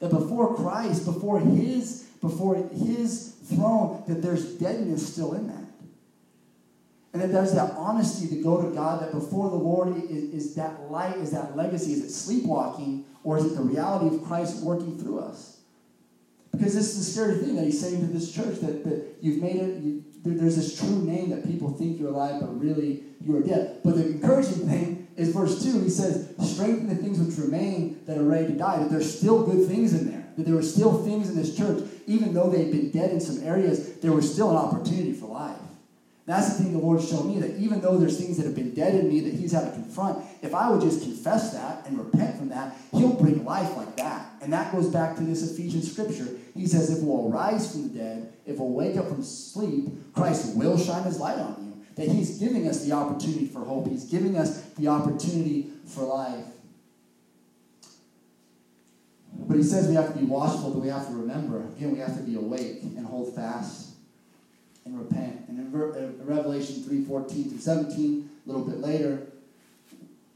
That 0.00 0.10
before 0.10 0.54
Christ, 0.54 1.04
before 1.04 1.40
his, 1.40 2.06
before 2.20 2.56
his 2.72 3.36
throne, 3.48 4.04
that 4.06 4.22
there's 4.22 4.54
deadness 4.54 5.12
still 5.12 5.34
in 5.34 5.48
that. 5.48 5.56
And 7.12 7.22
that 7.22 7.32
there's 7.32 7.54
that 7.54 7.72
honesty 7.72 8.28
to 8.28 8.42
go 8.42 8.62
to 8.62 8.70
God 8.74 9.02
that 9.02 9.12
before 9.12 9.50
the 9.50 9.56
Lord 9.56 9.96
is, 9.96 10.32
is 10.32 10.54
that 10.54 10.90
light, 10.90 11.16
is 11.16 11.32
that 11.32 11.56
legacy, 11.56 11.92
is 11.92 12.04
it 12.04 12.10
sleepwalking, 12.10 13.04
or 13.24 13.36
is 13.36 13.46
it 13.46 13.56
the 13.56 13.62
reality 13.62 14.14
of 14.14 14.22
Christ 14.24 14.62
working 14.62 14.98
through 14.98 15.18
us? 15.18 15.49
Because 16.52 16.74
this 16.74 16.96
is 16.96 17.06
the 17.06 17.12
scary 17.12 17.38
thing 17.38 17.56
that 17.56 17.64
he's 17.64 17.80
saying 17.80 18.00
to 18.00 18.06
this 18.06 18.32
church 18.32 18.60
that, 18.60 18.84
that 18.84 19.16
you've 19.20 19.42
made 19.42 19.56
it, 19.56 19.82
you, 19.82 20.04
there's 20.22 20.56
this 20.56 20.78
true 20.78 21.02
name 21.02 21.30
that 21.30 21.46
people 21.46 21.72
think 21.72 21.98
you're 21.98 22.10
alive, 22.10 22.40
but 22.40 22.60
really 22.60 23.02
you 23.24 23.36
are 23.36 23.40
dead. 23.40 23.80
But 23.84 23.96
the 23.96 24.06
encouraging 24.06 24.68
thing 24.68 25.08
is 25.16 25.30
verse 25.30 25.62
2. 25.62 25.80
He 25.80 25.90
says, 25.90 26.34
Strengthen 26.40 26.88
the 26.88 26.96
things 26.96 27.18
which 27.18 27.38
remain 27.38 28.02
that 28.06 28.18
are 28.18 28.24
ready 28.24 28.48
to 28.48 28.52
die. 28.52 28.78
That 28.78 28.90
there's 28.90 29.18
still 29.18 29.46
good 29.46 29.68
things 29.68 29.94
in 29.94 30.10
there. 30.10 30.26
That 30.36 30.44
there 30.46 30.54
were 30.54 30.62
still 30.62 31.02
things 31.02 31.30
in 31.30 31.36
this 31.36 31.56
church. 31.56 31.84
Even 32.06 32.34
though 32.34 32.50
they've 32.50 32.70
been 32.70 32.90
dead 32.90 33.10
in 33.10 33.20
some 33.20 33.42
areas, 33.46 33.98
there 34.00 34.12
was 34.12 34.30
still 34.30 34.50
an 34.50 34.56
opportunity 34.56 35.12
for 35.12 35.26
life. 35.26 35.56
That's 36.26 36.56
the 36.56 36.62
thing 36.62 36.72
the 36.72 36.78
Lord 36.78 37.02
showed 37.02 37.24
me 37.24 37.40
that 37.40 37.56
even 37.58 37.80
though 37.80 37.96
there's 37.96 38.18
things 38.18 38.36
that 38.36 38.46
have 38.46 38.54
been 38.54 38.74
dead 38.74 38.94
in 38.94 39.08
me 39.08 39.20
that 39.20 39.34
He's 39.34 39.52
had 39.52 39.64
to 39.64 39.72
confront, 39.72 40.24
if 40.42 40.54
I 40.54 40.70
would 40.70 40.80
just 40.80 41.02
confess 41.20 41.52
that 41.52 41.86
and 41.86 41.98
repent 41.98 42.36
from 42.38 42.48
that, 42.48 42.76
He'll 42.92 43.14
bring 43.14 43.44
life 43.44 43.76
like 43.76 43.96
that. 43.96 44.26
And 44.40 44.52
that 44.52 44.72
goes 44.72 44.88
back 44.88 45.16
to 45.16 45.22
this 45.22 45.50
Ephesians 45.50 45.90
scripture. 45.90 46.28
He 46.54 46.66
says, 46.66 46.90
if 46.90 47.04
we'll 47.04 47.30
arise 47.30 47.70
from 47.70 47.88
the 47.88 47.98
dead, 47.98 48.32
if 48.46 48.58
we'll 48.58 48.70
wake 48.70 48.96
up 48.96 49.08
from 49.08 49.22
sleep, 49.22 49.88
Christ 50.14 50.56
will 50.56 50.78
shine 50.78 51.04
His 51.04 51.18
light 51.18 51.38
on 51.38 51.56
you. 51.58 51.84
That 51.96 52.12
He's 52.12 52.38
giving 52.38 52.68
us 52.68 52.84
the 52.84 52.92
opportunity 52.92 53.46
for 53.46 53.60
hope, 53.60 53.88
He's 53.88 54.04
giving 54.04 54.36
us 54.36 54.62
the 54.78 54.88
opportunity 54.88 55.70
for 55.86 56.02
life. 56.02 56.46
But 59.34 59.56
He 59.56 59.62
says 59.62 59.88
we 59.88 59.94
have 59.94 60.12
to 60.12 60.18
be 60.18 60.24
watchful, 60.24 60.70
but 60.70 60.80
we 60.80 60.88
have 60.88 61.06
to 61.06 61.12
remember. 61.12 61.60
Again, 61.76 61.92
we 61.92 61.98
have 61.98 62.16
to 62.16 62.22
be 62.22 62.36
awake 62.36 62.82
and 62.82 63.06
hold 63.06 63.34
fast 63.34 63.90
and 64.84 64.98
repent. 64.98 65.44
And 65.48 65.58
in, 65.58 65.80
uh, 65.80 66.24
Revelation 66.24 66.82
3 66.82 67.04
14 67.04 67.50
through 67.50 67.58
17, 67.58 68.30
a 68.46 68.48
little 68.48 68.66
bit 68.66 68.80
later, 68.80 69.26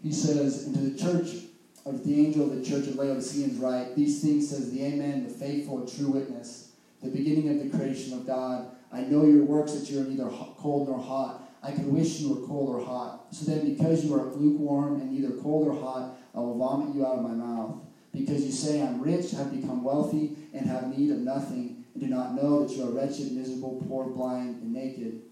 he 0.05 0.13
says, 0.13 0.67
And 0.67 0.75
to 0.75 0.81
the 0.83 0.99
church 0.99 1.45
of 1.85 2.05
the 2.05 2.25
angel 2.25 2.45
of 2.45 2.57
the 2.57 2.65
church 2.65 2.87
of 2.87 2.95
Laodiceans 2.97 3.59
write, 3.59 3.97
These 3.97 4.23
things 4.23 4.51
says 4.51 4.71
the 4.71 4.85
Amen, 4.85 5.27
the 5.27 5.33
faithful 5.33 5.85
true 5.87 6.11
witness, 6.11 6.73
the 7.03 7.11
beginning 7.11 7.49
of 7.49 7.65
the 7.65 7.77
creation 7.77 8.13
of 8.13 8.27
God. 8.27 8.69
I 8.93 9.01
know 9.01 9.25
your 9.25 9.43
works 9.43 9.73
that 9.73 9.91
you 9.91 10.01
are 10.01 10.05
neither 10.05 10.29
cold 10.29 10.89
nor 10.89 11.01
hot. 11.01 11.43
I 11.63 11.73
could 11.73 11.87
wish 11.87 12.21
you 12.21 12.35
were 12.35 12.47
cold 12.47 12.69
or 12.77 12.85
hot. 12.85 13.27
So 13.33 13.51
then, 13.51 13.75
because 13.75 14.05
you 14.05 14.15
are 14.15 14.27
lukewarm 14.27 15.01
and 15.01 15.11
neither 15.11 15.35
cold 15.41 15.67
or 15.67 15.81
hot, 15.81 16.17
I 16.35 16.39
will 16.39 16.57
vomit 16.57 16.95
you 16.95 17.05
out 17.05 17.17
of 17.17 17.23
my 17.23 17.31
mouth. 17.31 17.77
Because 18.13 18.45
you 18.45 18.53
say, 18.53 18.81
I'm 18.81 19.01
rich, 19.01 19.33
have 19.33 19.51
become 19.51 19.83
wealthy, 19.83 20.37
and 20.53 20.67
have 20.67 20.97
need 20.97 21.11
of 21.11 21.19
nothing 21.19 21.85
and 21.95 22.03
do 22.03 22.09
not 22.09 22.35
know 22.35 22.65
that 22.65 22.77
you 22.77 22.85
are 22.85 22.91
wretched, 22.91 23.33
miserable, 23.33 23.83
poor, 23.89 24.07
blind, 24.07 24.61
and 24.63 24.73
naked. 24.73 25.23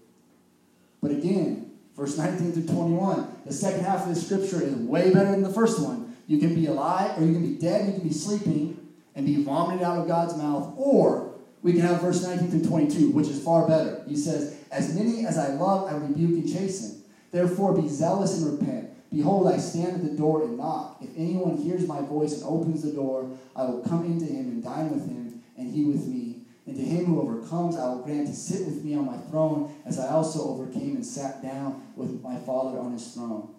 But 1.01 1.11
again, 1.11 1.72
verse 1.95 2.17
19 2.17 2.53
through 2.53 2.67
21, 2.67 3.41
the 3.45 3.53
second 3.53 3.85
half 3.85 4.03
of 4.03 4.09
the 4.09 4.19
scripture 4.19 4.61
is 4.61 4.73
way 4.75 5.13
better 5.13 5.31
than 5.31 5.43
the 5.43 5.53
first 5.53 5.81
one. 5.81 6.15
You 6.27 6.39
can 6.39 6.55
be 6.55 6.67
alive, 6.67 7.17
or 7.17 7.25
you 7.25 7.33
can 7.33 7.41
be 7.41 7.59
dead, 7.59 7.87
you 7.87 7.93
can 7.93 8.07
be 8.07 8.13
sleeping, 8.13 8.79
and 9.15 9.25
be 9.25 9.43
vomited 9.43 9.83
out 9.83 9.99
of 9.99 10.07
God's 10.07 10.35
mouth, 10.35 10.73
or 10.77 11.33
we 11.61 11.73
can 11.73 11.81
have 11.81 12.01
verse 12.01 12.23
19 12.23 12.49
through 12.49 12.65
22, 12.69 13.11
which 13.11 13.27
is 13.27 13.43
far 13.43 13.67
better. 13.67 14.03
He 14.07 14.15
says, 14.15 14.57
As 14.71 14.95
many 14.95 15.25
as 15.25 15.37
I 15.37 15.49
love, 15.49 15.87
I 15.87 15.95
rebuke 15.95 16.31
and 16.31 16.51
chasten. 16.51 17.03
Therefore, 17.31 17.73
be 17.73 17.87
zealous 17.87 18.41
and 18.41 18.59
repent. 18.59 18.89
Behold, 19.11 19.47
I 19.47 19.57
stand 19.57 19.95
at 19.95 20.03
the 20.03 20.17
door 20.17 20.43
and 20.43 20.57
knock. 20.57 20.97
If 21.01 21.09
anyone 21.15 21.57
hears 21.57 21.87
my 21.87 22.01
voice 22.01 22.33
and 22.33 22.43
opens 22.43 22.81
the 22.81 22.91
door, 22.91 23.29
I 23.55 23.63
will 23.65 23.81
come 23.81 24.05
into 24.05 24.25
him 24.25 24.47
and 24.47 24.63
dine 24.63 24.89
with 24.89 25.07
him, 25.07 25.43
and 25.57 25.73
he 25.73 25.85
with 25.85 26.07
me. 26.07 26.22
And 26.65 26.75
to 26.77 26.81
him 26.81 27.05
who 27.05 27.21
overcomes, 27.21 27.75
I 27.75 27.87
will 27.89 28.03
grant 28.03 28.27
to 28.27 28.33
sit 28.33 28.65
with 28.65 28.83
me 28.83 28.95
on 28.95 29.05
my 29.05 29.17
throne, 29.17 29.75
as 29.85 29.99
I 29.99 30.09
also 30.09 30.47
overcame 30.49 30.95
and 30.95 31.05
sat 31.05 31.41
down 31.43 31.85
with 31.95 32.21
my 32.21 32.37
Father 32.37 32.79
on 32.79 32.93
his 32.93 33.13
throne. 33.13 33.53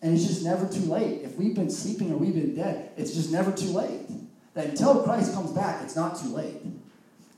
And 0.00 0.14
it's 0.14 0.26
just 0.26 0.42
never 0.42 0.66
too 0.66 0.86
late. 0.86 1.22
If 1.22 1.36
we've 1.36 1.54
been 1.54 1.70
sleeping 1.70 2.10
or 2.12 2.16
we've 2.16 2.34
been 2.34 2.54
dead, 2.54 2.90
it's 2.96 3.12
just 3.14 3.30
never 3.30 3.52
too 3.52 3.68
late. 3.68 4.08
That 4.54 4.66
until 4.66 5.02
Christ 5.02 5.34
comes 5.34 5.50
back, 5.52 5.82
it's 5.82 5.94
not 5.94 6.18
too 6.18 6.28
late. 6.28 6.56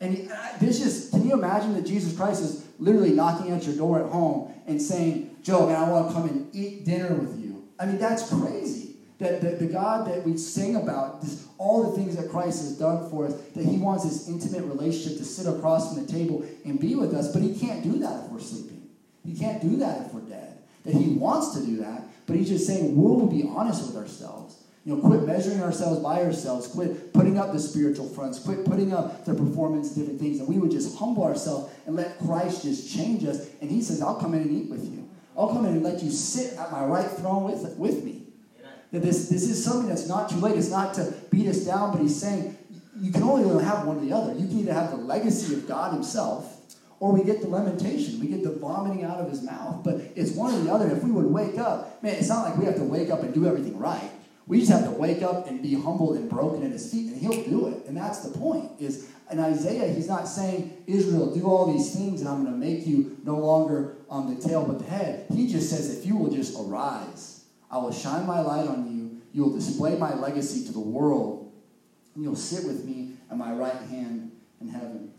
And 0.01 0.31
this 0.61 0.81
just, 0.81 1.11
can 1.11 1.27
you 1.27 1.35
imagine 1.35 1.75
that 1.75 1.87
Jesus 1.87 2.17
Christ 2.17 2.43
is 2.43 2.67
literally 2.79 3.13
knocking 3.13 3.51
at 3.53 3.65
your 3.65 3.77
door 3.77 4.05
at 4.05 4.11
home 4.11 4.53
and 4.67 4.81
saying, 4.81 5.37
Joe, 5.43 5.67
man, 5.67 5.77
I 5.77 5.89
want 5.89 6.09
to 6.09 6.15
come 6.15 6.29
and 6.29 6.55
eat 6.55 6.85
dinner 6.85 7.15
with 7.15 7.39
you? 7.39 7.69
I 7.79 7.87
mean, 7.87 7.99
that's 7.99 8.29
crazy. 8.29 8.84
That 9.25 9.41
the, 9.41 9.67
the 9.67 9.73
God 9.73 10.07
that 10.09 10.23
we 10.23 10.37
sing 10.37 10.77
about, 10.77 11.23
this, 11.23 11.47
all 11.57 11.91
the 11.91 11.97
things 11.97 12.15
that 12.17 12.29
Christ 12.31 12.61
has 12.61 12.79
done 12.79 13.09
for 13.09 13.27
us, 13.27 13.35
that 13.55 13.65
He 13.65 13.79
wants 13.79 14.05
this 14.05 14.29
intimate 14.29 14.69
relationship 14.69 15.17
to 15.17 15.25
sit 15.25 15.47
across 15.47 15.95
from 15.95 16.05
the 16.05 16.13
table 16.13 16.47
and 16.67 16.79
be 16.79 16.95
with 16.95 17.15
us, 17.15 17.33
but 17.33 17.41
He 17.41 17.59
can't 17.59 17.83
do 17.83 17.99
that 18.01 18.25
if 18.25 18.31
we're 18.31 18.39
sleeping. 18.39 18.83
He 19.25 19.35
can't 19.35 19.63
do 19.63 19.77
that 19.77 20.07
if 20.07 20.13
we're 20.13 20.21
dead. 20.21 20.59
That 20.85 20.95
He 20.95 21.15
wants 21.15 21.59
to 21.59 21.65
do 21.65 21.79
that, 21.79 22.03
but 22.27 22.37
He's 22.37 22.51
just 22.51 22.67
saying, 22.67 22.95
we'll 22.95 23.27
be 23.27 23.49
honest 23.49 23.87
with 23.87 23.97
ourselves. 23.97 24.63
You 24.85 24.95
know, 24.95 25.01
quit 25.01 25.23
measuring 25.23 25.63
ourselves 25.63 26.01
by 26.01 26.23
ourselves. 26.23 26.69
Quit 26.69 27.15
putting 27.15 27.39
up 27.39 27.55
the 27.55 27.59
spiritual 27.59 28.07
fronts. 28.07 28.39
Quit 28.39 28.67
putting 28.67 28.93
up 28.93 29.25
the 29.25 29.33
performance, 29.33 29.95
different 29.95 30.21
things. 30.21 30.41
And 30.41 30.47
we 30.47 30.59
would 30.59 30.71
just 30.71 30.99
humble 30.99 31.25
ourselves 31.25 31.73
and 31.87 31.97
let 31.97 32.19
Christ 32.19 32.65
just 32.65 32.95
change 32.95 33.25
us. 33.25 33.49
And 33.63 33.71
He 33.71 33.81
says, 33.81 34.03
I'll 34.03 34.21
come 34.21 34.35
in 34.35 34.43
and 34.43 34.53
eat 34.53 34.71
with 34.71 34.85
you. 34.85 35.09
I'll 35.37 35.49
come 35.49 35.65
in 35.65 35.73
and 35.73 35.83
let 35.83 36.03
you 36.03 36.11
sit 36.11 36.59
at 36.59 36.71
my 36.71 36.85
right 36.85 37.11
throne 37.11 37.45
with, 37.45 37.65
with 37.79 38.05
me. 38.05 38.14
That 38.95 39.03
this, 39.03 39.29
this 39.29 39.43
is 39.51 39.65
something 39.65 39.89
that's 39.89 40.07
not 40.07 40.31
too 40.31 40.37
late. 40.37 40.57
It's 40.57 40.71
not 40.71 40.95
to 40.95 41.13
beat 41.29 41.49
us 41.49 41.65
down, 41.65 41.91
but 41.91 42.01
he's 42.01 42.15
saying 42.15 42.57
you 42.97 43.11
can 43.11 43.25
only 43.25 43.65
have 43.65 43.85
one 43.89 43.97
or 43.97 44.01
the 44.01 44.13
other. 44.13 44.35
You 44.35 44.47
can 44.47 44.61
either 44.61 44.73
have 44.73 44.93
the 44.93 44.97
legacy 44.97 45.53
of 45.53 45.67
God 45.67 45.95
himself, 45.95 46.61
or 47.01 47.11
we 47.11 47.25
get 47.25 47.41
the 47.41 47.49
lamentation. 47.49 48.21
We 48.21 48.29
get 48.29 48.45
the 48.45 48.53
vomiting 48.53 49.03
out 49.03 49.19
of 49.19 49.29
his 49.29 49.43
mouth. 49.43 49.83
But 49.83 49.97
it's 50.15 50.31
one 50.31 50.55
or 50.55 50.61
the 50.61 50.73
other. 50.73 50.89
If 50.89 51.03
we 51.03 51.11
would 51.11 51.25
wake 51.25 51.59
up, 51.59 52.01
man, 52.05 52.15
it's 52.15 52.29
not 52.29 52.49
like 52.49 52.57
we 52.57 52.67
have 52.67 52.77
to 52.77 52.85
wake 52.85 53.11
up 53.11 53.25
and 53.25 53.35
do 53.35 53.49
everything 53.49 53.77
right. 53.81 54.13
We 54.47 54.61
just 54.61 54.71
have 54.71 54.85
to 54.85 54.93
wake 54.93 55.25
up 55.25 55.49
and 55.49 55.61
be 55.61 55.75
humble 55.75 56.13
and 56.13 56.31
broken 56.31 56.63
at 56.63 56.71
his 56.71 56.89
feet, 56.93 57.11
and 57.11 57.21
he'll 57.21 57.43
do 57.43 57.67
it. 57.67 57.87
And 57.89 57.97
that's 57.97 58.21
the 58.21 58.39
point. 58.39 58.71
Is 58.79 59.11
in 59.29 59.41
Isaiah, 59.41 59.93
he's 59.93 60.07
not 60.07 60.29
saying, 60.29 60.85
Israel, 60.87 61.35
do 61.35 61.47
all 61.47 61.73
these 61.73 61.93
things, 61.93 62.21
and 62.21 62.29
I'm 62.29 62.45
going 62.45 62.55
to 62.55 62.65
make 62.65 62.87
you 62.87 63.17
no 63.25 63.39
longer 63.41 63.97
on 64.09 64.33
the 64.33 64.41
tail 64.41 64.65
but 64.65 64.79
the 64.79 64.85
head. 64.85 65.27
He 65.35 65.51
just 65.51 65.69
says, 65.69 65.99
if 65.99 66.07
you 66.07 66.17
will 66.17 66.31
just 66.31 66.57
arise 66.57 67.34
I 67.75 67.79
will 67.79 67.93
shine 67.93 68.25
my 68.25 68.41
light 68.41 68.69
on 68.69 68.87
you. 68.87 69.21
You 69.33 69.43
will 69.43 69.55
display 69.57 69.97
my 69.97 70.15
legacy 70.15 70.65
to 70.67 70.73
the 70.73 70.79
world. 70.79 71.53
And 72.15 72.23
you'll 72.23 72.37
sit 72.37 72.65
with 72.65 72.85
me 72.85 73.15
at 73.29 73.37
my 73.37 73.53
right 73.53 73.75
hand 73.75 74.31
in 74.61 74.69
heaven. 74.69 75.13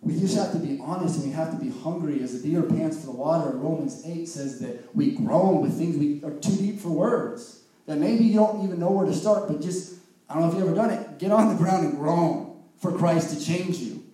We 0.00 0.18
just 0.18 0.34
have 0.38 0.52
to 0.52 0.58
be 0.58 0.80
honest 0.82 1.16
and 1.16 1.26
we 1.26 1.32
have 1.32 1.50
to 1.50 1.62
be 1.62 1.68
hungry 1.68 2.22
as 2.22 2.40
the 2.40 2.48
deer 2.48 2.62
pants 2.62 3.00
for 3.00 3.06
the 3.06 3.12
water. 3.12 3.50
Romans 3.50 4.02
8 4.06 4.26
says 4.26 4.60
that 4.60 4.96
we 4.96 5.10
groan 5.10 5.60
with 5.60 5.76
things 5.76 5.98
we 5.98 6.24
are 6.24 6.32
too 6.38 6.56
deep 6.56 6.80
for 6.80 6.88
words. 6.88 7.64
That 7.84 7.98
maybe 7.98 8.24
you 8.24 8.36
don't 8.36 8.64
even 8.64 8.80
know 8.80 8.90
where 8.90 9.04
to 9.04 9.12
start, 9.12 9.46
but 9.46 9.60
just, 9.60 9.96
I 10.26 10.34
don't 10.34 10.44
know 10.44 10.48
if 10.48 10.54
you've 10.54 10.68
ever 10.68 10.74
done 10.74 10.90
it, 10.90 11.18
get 11.18 11.32
on 11.32 11.48
the 11.50 11.54
ground 11.54 11.84
and 11.84 11.98
groan 11.98 12.62
for 12.78 12.96
Christ 12.96 13.36
to 13.36 13.44
change 13.44 13.76
you. 13.76 14.04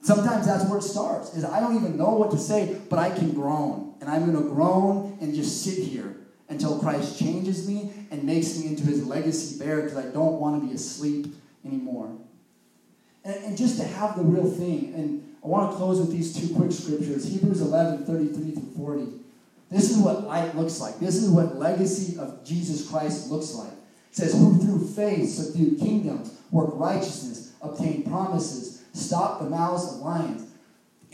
Sometimes 0.00 0.46
that's 0.46 0.64
where 0.70 0.78
it 0.78 0.82
starts, 0.82 1.34
is 1.34 1.44
I 1.44 1.60
don't 1.60 1.76
even 1.76 1.98
know 1.98 2.14
what 2.14 2.30
to 2.30 2.38
say, 2.38 2.80
but 2.88 2.98
I 2.98 3.10
can 3.10 3.32
groan. 3.32 3.93
And 4.04 4.12
I'm 4.12 4.30
going 4.30 4.44
to 4.44 4.50
groan 4.50 5.16
and 5.22 5.34
just 5.34 5.64
sit 5.64 5.82
here 5.82 6.14
until 6.50 6.78
Christ 6.78 7.18
changes 7.18 7.66
me 7.66 7.90
and 8.10 8.22
makes 8.22 8.58
me 8.58 8.66
into 8.66 8.84
his 8.84 9.06
legacy 9.06 9.58
bearer 9.58 9.80
because 9.80 9.96
I 9.96 10.10
don't 10.10 10.38
want 10.38 10.60
to 10.60 10.68
be 10.68 10.74
asleep 10.74 11.34
anymore. 11.64 12.14
And, 13.24 13.34
and, 13.36 13.56
just 13.56 13.80
to 13.80 13.86
have 13.86 14.18
the 14.18 14.22
real 14.22 14.44
thing, 14.44 14.92
and 14.94 15.36
I 15.42 15.46
want 15.46 15.70
to 15.70 15.78
close 15.78 16.00
with 16.00 16.12
these 16.12 16.38
two 16.38 16.54
quick 16.54 16.70
scriptures 16.70 17.26
Hebrews 17.32 17.62
11 17.62 18.04
33 18.04 18.50
through 18.50 18.72
40. 18.76 19.12
This 19.70 19.90
is 19.90 19.96
what 19.96 20.24
light 20.24 20.54
looks 20.54 20.80
like. 20.80 21.00
This 21.00 21.16
is 21.16 21.30
what 21.30 21.56
legacy 21.56 22.18
of 22.18 22.44
Jesus 22.44 22.86
Christ 22.86 23.30
looks 23.30 23.54
like. 23.54 23.72
It 23.72 24.16
says, 24.16 24.34
Who 24.34 24.58
through 24.58 24.86
faith 24.86 25.30
subdued 25.30 25.80
kingdoms, 25.80 26.38
work 26.50 26.72
righteousness, 26.74 27.54
obtain 27.62 28.02
promises, 28.02 28.84
stop 28.92 29.40
the 29.40 29.48
mouths 29.48 29.90
of 29.90 30.00
lions 30.00 30.53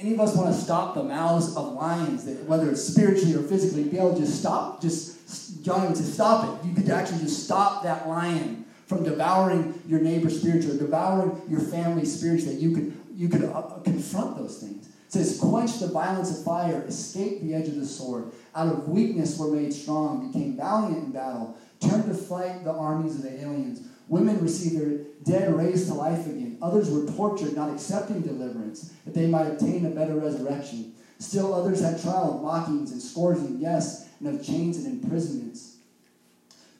any 0.00 0.14
of 0.14 0.20
us 0.20 0.34
want 0.34 0.54
to 0.54 0.58
stop 0.58 0.94
the 0.94 1.02
mouths 1.02 1.54
of 1.56 1.74
lions, 1.74 2.24
that 2.24 2.44
whether 2.44 2.70
it's 2.70 2.82
spiritually 2.82 3.34
or 3.34 3.42
physically, 3.42 3.84
be 3.84 3.98
able 3.98 4.14
to 4.14 4.20
just 4.20 4.40
stop, 4.40 4.80
just 4.80 5.62
John 5.62 5.86
would 5.86 5.96
say, 5.96 6.04
stop 6.04 6.62
it. 6.64 6.66
You 6.66 6.74
could 6.74 6.88
actually 6.88 7.20
just 7.20 7.44
stop 7.44 7.82
that 7.82 8.08
lion 8.08 8.64
from 8.86 9.04
devouring 9.04 9.80
your 9.86 10.00
neighbor 10.00 10.30
spiritually, 10.30 10.78
devouring 10.78 11.42
your 11.48 11.60
family 11.60 12.04
spiritually. 12.04 12.56
You 12.56 12.74
could 12.74 12.96
you 13.14 13.28
could 13.28 13.44
uh, 13.44 13.62
confront 13.84 14.38
those 14.38 14.58
things. 14.58 14.86
It 14.86 15.12
says, 15.12 15.38
quench 15.40 15.78
the 15.80 15.88
violence 15.88 16.30
of 16.30 16.44
fire, 16.44 16.84
escape 16.86 17.42
the 17.42 17.54
edge 17.54 17.68
of 17.68 17.74
the 17.74 17.84
sword. 17.84 18.32
Out 18.54 18.68
of 18.68 18.88
weakness 18.88 19.36
were 19.38 19.50
made 19.50 19.74
strong, 19.74 20.28
became 20.28 20.56
valiant 20.56 21.04
in 21.04 21.10
battle, 21.10 21.56
turned 21.80 22.04
to 22.04 22.14
fight 22.14 22.64
the 22.64 22.72
armies 22.72 23.16
of 23.16 23.22
the 23.22 23.42
aliens. 23.42 23.86
Women 24.10 24.42
received 24.42 24.76
their 24.76 24.98
dead 25.22 25.54
raised 25.54 25.86
to 25.86 25.94
life 25.94 26.26
again. 26.26 26.58
Others 26.60 26.90
were 26.90 27.06
tortured, 27.06 27.54
not 27.54 27.72
accepting 27.72 28.22
deliverance, 28.22 28.92
that 29.04 29.14
they 29.14 29.28
might 29.28 29.46
obtain 29.46 29.86
a 29.86 29.90
better 29.90 30.16
resurrection. 30.16 30.94
Still 31.20 31.54
others 31.54 31.80
had 31.80 32.02
trial 32.02 32.34
of 32.34 32.42
mockings 32.42 32.90
and 32.90 33.00
scourging, 33.00 33.58
yes, 33.60 34.08
and 34.18 34.28
of 34.28 34.44
chains 34.44 34.78
and 34.78 35.00
imprisonments. 35.00 35.76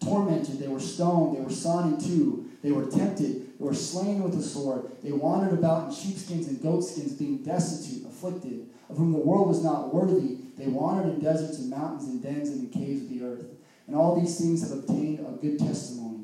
Tormented, 0.03 0.59
they 0.59 0.67
were 0.67 0.81
stoned, 0.81 1.37
they 1.37 1.41
were 1.41 1.51
sawn 1.51 1.95
in 1.95 2.01
two, 2.01 2.51
they 2.65 2.73
were 2.73 2.87
tempted, 2.87 3.59
they 3.61 3.65
were 3.65 3.75
slain 3.75 4.25
with 4.25 4.35
the 4.35 4.43
sword. 4.43 4.91
They 5.01 5.13
wandered 5.13 5.57
about 5.57 5.89
in 5.89 5.95
sheepskins 5.95 6.49
and 6.49 6.61
goatskins, 6.61 7.13
being 7.13 7.45
destitute, 7.45 8.07
afflicted, 8.07 8.67
of 8.89 8.97
whom 8.97 9.13
the 9.13 9.19
world 9.19 9.47
was 9.47 9.63
not 9.63 9.95
worthy. 9.95 10.39
They 10.57 10.67
wandered 10.67 11.15
in 11.15 11.21
deserts 11.21 11.59
and 11.59 11.71
mountains 11.71 12.09
and 12.09 12.21
dens 12.21 12.49
and 12.49 12.65
in 12.65 12.71
caves 12.71 13.03
of 13.03 13.09
the 13.09 13.23
earth. 13.25 13.47
And 13.87 13.95
all 13.95 14.21
these 14.21 14.37
things 14.37 14.69
have 14.69 14.77
obtained 14.77 15.21
a 15.21 15.31
good 15.41 15.61
testimony 15.61 16.20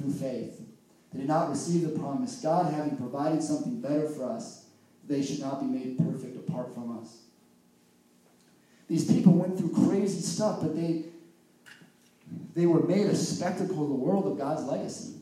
through 0.00 0.12
faith. 0.12 0.60
They 1.12 1.20
did 1.20 1.28
not 1.28 1.50
receive 1.50 1.82
the 1.82 1.98
promise, 1.98 2.40
God 2.40 2.72
having 2.72 2.96
provided 2.96 3.42
something 3.42 3.80
better 3.80 4.08
for 4.08 4.24
us, 4.30 4.66
they 5.06 5.22
should 5.22 5.40
not 5.40 5.60
be 5.60 5.66
made 5.66 5.98
perfect 5.98 6.36
apart 6.36 6.72
from 6.72 6.98
us. 6.98 7.18
These 8.88 9.12
people 9.12 9.32
went 9.32 9.58
through 9.58 9.72
crazy 9.88 10.20
stuff, 10.20 10.60
but 10.62 10.74
they, 10.74 11.04
they 12.54 12.66
were 12.66 12.82
made 12.82 13.06
a 13.06 13.14
spectacle 13.14 13.82
of 13.82 13.88
the 13.88 13.94
world 13.94 14.26
of 14.26 14.38
God's 14.38 14.64
legacy. 14.64 15.14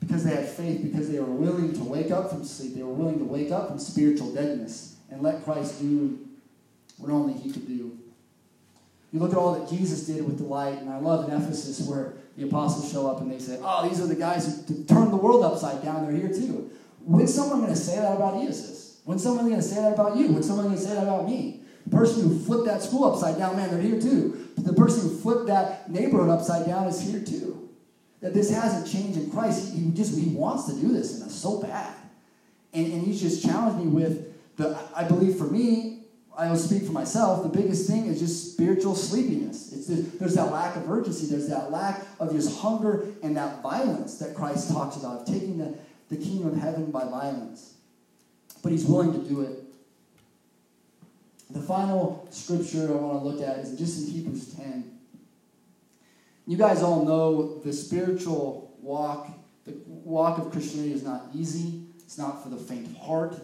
Because 0.00 0.24
they 0.24 0.34
had 0.34 0.48
faith, 0.48 0.82
because 0.82 1.10
they 1.10 1.18
were 1.18 1.26
willing 1.26 1.72
to 1.74 1.84
wake 1.84 2.10
up 2.10 2.30
from 2.30 2.44
sleep, 2.44 2.74
they 2.74 2.82
were 2.82 2.92
willing 2.92 3.18
to 3.18 3.24
wake 3.24 3.50
up 3.50 3.68
from 3.68 3.78
spiritual 3.78 4.32
deadness 4.32 4.96
and 5.10 5.22
let 5.22 5.44
Christ 5.44 5.80
do 5.80 6.18
what 6.98 7.10
only 7.10 7.34
He 7.34 7.50
could 7.50 7.66
do. 7.66 7.98
You 9.12 9.20
look 9.20 9.32
at 9.32 9.38
all 9.38 9.58
that 9.58 9.68
Jesus 9.68 10.06
did 10.06 10.24
with 10.24 10.38
the 10.38 10.44
light, 10.44 10.78
and 10.78 10.90
I 10.90 10.98
love 10.98 11.28
in 11.28 11.34
Ephesus 11.34 11.86
where 11.86 12.14
the 12.38 12.46
apostles 12.46 12.90
show 12.92 13.08
up 13.08 13.20
and 13.20 13.32
they 13.32 13.38
say, 13.40 13.58
Oh, 13.60 13.88
these 13.88 14.00
are 14.00 14.06
the 14.06 14.14
guys 14.14 14.64
who 14.68 14.84
turned 14.84 15.12
the 15.12 15.16
world 15.16 15.44
upside 15.44 15.82
down. 15.82 16.06
They're 16.06 16.14
here 16.14 16.32
too. 16.32 16.70
When's 17.04 17.34
someone 17.34 17.60
going 17.60 17.72
to 17.72 17.76
say 17.76 17.96
that 17.96 18.14
about 18.14 18.40
Jesus? 18.40 19.00
When's 19.04 19.24
someone 19.24 19.46
going 19.46 19.60
to 19.60 19.66
say 19.66 19.76
that 19.76 19.94
about 19.94 20.16
you? 20.16 20.28
When's 20.28 20.46
someone 20.46 20.66
going 20.66 20.76
to 20.76 20.82
say 20.82 20.94
that 20.94 21.02
about 21.02 21.26
me? 21.26 21.62
The 21.86 21.96
person 21.96 22.22
who 22.22 22.38
flipped 22.38 22.66
that 22.66 22.80
school 22.82 23.12
upside 23.12 23.38
down, 23.38 23.56
man, 23.56 23.70
they're 23.70 23.80
here 23.80 24.00
too. 24.00 24.50
But 24.54 24.66
the 24.66 24.72
person 24.72 25.08
who 25.08 25.18
flipped 25.18 25.46
that 25.46 25.90
neighborhood 25.90 26.28
upside 26.28 26.66
down 26.66 26.86
is 26.86 27.00
here 27.00 27.20
too. 27.20 27.70
That 28.20 28.34
this 28.34 28.50
hasn't 28.50 28.86
changed 28.86 29.18
in 29.18 29.30
Christ. 29.32 29.74
He, 29.74 29.90
just 29.90 30.16
he 30.16 30.28
wants 30.28 30.66
to 30.66 30.74
do 30.74 30.92
this 30.92 31.16
in 31.16 31.24
us 31.24 31.34
so 31.34 31.60
bad. 31.60 31.92
And, 32.72 32.92
and 32.92 33.02
he's 33.02 33.20
just 33.20 33.42
challenged 33.42 33.84
me 33.84 33.90
with 33.90 34.56
the 34.56 34.78
I 34.94 35.02
believe 35.02 35.36
for 35.36 35.44
me, 35.44 35.97
I 36.38 36.48
will 36.48 36.56
speak 36.56 36.84
for 36.84 36.92
myself, 36.92 37.42
the 37.42 37.48
biggest 37.48 37.90
thing 37.90 38.06
is 38.06 38.20
just 38.20 38.52
spiritual 38.52 38.94
sleepiness. 38.94 39.72
It's 39.72 39.88
just, 39.88 40.20
there's 40.20 40.34
that 40.34 40.52
lack 40.52 40.76
of 40.76 40.88
urgency. 40.88 41.26
There's 41.26 41.48
that 41.48 41.72
lack 41.72 42.06
of 42.20 42.30
just 42.30 42.60
hunger 42.60 43.08
and 43.24 43.36
that 43.36 43.60
violence 43.60 44.18
that 44.20 44.36
Christ 44.36 44.70
talks 44.70 44.96
about, 44.96 45.26
taking 45.26 45.58
the, 45.58 45.76
the 46.10 46.16
kingdom 46.16 46.52
of 46.52 46.56
heaven 46.56 46.92
by 46.92 47.06
violence. 47.06 47.74
But 48.62 48.70
he's 48.70 48.84
willing 48.84 49.12
to 49.14 49.28
do 49.28 49.40
it. 49.40 49.64
The 51.50 51.60
final 51.60 52.28
scripture 52.30 52.86
I 52.86 52.92
want 52.92 53.20
to 53.20 53.28
look 53.28 53.42
at 53.42 53.58
is 53.58 53.76
just 53.76 54.06
in 54.06 54.14
Hebrews 54.14 54.54
10. 54.54 54.96
You 56.46 56.56
guys 56.56 56.84
all 56.84 57.04
know 57.04 57.58
the 57.64 57.72
spiritual 57.72 58.76
walk, 58.80 59.28
the 59.64 59.74
walk 59.86 60.38
of 60.38 60.52
Christianity 60.52 60.92
is 60.92 61.02
not 61.02 61.30
easy. 61.34 61.82
It's 61.98 62.16
not 62.16 62.44
for 62.44 62.48
the 62.48 62.56
faint 62.58 62.86
of 62.86 62.96
heart. 62.96 63.34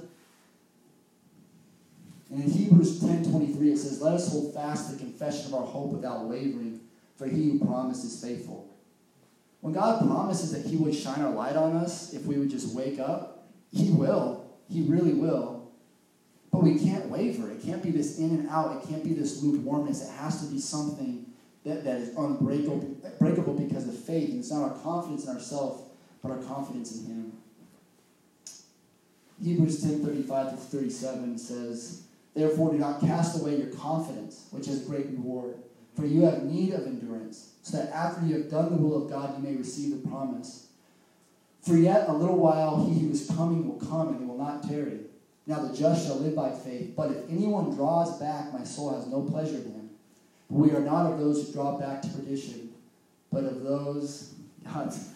And 2.31 2.45
in 2.45 2.51
Hebrews 2.51 3.01
10 3.01 3.31
23, 3.31 3.73
it 3.73 3.79
says, 3.79 4.01
Let 4.01 4.15
us 4.15 4.31
hold 4.31 4.55
fast 4.55 4.91
the 4.91 4.99
confession 4.99 5.47
of 5.47 5.55
our 5.55 5.67
hope 5.67 5.93
without 5.93 6.25
wavering, 6.25 6.81
for 7.17 7.27
he 7.27 7.51
who 7.51 7.59
promised 7.59 8.05
is 8.05 8.23
faithful. 8.23 8.71
When 9.61 9.73
God 9.73 10.07
promises 10.07 10.53
that 10.53 10.69
he 10.69 10.77
would 10.77 10.95
shine 10.95 11.23
our 11.23 11.33
light 11.33 11.57
on 11.57 11.77
us 11.77 12.13
if 12.13 12.27
we 12.27 12.37
would 12.37 12.51
just 12.51 12.75
wake 12.75 12.99
up, 12.99 13.49
he 13.73 13.91
will. 13.91 14.45
He 14.69 14.83
really 14.83 15.15
will. 15.15 15.71
But 16.53 16.63
we 16.63 16.79
can't 16.79 17.09
waver. 17.09 17.51
It 17.51 17.63
can't 17.63 17.83
be 17.83 17.91
this 17.91 18.19
in 18.19 18.31
and 18.31 18.49
out. 18.49 18.77
It 18.77 18.89
can't 18.89 19.03
be 19.03 19.13
this 19.13 19.43
lukewarmness. 19.43 20.09
It 20.09 20.13
has 20.13 20.47
to 20.47 20.53
be 20.53 20.61
something 20.61 21.27
that, 21.65 21.83
that 21.85 21.97
is 21.97 22.17
unbreakable 22.17 22.97
breakable 23.19 23.55
because 23.55 23.89
of 23.89 23.99
faith. 23.99 24.31
And 24.31 24.41
it's 24.41 24.53
not 24.53 24.71
our 24.71 24.79
confidence 24.79 25.25
in 25.25 25.35
ourselves, 25.35 25.83
but 26.23 26.31
our 26.31 26.39
confidence 26.39 26.97
in 26.97 27.07
him. 27.07 27.33
Hebrews 29.43 29.83
10 29.83 30.05
35 30.05 30.51
to 30.51 30.57
37 30.57 31.39
says, 31.39 32.04
Therefore, 32.35 32.73
do 32.73 32.79
not 32.79 33.01
cast 33.01 33.41
away 33.41 33.57
your 33.57 33.69
confidence, 33.69 34.49
which 34.51 34.67
has 34.67 34.81
great 34.81 35.07
reward. 35.07 35.57
For 35.95 36.05
you 36.05 36.23
have 36.23 36.43
need 36.43 36.73
of 36.73 36.87
endurance, 36.87 37.53
so 37.63 37.77
that 37.77 37.95
after 37.95 38.27
you 38.27 38.35
have 38.35 38.51
done 38.51 38.71
the 38.71 38.77
will 38.77 39.05
of 39.05 39.11
God, 39.11 39.37
you 39.37 39.49
may 39.49 39.57
receive 39.57 39.91
the 39.91 40.09
promise. 40.09 40.67
For 41.63 41.77
yet 41.77 42.09
a 42.09 42.13
little 42.13 42.37
while 42.37 42.85
he 42.85 43.01
who 43.01 43.11
is 43.11 43.31
coming 43.31 43.69
will 43.69 43.79
come, 43.79 44.09
and 44.09 44.19
he 44.19 44.25
will 44.27 44.37
not 44.37 44.69
tarry. 44.69 45.01
Now 45.47 45.61
the 45.61 45.77
just 45.77 46.07
shall 46.07 46.17
live 46.17 46.35
by 46.35 46.51
faith. 46.51 46.95
But 46.97 47.13
if 47.13 47.31
anyone 47.31 47.75
draws 47.75 48.19
back, 48.19 48.53
my 48.53 48.65
soul 48.65 48.95
has 48.95 49.07
no 49.07 49.23
pleasure 49.23 49.57
in 49.57 49.65
him. 49.65 49.91
But 50.51 50.57
we 50.57 50.71
are 50.73 50.81
not 50.81 51.13
of 51.13 51.19
those 51.19 51.47
who 51.47 51.53
draw 51.53 51.79
back 51.79 52.03
to 52.03 52.09
perdition, 52.09 52.73
but 53.31 53.45
of 53.45 53.63
those. 53.63 54.35
God's 54.65 55.11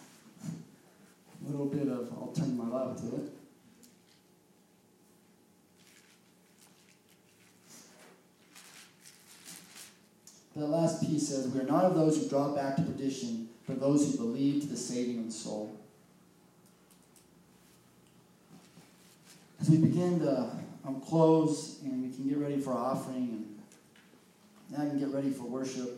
a 0.45 1.51
little 1.51 1.65
bit 1.65 1.87
of, 1.87 2.11
I'll 2.13 2.33
turn 2.35 2.57
my 2.57 2.67
love 2.67 2.99
to 3.01 3.15
it. 3.15 3.31
The 10.59 10.67
last 10.67 11.01
piece 11.01 11.29
says, 11.29 11.47
We 11.47 11.61
are 11.61 11.63
not 11.63 11.85
of 11.85 11.95
those 11.95 12.21
who 12.21 12.27
draw 12.27 12.53
back 12.53 12.75
to 12.75 12.81
perdition, 12.81 13.47
but 13.65 13.79
those 13.79 14.11
who 14.11 14.17
believe 14.17 14.63
to 14.63 14.67
the 14.67 14.75
saving 14.75 15.19
of 15.19 15.27
the 15.27 15.31
soul. 15.31 15.73
As 19.61 19.69
we 19.69 19.77
begin 19.77 20.19
to 20.19 20.51
um, 20.85 20.99
close 20.99 21.79
and 21.81 22.03
we 22.03 22.13
can 22.13 22.27
get 22.27 22.37
ready 22.39 22.59
for 22.59 22.73
offering 22.73 23.29
and 23.29 23.59
now 24.69 24.83
I 24.85 24.89
can 24.89 24.99
get 24.99 25.09
ready 25.09 25.29
for 25.29 25.43
worship. 25.43 25.97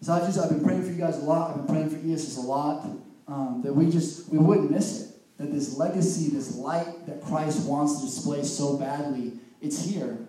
So 0.00 0.12
I 0.12 0.20
just 0.20 0.36
I've 0.36 0.50
been 0.50 0.64
praying 0.64 0.82
for 0.82 0.90
you 0.90 0.98
guys 0.98 1.18
a 1.18 1.24
lot. 1.24 1.50
I've 1.50 1.66
been 1.66 1.66
praying 1.66 1.90
for 1.90 1.96
ESS 1.96 2.36
a 2.36 2.40
lot. 2.40 2.84
Um, 3.28 3.60
that 3.64 3.72
we 3.72 3.90
just 3.90 4.28
we 4.28 4.38
wouldn't 4.38 4.72
miss 4.72 5.02
it. 5.02 5.16
That 5.38 5.52
this 5.52 5.76
legacy, 5.76 6.30
this 6.30 6.56
light 6.56 7.06
that 7.06 7.22
Christ 7.22 7.68
wants 7.68 8.00
to 8.00 8.06
display 8.06 8.42
so 8.42 8.76
badly, 8.76 9.34
it's 9.60 9.84
here. 9.84 10.25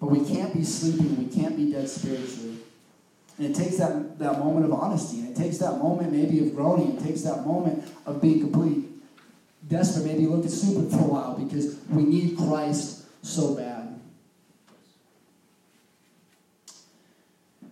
But 0.00 0.10
we 0.10 0.24
can't 0.24 0.54
be 0.54 0.62
sleeping, 0.62 1.16
we 1.18 1.34
can't 1.34 1.56
be 1.56 1.72
dead 1.72 1.88
spiritually. 1.88 2.58
And 3.36 3.46
it 3.46 3.54
takes 3.54 3.78
that, 3.78 4.18
that 4.18 4.38
moment 4.38 4.66
of 4.66 4.72
honesty, 4.72 5.20
and 5.20 5.28
it 5.28 5.36
takes 5.36 5.58
that 5.58 5.78
moment 5.78 6.12
maybe 6.12 6.40
of 6.40 6.54
groaning, 6.54 6.96
it 6.96 7.02
takes 7.02 7.22
that 7.22 7.46
moment 7.46 7.84
of 8.06 8.20
being 8.20 8.40
complete. 8.40 8.84
desperate, 9.68 10.06
maybe 10.06 10.26
looking 10.26 10.50
stupid 10.50 10.90
for 10.90 10.98
a 10.98 11.08
while 11.08 11.38
because 11.38 11.78
we 11.88 12.04
need 12.04 12.36
Christ 12.36 13.04
so 13.22 13.54
bad. 13.54 14.00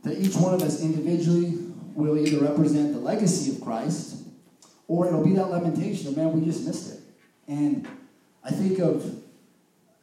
That 0.02 0.18
each 0.18 0.36
one 0.36 0.54
of 0.54 0.62
us 0.62 0.80
individually 0.82 1.58
will 1.94 2.18
either 2.18 2.44
represent 2.44 2.92
the 2.92 3.00
legacy 3.00 3.52
of 3.52 3.60
Christ 3.60 4.22
or 4.88 5.06
it'll 5.08 5.24
be 5.24 5.32
that 5.32 5.50
lamentation 5.50 6.08
of, 6.08 6.16
man, 6.16 6.32
we 6.32 6.44
just 6.46 6.64
missed 6.64 6.92
it. 6.92 7.00
And 7.48 7.88
I 8.44 8.50
think 8.50 8.78
of 8.78 9.20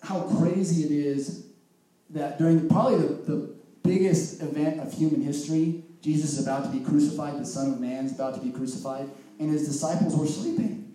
how 0.02 0.22
crazy 0.22 0.84
it 0.84 0.92
is 0.92 1.46
that 2.14 2.38
during 2.38 2.70
probably 2.70 3.00
the, 3.00 3.14
the 3.32 3.56
biggest 3.84 4.42
event 4.42 4.80
of 4.80 4.94
human 4.94 5.22
history, 5.22 5.84
Jesus 6.02 6.38
is 6.38 6.46
about 6.46 6.64
to 6.66 6.70
be 6.70 6.84
crucified, 6.84 7.40
the 7.40 7.46
Son 7.46 7.72
of 7.72 7.80
Man 7.80 8.06
is 8.06 8.14
about 8.14 8.36
to 8.36 8.42
be 8.42 8.52
crucified, 8.52 9.10
and 9.40 9.50
his 9.50 9.68
disciples 9.68 10.16
were 10.16 10.28
sleeping. 10.28 10.94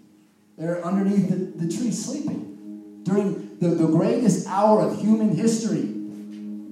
They're 0.56 0.84
underneath 0.84 1.28
the, 1.28 1.66
the 1.66 1.72
tree 1.72 1.92
sleeping. 1.92 3.02
During 3.04 3.58
the, 3.58 3.68
the 3.68 3.86
greatest 3.86 4.46
hour 4.48 4.80
of 4.82 5.00
human 5.00 5.34
history, 5.34 5.94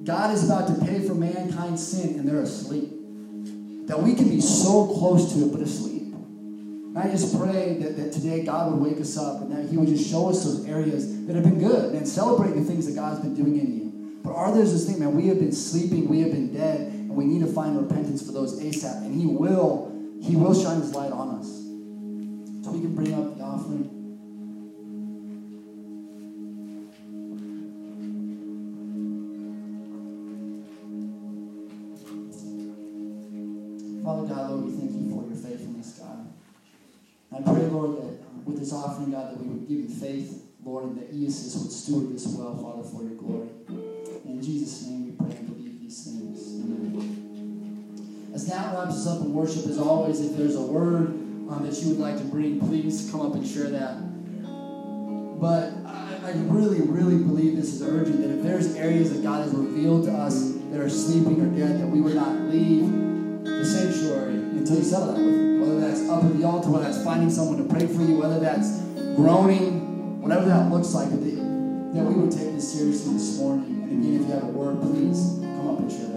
God 0.04 0.34
is 0.34 0.44
about 0.44 0.68
to 0.68 0.84
pay 0.84 1.06
for 1.06 1.14
mankind's 1.14 1.86
sin, 1.86 2.18
and 2.18 2.28
they're 2.28 2.42
asleep. 2.42 2.90
That 3.88 4.02
we 4.02 4.14
can 4.14 4.28
be 4.28 4.40
so 4.40 4.86
close 4.86 5.32
to 5.32 5.44
it, 5.44 5.52
but 5.52 5.60
asleep. 5.60 6.02
And 6.02 6.98
I 6.98 7.10
just 7.10 7.38
pray 7.38 7.78
that, 7.80 7.96
that 7.96 8.12
today 8.12 8.44
God 8.44 8.72
would 8.72 8.80
wake 8.80 9.00
us 9.00 9.16
up 9.16 9.42
and 9.42 9.52
that 9.52 9.70
He 9.70 9.76
would 9.76 9.88
just 9.88 10.08
show 10.08 10.30
us 10.30 10.44
those 10.44 10.66
areas 10.66 11.26
that 11.26 11.34
have 11.34 11.44
been 11.44 11.58
good 11.58 11.94
and 11.94 12.06
celebrate 12.08 12.52
the 12.52 12.64
things 12.64 12.86
that 12.86 12.94
God's 12.94 13.20
been 13.20 13.34
doing 13.34 13.58
in 13.58 13.76
you. 13.76 13.85
But 14.26 14.34
are 14.34 14.52
there's 14.52 14.72
this 14.72 14.86
thing, 14.90 14.98
man, 14.98 15.14
we 15.14 15.28
have 15.28 15.38
been 15.38 15.52
sleeping, 15.52 16.08
we 16.08 16.20
have 16.22 16.32
been 16.32 16.52
dead, 16.52 16.80
and 16.80 17.10
we 17.10 17.24
need 17.24 17.46
to 17.46 17.46
find 17.46 17.78
repentance 17.80 18.26
for 18.26 18.32
those 18.32 18.60
ASAP. 18.60 19.04
And 19.04 19.14
he 19.14 19.24
will, 19.24 19.94
he 20.20 20.34
will 20.34 20.52
shine 20.52 20.80
his 20.80 20.92
light 20.92 21.12
on 21.12 21.38
us. 21.38 21.46
So 21.46 22.72
we 22.72 22.80
can 22.80 22.96
bring 22.96 23.14
up 23.14 23.38
the 23.38 23.44
offering. 23.44 23.92
Father 34.02 34.26
God, 34.26 34.50
Lord, 34.50 34.64
we 34.64 34.72
thank 34.72 34.90
you 34.90 35.10
for 35.14 35.24
your 35.24 35.36
faithfulness, 35.36 36.00
God. 36.00 36.32
I 37.32 37.42
pray, 37.42 37.66
Lord, 37.66 37.96
that 37.98 38.26
um, 38.26 38.44
with 38.44 38.58
this 38.58 38.72
offering, 38.72 39.12
God, 39.12 39.30
that 39.30 39.40
we 39.40 39.50
would 39.50 39.68
give 39.68 39.78
you 39.78 39.88
faith, 39.88 40.42
Lord, 40.64 40.84
and 40.86 40.98
that 40.98 41.10
ESS 41.14 41.62
would 41.62 41.70
steward 41.70 42.12
this 42.12 42.26
well, 42.26 42.56
Father, 42.56 42.82
for 42.82 43.04
your 43.04 43.14
glory. 43.14 43.50
Wraps 48.74 48.94
us 48.94 49.06
up 49.06 49.20
in 49.22 49.32
worship, 49.32 49.66
as 49.66 49.78
always, 49.78 50.20
if 50.20 50.36
there's 50.36 50.56
a 50.56 50.60
word 50.60 51.06
um, 51.48 51.60
that 51.64 51.80
you 51.80 51.90
would 51.90 51.98
like 51.98 52.18
to 52.18 52.24
bring, 52.24 52.58
please 52.60 53.08
come 53.10 53.20
up 53.20 53.34
and 53.34 53.46
share 53.46 53.70
that. 53.70 53.96
But 55.40 55.72
I, 55.86 56.18
I 56.24 56.32
really, 56.46 56.80
really 56.80 57.22
believe 57.22 57.56
this 57.56 57.74
is 57.74 57.82
urgent 57.82 58.20
that 58.22 58.30
if 58.30 58.42
there's 58.42 58.74
areas 58.74 59.12
that 59.12 59.22
God 59.22 59.42
has 59.42 59.54
revealed 59.54 60.06
to 60.06 60.12
us 60.12 60.52
that 60.70 60.80
are 60.80 60.90
sleeping 60.90 61.40
or 61.40 61.46
dead, 61.56 61.80
that 61.80 61.86
we 61.86 62.00
would 62.00 62.16
not 62.16 62.34
leave 62.50 62.90
the 63.44 63.64
sanctuary 63.64 64.34
until 64.34 64.76
you 64.76 64.84
settle 64.84 65.14
that 65.14 65.18
with 65.18 65.34
Him. 65.34 65.60
Whether 65.60 65.80
that's 65.80 66.08
up 66.08 66.24
at 66.24 66.36
the 66.36 66.44
altar, 66.44 66.68
whether 66.70 66.84
that's 66.84 67.02
finding 67.04 67.30
someone 67.30 67.58
to 67.58 67.72
pray 67.72 67.86
for 67.86 68.02
you, 68.02 68.18
whether 68.18 68.40
that's 68.40 68.80
groaning, 69.14 70.20
whatever 70.20 70.46
that 70.46 70.70
looks 70.70 70.92
like, 70.92 71.08
that 71.10 71.20
we 72.04 72.14
would 72.14 72.32
take 72.32 72.52
this 72.52 72.72
seriously 72.72 73.14
this 73.14 73.38
morning. 73.38 73.86
And 73.88 74.04
again, 74.04 74.20
if 74.20 74.28
you 74.28 74.34
have 74.34 74.42
a 74.42 74.46
word, 74.46 74.80
please 74.82 75.38
come 75.40 75.68
up 75.68 75.78
and 75.78 75.90
share 75.90 76.08
that. 76.08 76.15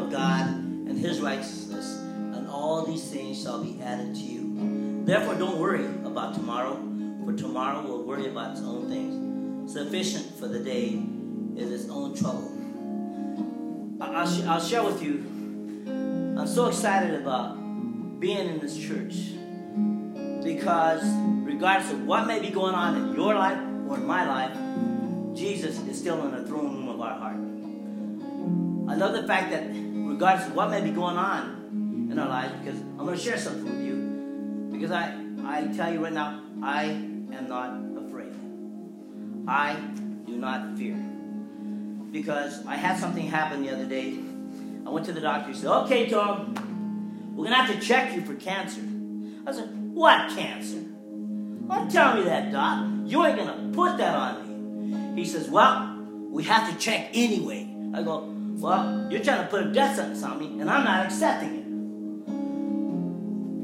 Of 0.00 0.10
God 0.10 0.46
and 0.46 0.98
his 0.98 1.20
righteousness, 1.20 1.96
and 2.34 2.48
all 2.48 2.84
these 2.84 3.04
things 3.10 3.42
shall 3.42 3.62
be 3.62 3.80
added 3.82 4.14
to 4.14 4.20
you. 4.20 5.02
Therefore 5.04 5.34
don't 5.34 5.58
worry 5.58 5.86
about 6.04 6.34
tomorrow, 6.34 6.76
for 7.24 7.32
tomorrow 7.34 7.82
will 7.82 8.02
worry 8.02 8.26
about 8.26 8.52
its 8.52 8.60
own 8.62 8.88
things. 8.88 9.72
Sufficient 9.72 10.38
for 10.38 10.48
the 10.48 10.60
day 10.60 11.02
is 11.56 11.70
its 11.70 11.90
own 11.90 12.14
trouble. 12.16 12.56
I'll, 14.00 14.26
sh- 14.26 14.44
I'll 14.44 14.60
share 14.60 14.82
with 14.82 15.02
you, 15.02 15.26
I'm 16.38 16.46
so 16.46 16.68
excited 16.68 17.20
about 17.20 17.56
being 18.18 18.48
in 18.48 18.58
this 18.58 18.76
church 18.76 19.14
because 20.42 21.02
regardless 21.44 21.92
of 21.92 22.06
what 22.06 22.26
may 22.26 22.40
be 22.40 22.48
going 22.48 22.74
on 22.74 22.96
in 22.96 23.14
your 23.14 23.34
life 23.34 23.58
or 23.88 23.96
in 23.96 24.06
my 24.06 24.26
life, 24.26 25.36
Jesus 25.36 25.78
is 25.86 25.98
still 25.98 26.24
in 26.26 26.32
the 26.32 26.46
throne 26.46 26.74
room 26.74 26.88
of 26.88 27.00
our 27.00 27.18
heart. 27.18 27.36
I 28.90 28.96
love 28.96 29.12
the 29.12 29.26
fact 29.26 29.50
that 29.52 29.89
regardless 30.20 30.48
of 30.48 30.54
what 30.54 30.68
may 30.68 30.82
be 30.82 30.90
going 30.90 31.16
on 31.16 32.08
in 32.12 32.18
our 32.18 32.28
lives, 32.28 32.52
because 32.62 32.78
I'm 32.78 33.06
going 33.06 33.16
to 33.16 33.22
share 33.22 33.38
something 33.38 33.64
with 33.64 33.80
you, 33.80 34.68
because 34.70 34.90
I, 34.90 35.18
I 35.46 35.68
tell 35.68 35.90
you 35.90 36.04
right 36.04 36.12
now, 36.12 36.42
I 36.62 36.84
am 36.84 37.46
not 37.48 37.70
afraid. 38.06 38.34
I 39.48 39.76
do 40.26 40.36
not 40.36 40.76
fear. 40.76 40.94
Because 42.12 42.66
I 42.66 42.76
had 42.76 42.98
something 42.98 43.26
happen 43.28 43.62
the 43.62 43.70
other 43.70 43.86
day. 43.86 44.18
I 44.84 44.90
went 44.90 45.06
to 45.06 45.12
the 45.12 45.22
doctor. 45.22 45.52
He 45.52 45.54
said, 45.54 45.70
Okay, 45.84 46.10
Tom, 46.10 46.52
we're 47.34 47.46
going 47.46 47.56
to 47.56 47.62
have 47.62 47.74
to 47.74 47.80
check 47.80 48.14
you 48.14 48.20
for 48.20 48.34
cancer. 48.34 48.82
I 49.46 49.52
said, 49.52 49.70
What 49.94 50.36
cancer? 50.36 50.82
Don't 51.66 51.90
tell 51.90 52.16
me 52.16 52.24
that, 52.24 52.52
Doc. 52.52 52.86
You 53.06 53.24
ain't 53.24 53.36
going 53.36 53.48
to 53.48 53.74
put 53.74 53.96
that 53.96 54.14
on 54.14 55.14
me. 55.14 55.22
He 55.22 55.26
says, 55.26 55.48
Well, 55.48 55.98
we 56.28 56.42
have 56.42 56.70
to 56.70 56.76
check 56.78 57.08
anyway. 57.14 57.74
I 57.94 58.02
go, 58.02 58.36
Well, 58.60 59.08
you're 59.10 59.24
trying 59.24 59.42
to 59.42 59.48
put 59.48 59.66
a 59.66 59.72
death 59.72 59.96
sentence 59.96 60.22
on 60.22 60.38
me, 60.38 60.60
and 60.60 60.68
I'm 60.70 60.84
not 60.84 61.06
accepting 61.06 61.54
it. 61.56 61.64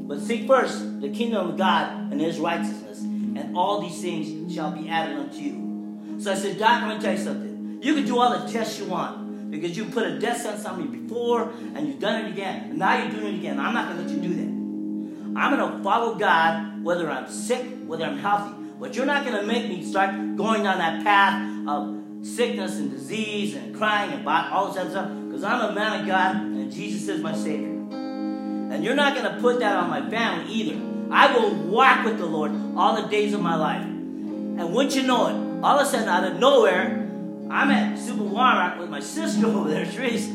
But 0.07 0.19
seek 0.21 0.47
first 0.47 1.01
the 1.01 1.09
kingdom 1.09 1.49
of 1.51 1.57
God 1.57 2.11
and 2.11 2.19
his 2.19 2.39
righteousness, 2.39 3.01
and 3.01 3.55
all 3.55 3.81
these 3.81 4.01
things 4.01 4.53
shall 4.53 4.71
be 4.71 4.89
added 4.89 5.17
unto 5.17 5.37
you. 5.37 6.19
So 6.19 6.31
I 6.31 6.35
said, 6.35 6.57
Doc, 6.57 6.81
I'm 6.81 6.97
to 6.97 7.03
tell 7.03 7.15
you 7.15 7.23
something. 7.23 7.79
You 7.83 7.93
can 7.93 8.05
do 8.05 8.17
all 8.17 8.39
the 8.39 8.51
tests 8.51 8.79
you 8.79 8.85
want 8.85 9.51
because 9.51 9.77
you 9.77 9.85
put 9.85 10.07
a 10.07 10.17
death 10.17 10.41
sentence 10.41 10.65
on 10.65 10.79
me 10.79 10.87
before 10.97 11.51
and 11.75 11.87
you've 11.87 11.99
done 11.99 12.25
it 12.25 12.31
again. 12.31 12.71
And 12.71 12.79
now 12.79 12.97
you're 12.97 13.11
doing 13.11 13.35
it 13.35 13.37
again. 13.37 13.59
I'm 13.59 13.75
not 13.75 13.93
going 13.93 13.97
to 13.97 14.13
let 14.13 14.23
you 14.23 14.29
do 14.29 14.35
that. 14.35 15.39
I'm 15.39 15.55
going 15.55 15.77
to 15.77 15.83
follow 15.83 16.15
God 16.15 16.83
whether 16.83 17.07
I'm 17.09 17.29
sick, 17.29 17.63
whether 17.85 18.03
I'm 18.03 18.17
healthy. 18.17 18.55
But 18.79 18.95
you're 18.95 19.05
not 19.05 19.25
going 19.25 19.39
to 19.39 19.45
make 19.45 19.69
me 19.69 19.83
start 19.83 20.09
going 20.35 20.63
down 20.63 20.79
that 20.79 21.03
path 21.03 21.67
of 21.67 21.96
sickness 22.23 22.77
and 22.77 22.91
disease 22.91 23.55
and 23.55 23.75
crying 23.75 24.11
and 24.11 24.27
all 24.27 24.67
this 24.67 24.77
other 24.77 24.89
stuff 24.89 25.11
because 25.27 25.43
I'm 25.43 25.69
a 25.69 25.73
man 25.73 26.01
of 26.01 26.07
God 26.07 26.35
and 26.35 26.71
Jesus 26.71 27.07
is 27.07 27.21
my 27.21 27.35
Savior. 27.35 27.69
And 27.69 28.83
you're 28.83 28.95
not 28.95 29.15
going 29.15 29.33
to 29.33 29.41
put 29.41 29.59
that 29.59 29.77
on 29.77 29.89
my 29.89 30.09
family 30.09 30.51
either. 30.51 30.81
I 31.09 31.33
will 31.33 31.53
walk 31.53 32.05
with 32.05 32.17
the 32.17 32.25
Lord 32.25 32.51
all 32.75 33.01
the 33.01 33.07
days 33.07 33.33
of 33.33 33.41
my 33.41 33.55
life. 33.55 33.83
And 33.83 34.73
wouldn't 34.73 34.95
you 34.95 35.03
know 35.03 35.27
it, 35.27 35.63
all 35.63 35.79
of 35.79 35.87
a 35.87 35.89
sudden, 35.89 36.09
out 36.09 36.23
of 36.23 36.39
nowhere, 36.39 37.07
I'm 37.49 37.71
at 37.71 37.97
Super 37.97 38.23
Walmart 38.23 38.79
with 38.79 38.89
my 38.89 38.99
sister 39.15 39.45
over 39.47 39.69
there, 39.69 39.85
Therese. 39.85 40.27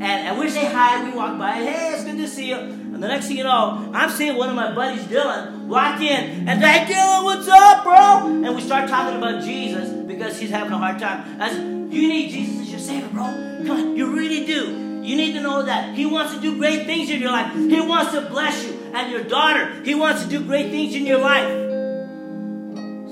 And, 0.00 0.28
and 0.28 0.38
we 0.38 0.48
say 0.48 0.64
hi, 0.64 1.04
we 1.04 1.16
walk 1.16 1.36
by, 1.38 1.54
hey, 1.54 1.94
it's 1.94 2.04
good 2.04 2.18
to 2.18 2.28
see 2.28 2.50
you. 2.50 2.56
And 2.56 3.02
the 3.02 3.08
next 3.08 3.26
thing 3.26 3.36
you 3.36 3.44
know, 3.44 3.90
I'm 3.92 4.10
seeing 4.10 4.36
one 4.36 4.48
of 4.48 4.54
my 4.54 4.72
buddies, 4.72 5.04
Dylan, 5.06 5.66
walk 5.66 6.00
in. 6.00 6.48
And 6.48 6.60
say, 6.62 6.84
Dylan, 6.84 7.24
what's 7.24 7.48
up, 7.48 7.82
bro? 7.82 8.44
And 8.44 8.54
we 8.54 8.62
start 8.62 8.88
talking 8.88 9.18
about 9.18 9.42
Jesus 9.42 9.88
because 10.06 10.38
he's 10.38 10.50
having 10.50 10.72
a 10.72 10.78
hard 10.78 11.00
time. 11.00 11.38
Said, 11.40 11.92
you 11.92 12.08
need 12.08 12.30
Jesus 12.30 12.60
as 12.60 12.70
your 12.70 12.80
Savior, 12.80 13.08
bro. 13.08 13.24
Come 13.66 13.70
on, 13.70 13.96
you 13.96 14.14
really 14.14 14.46
do. 14.46 15.00
You 15.02 15.16
need 15.16 15.32
to 15.32 15.40
know 15.40 15.62
that 15.62 15.94
He 15.94 16.04
wants 16.06 16.34
to 16.34 16.40
do 16.40 16.58
great 16.58 16.84
things 16.84 17.08
in 17.08 17.20
your 17.20 17.32
life. 17.32 17.54
He 17.54 17.80
wants 17.80 18.12
to 18.12 18.20
bless 18.20 18.64
you 18.64 18.74
and 18.94 19.10
your 19.10 19.24
daughter. 19.24 19.82
He 19.82 19.94
wants 19.94 20.22
to 20.22 20.28
do 20.28 20.44
great 20.44 20.70
things 20.70 20.94
in 20.94 21.06
your 21.06 21.18
life. 21.18 21.48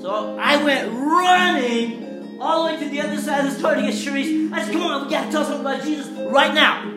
So 0.01 0.37
I 0.39 0.63
went 0.63 0.91
running 0.91 2.06
all 2.39 2.63
the 2.63 2.73
way 2.73 2.79
to 2.79 2.89
the 2.89 3.01
other 3.01 3.17
side 3.17 3.45
of 3.45 3.53
the 3.53 3.59
store 3.59 3.75
to 3.75 3.81
get 3.81 3.93
Sharice. 3.93 4.51
I 4.51 4.63
said, 4.63 4.73
come 4.73 4.83
on, 4.83 5.05
we 5.05 5.11
got 5.11 5.25
to 5.25 5.31
tell 5.31 5.43
something 5.43 5.61
about 5.61 5.83
Jesus 5.83 6.07
right 6.31 6.53
now. 6.53 6.93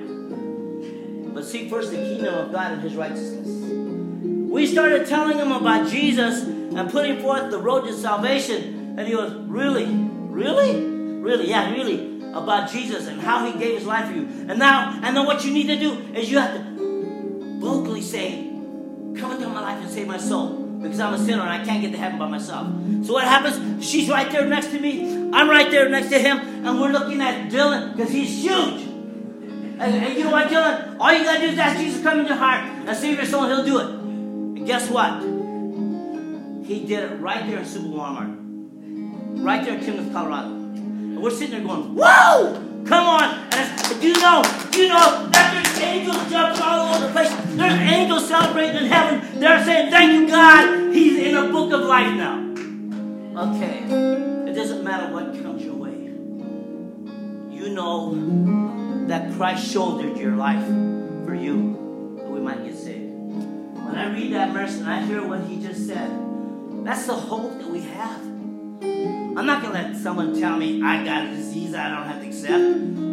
But 1.32 1.44
seek 1.44 1.70
first 1.70 1.90
the 1.90 1.96
kingdom 1.96 2.34
of 2.34 2.52
God 2.52 2.72
and 2.72 2.82
His 2.82 2.94
righteousness. 2.94 3.60
We 4.50 4.66
started 4.66 5.06
telling 5.06 5.38
him 5.38 5.52
about 5.52 5.88
Jesus 5.88 6.42
and 6.42 6.90
putting 6.90 7.20
forth 7.20 7.52
the 7.52 7.58
road 7.58 7.82
to 7.82 7.92
salvation. 7.92 8.96
And 8.98 9.06
he 9.06 9.14
goes, 9.14 9.32
Really? 9.46 9.86
Really? 9.86 10.74
Really? 10.74 11.48
Yeah, 11.48 11.70
really. 11.70 12.20
About 12.32 12.68
Jesus 12.68 13.06
and 13.06 13.20
how 13.20 13.46
he 13.46 13.56
gave 13.58 13.78
his 13.78 13.86
life 13.86 14.08
for 14.08 14.14
you. 14.14 14.26
And 14.48 14.58
now, 14.58 14.98
and 15.04 15.16
then 15.16 15.24
what 15.24 15.44
you 15.44 15.52
need 15.52 15.68
to 15.68 15.78
do 15.78 15.92
is 16.14 16.30
you 16.30 16.38
have 16.38 16.54
to 16.54 17.58
vocally 17.60 18.02
say, 18.02 18.50
Come 19.16 19.32
into 19.32 19.48
my 19.48 19.60
life 19.60 19.82
and 19.82 19.90
save 19.90 20.08
my 20.08 20.18
soul. 20.18 20.69
Because 20.80 20.98
I'm 20.98 21.14
a 21.14 21.18
sinner 21.18 21.42
and 21.42 21.50
I 21.50 21.64
can't 21.64 21.82
get 21.82 21.92
to 21.92 21.98
heaven 21.98 22.18
by 22.18 22.28
myself. 22.28 22.66
So 23.04 23.12
what 23.12 23.24
happens? 23.24 23.84
She's 23.84 24.08
right 24.08 24.30
there 24.30 24.46
next 24.46 24.68
to 24.68 24.80
me. 24.80 25.30
I'm 25.32 25.48
right 25.48 25.70
there 25.70 25.88
next 25.88 26.08
to 26.08 26.18
him. 26.18 26.38
And 26.38 26.80
we're 26.80 26.90
looking 26.90 27.20
at 27.20 27.50
Dylan 27.50 27.96
because 27.96 28.10
he's 28.10 28.42
huge. 28.42 28.82
And, 29.80 29.82
and, 29.82 30.16
you 30.16 30.24
know 30.24 30.30
what, 30.30 30.48
Dylan? 30.48 30.96
All 30.98 31.12
you 31.12 31.24
gotta 31.24 31.40
do 31.40 31.46
is 31.46 31.58
ask 31.58 31.78
Jesus 31.78 31.98
to 31.98 32.02
come 32.02 32.20
into 32.20 32.30
your 32.30 32.38
heart 32.38 32.64
and 32.86 32.96
save 32.96 33.16
your 33.16 33.26
soul, 33.26 33.46
he'll 33.46 33.64
do 33.64 33.78
it. 33.78 33.86
And 33.88 34.66
guess 34.66 34.90
what? 34.90 35.22
He 36.66 36.86
did 36.86 37.10
it 37.10 37.20
right 37.20 37.46
there 37.46 37.58
in 37.58 37.64
Super 37.64 37.88
Walmart. 37.88 38.36
Right 39.42 39.64
there 39.64 39.78
in 39.78 39.84
Timmins, 39.84 40.12
Colorado. 40.12 40.48
And 40.48 41.22
we're 41.22 41.30
sitting 41.30 41.50
there 41.50 41.66
going, 41.66 41.94
Whoa! 41.94 42.84
Come 42.86 43.06
on! 43.06 43.79
You 43.98 44.12
know, 44.14 44.42
you 44.72 44.88
know 44.88 45.28
that 45.32 45.50
there's 45.52 45.78
angels 45.80 46.30
jumping 46.30 46.62
all 46.62 46.94
over 46.94 47.06
the 47.06 47.12
place? 47.12 47.30
There's 47.56 47.80
angels 47.80 48.28
celebrating 48.28 48.84
in 48.84 48.86
heaven. 48.86 49.40
They're 49.40 49.64
saying, 49.64 49.90
Thank 49.90 50.12
you, 50.12 50.28
God. 50.28 50.94
He's 50.94 51.18
in 51.18 51.36
a 51.36 51.50
book 51.50 51.72
of 51.72 51.80
life 51.80 52.14
now. 52.14 52.38
Okay. 53.36 53.84
It 54.50 54.54
doesn't 54.54 54.84
matter 54.84 55.12
what 55.12 55.32
comes 55.42 55.64
your 55.64 55.74
way. 55.74 55.96
You 57.50 57.70
know 57.74 59.06
that 59.08 59.32
Christ 59.32 59.70
shouldered 59.70 60.16
your 60.16 60.36
life 60.36 60.64
for 61.26 61.34
you, 61.34 62.16
that 62.18 62.30
we 62.30 62.40
might 62.40 62.64
get 62.64 62.76
saved. 62.76 63.10
When 63.10 63.96
I 63.96 64.12
read 64.12 64.32
that 64.34 64.52
verse 64.52 64.76
and 64.76 64.88
I 64.88 65.02
hear 65.04 65.26
what 65.26 65.42
he 65.42 65.60
just 65.60 65.86
said, 65.86 66.10
that's 66.84 67.06
the 67.06 67.14
hope 67.14 67.58
that 67.58 67.68
we 67.68 67.80
have. 67.82 68.22
I'm 69.36 69.46
not 69.46 69.62
going 69.62 69.74
to 69.74 69.82
let 69.82 69.96
someone 69.96 70.38
tell 70.38 70.56
me 70.56 70.82
I 70.82 71.04
got 71.04 71.26
a 71.26 71.30
disease 71.30 71.74
I 71.74 71.88
don't 71.88 72.06
have 72.06 72.20
to 72.20 72.26
accept. 72.26 72.52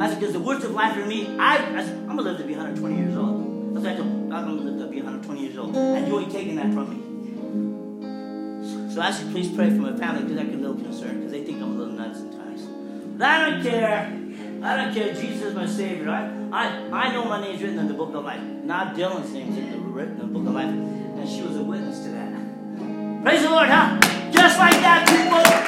I 0.02 0.10
said, 0.10 0.20
because 0.20 0.34
the 0.34 0.40
words 0.40 0.64
of 0.66 0.72
life 0.72 0.96
for 0.96 1.06
me, 1.06 1.38
I, 1.38 1.58
I 1.78 1.84
said, 1.84 1.96
I'm 2.10 2.18
going 2.18 2.18
to 2.18 2.32
live 2.32 2.38
to 2.40 2.44
be 2.44 2.56
120 2.56 2.98
years 2.98 3.16
old. 3.16 3.76
That's 3.76 3.86
what 3.86 3.94
I 3.94 3.98
told. 3.98 4.34
I'm 4.34 4.46
going 4.46 4.58
to 4.58 4.64
live 4.64 4.80
to 4.80 4.88
be 4.88 5.02
120 5.02 5.42
years 5.42 5.58
old. 5.58 5.76
And 5.76 6.08
you 6.08 6.20
ain't 6.20 6.32
taking 6.32 6.56
that 6.56 6.74
from 6.74 6.90
me. 6.90 7.08
So 8.94 9.02
I 9.02 9.12
should 9.12 9.30
please 9.32 9.52
pray 9.56 9.70
for 9.70 9.76
my 9.76 9.96
family 9.96 10.24
because 10.24 10.40
I 10.40 10.44
get 10.46 10.56
a 10.56 10.58
little 10.58 10.76
concerned 10.76 11.20
because 11.20 11.32
they 11.32 11.44
think 11.44 11.62
I'm 11.62 11.76
a 11.76 11.76
little 11.76 11.94
nuts 11.94 12.18
sometimes. 12.18 12.64
But 13.18 13.28
I 13.28 13.50
don't 13.50 13.62
care. 13.62 14.12
I 14.64 14.76
don't 14.76 14.94
care. 14.94 15.14
Jesus 15.14 15.44
is 15.44 15.54
my 15.54 15.68
Savior. 15.68 16.10
I, 16.10 16.26
I, 16.52 17.08
I 17.10 17.14
know 17.14 17.26
my 17.26 17.40
name's 17.42 17.62
written 17.62 17.78
in 17.78 17.88
the 17.88 17.94
book 17.94 18.16
of 18.16 18.26
life. 18.26 18.42
Not 18.42 18.96
Dylan's 18.96 19.32
name's 19.32 19.56
written 19.86 20.14
in 20.14 20.20
the 20.20 20.26
book 20.26 20.48
of 20.48 20.54
life. 20.56 20.66
And 20.66 21.30
she 21.30 21.44
was 21.44 21.58
a 21.58 21.64
witness 21.64 22.00
to 22.00 22.10
that. 22.10 23.24
Praise 23.24 23.44
the 23.44 23.50
Lord, 23.50 23.70
huh? 23.70 24.00
Just 24.32 24.58
like 24.58 24.74
that, 24.82 25.06
people 25.08 25.67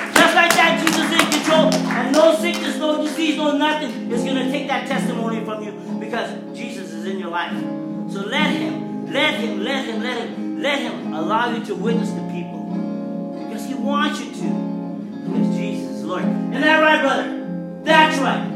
and 1.66 2.14
no 2.14 2.36
sickness, 2.36 2.78
no 2.78 3.04
disease, 3.04 3.38
no 3.38 3.58
nothing 3.58 4.12
is 4.12 4.24
going 4.24 4.36
to 4.36 4.52
take 4.52 4.68
that 4.68 4.88
testimony 4.88 5.44
from 5.44 5.64
you 5.64 5.72
because 6.00 6.32
Jesus 6.58 6.92
is 6.94 7.06
in 7.06 7.20
your 7.20 7.30
life. 7.30 7.54
So 8.12 8.22
let 8.22 8.52
Him, 8.52 9.12
let 9.12 9.36
Him, 9.36 9.64
let 9.64 9.86
Him, 9.86 10.02
let 10.02 10.18
Him, 10.18 10.62
let 10.62 10.80
Him 10.80 11.14
allow 11.14 11.54
you 11.56 11.64
to 11.66 11.76
witness 11.76 12.12
to 12.12 12.22
people 12.32 12.66
because 13.44 13.66
He 13.66 13.74
wants 13.74 14.20
you 14.20 14.32
to. 14.32 14.70
Because 15.30 15.56
Jesus 15.56 15.90
is 15.92 16.04
Lord. 16.06 16.24
Isn't 16.24 16.62
that 16.62 16.82
right, 16.82 17.02
brother? 17.02 17.82
That's 17.84 18.18
right. 18.20 18.49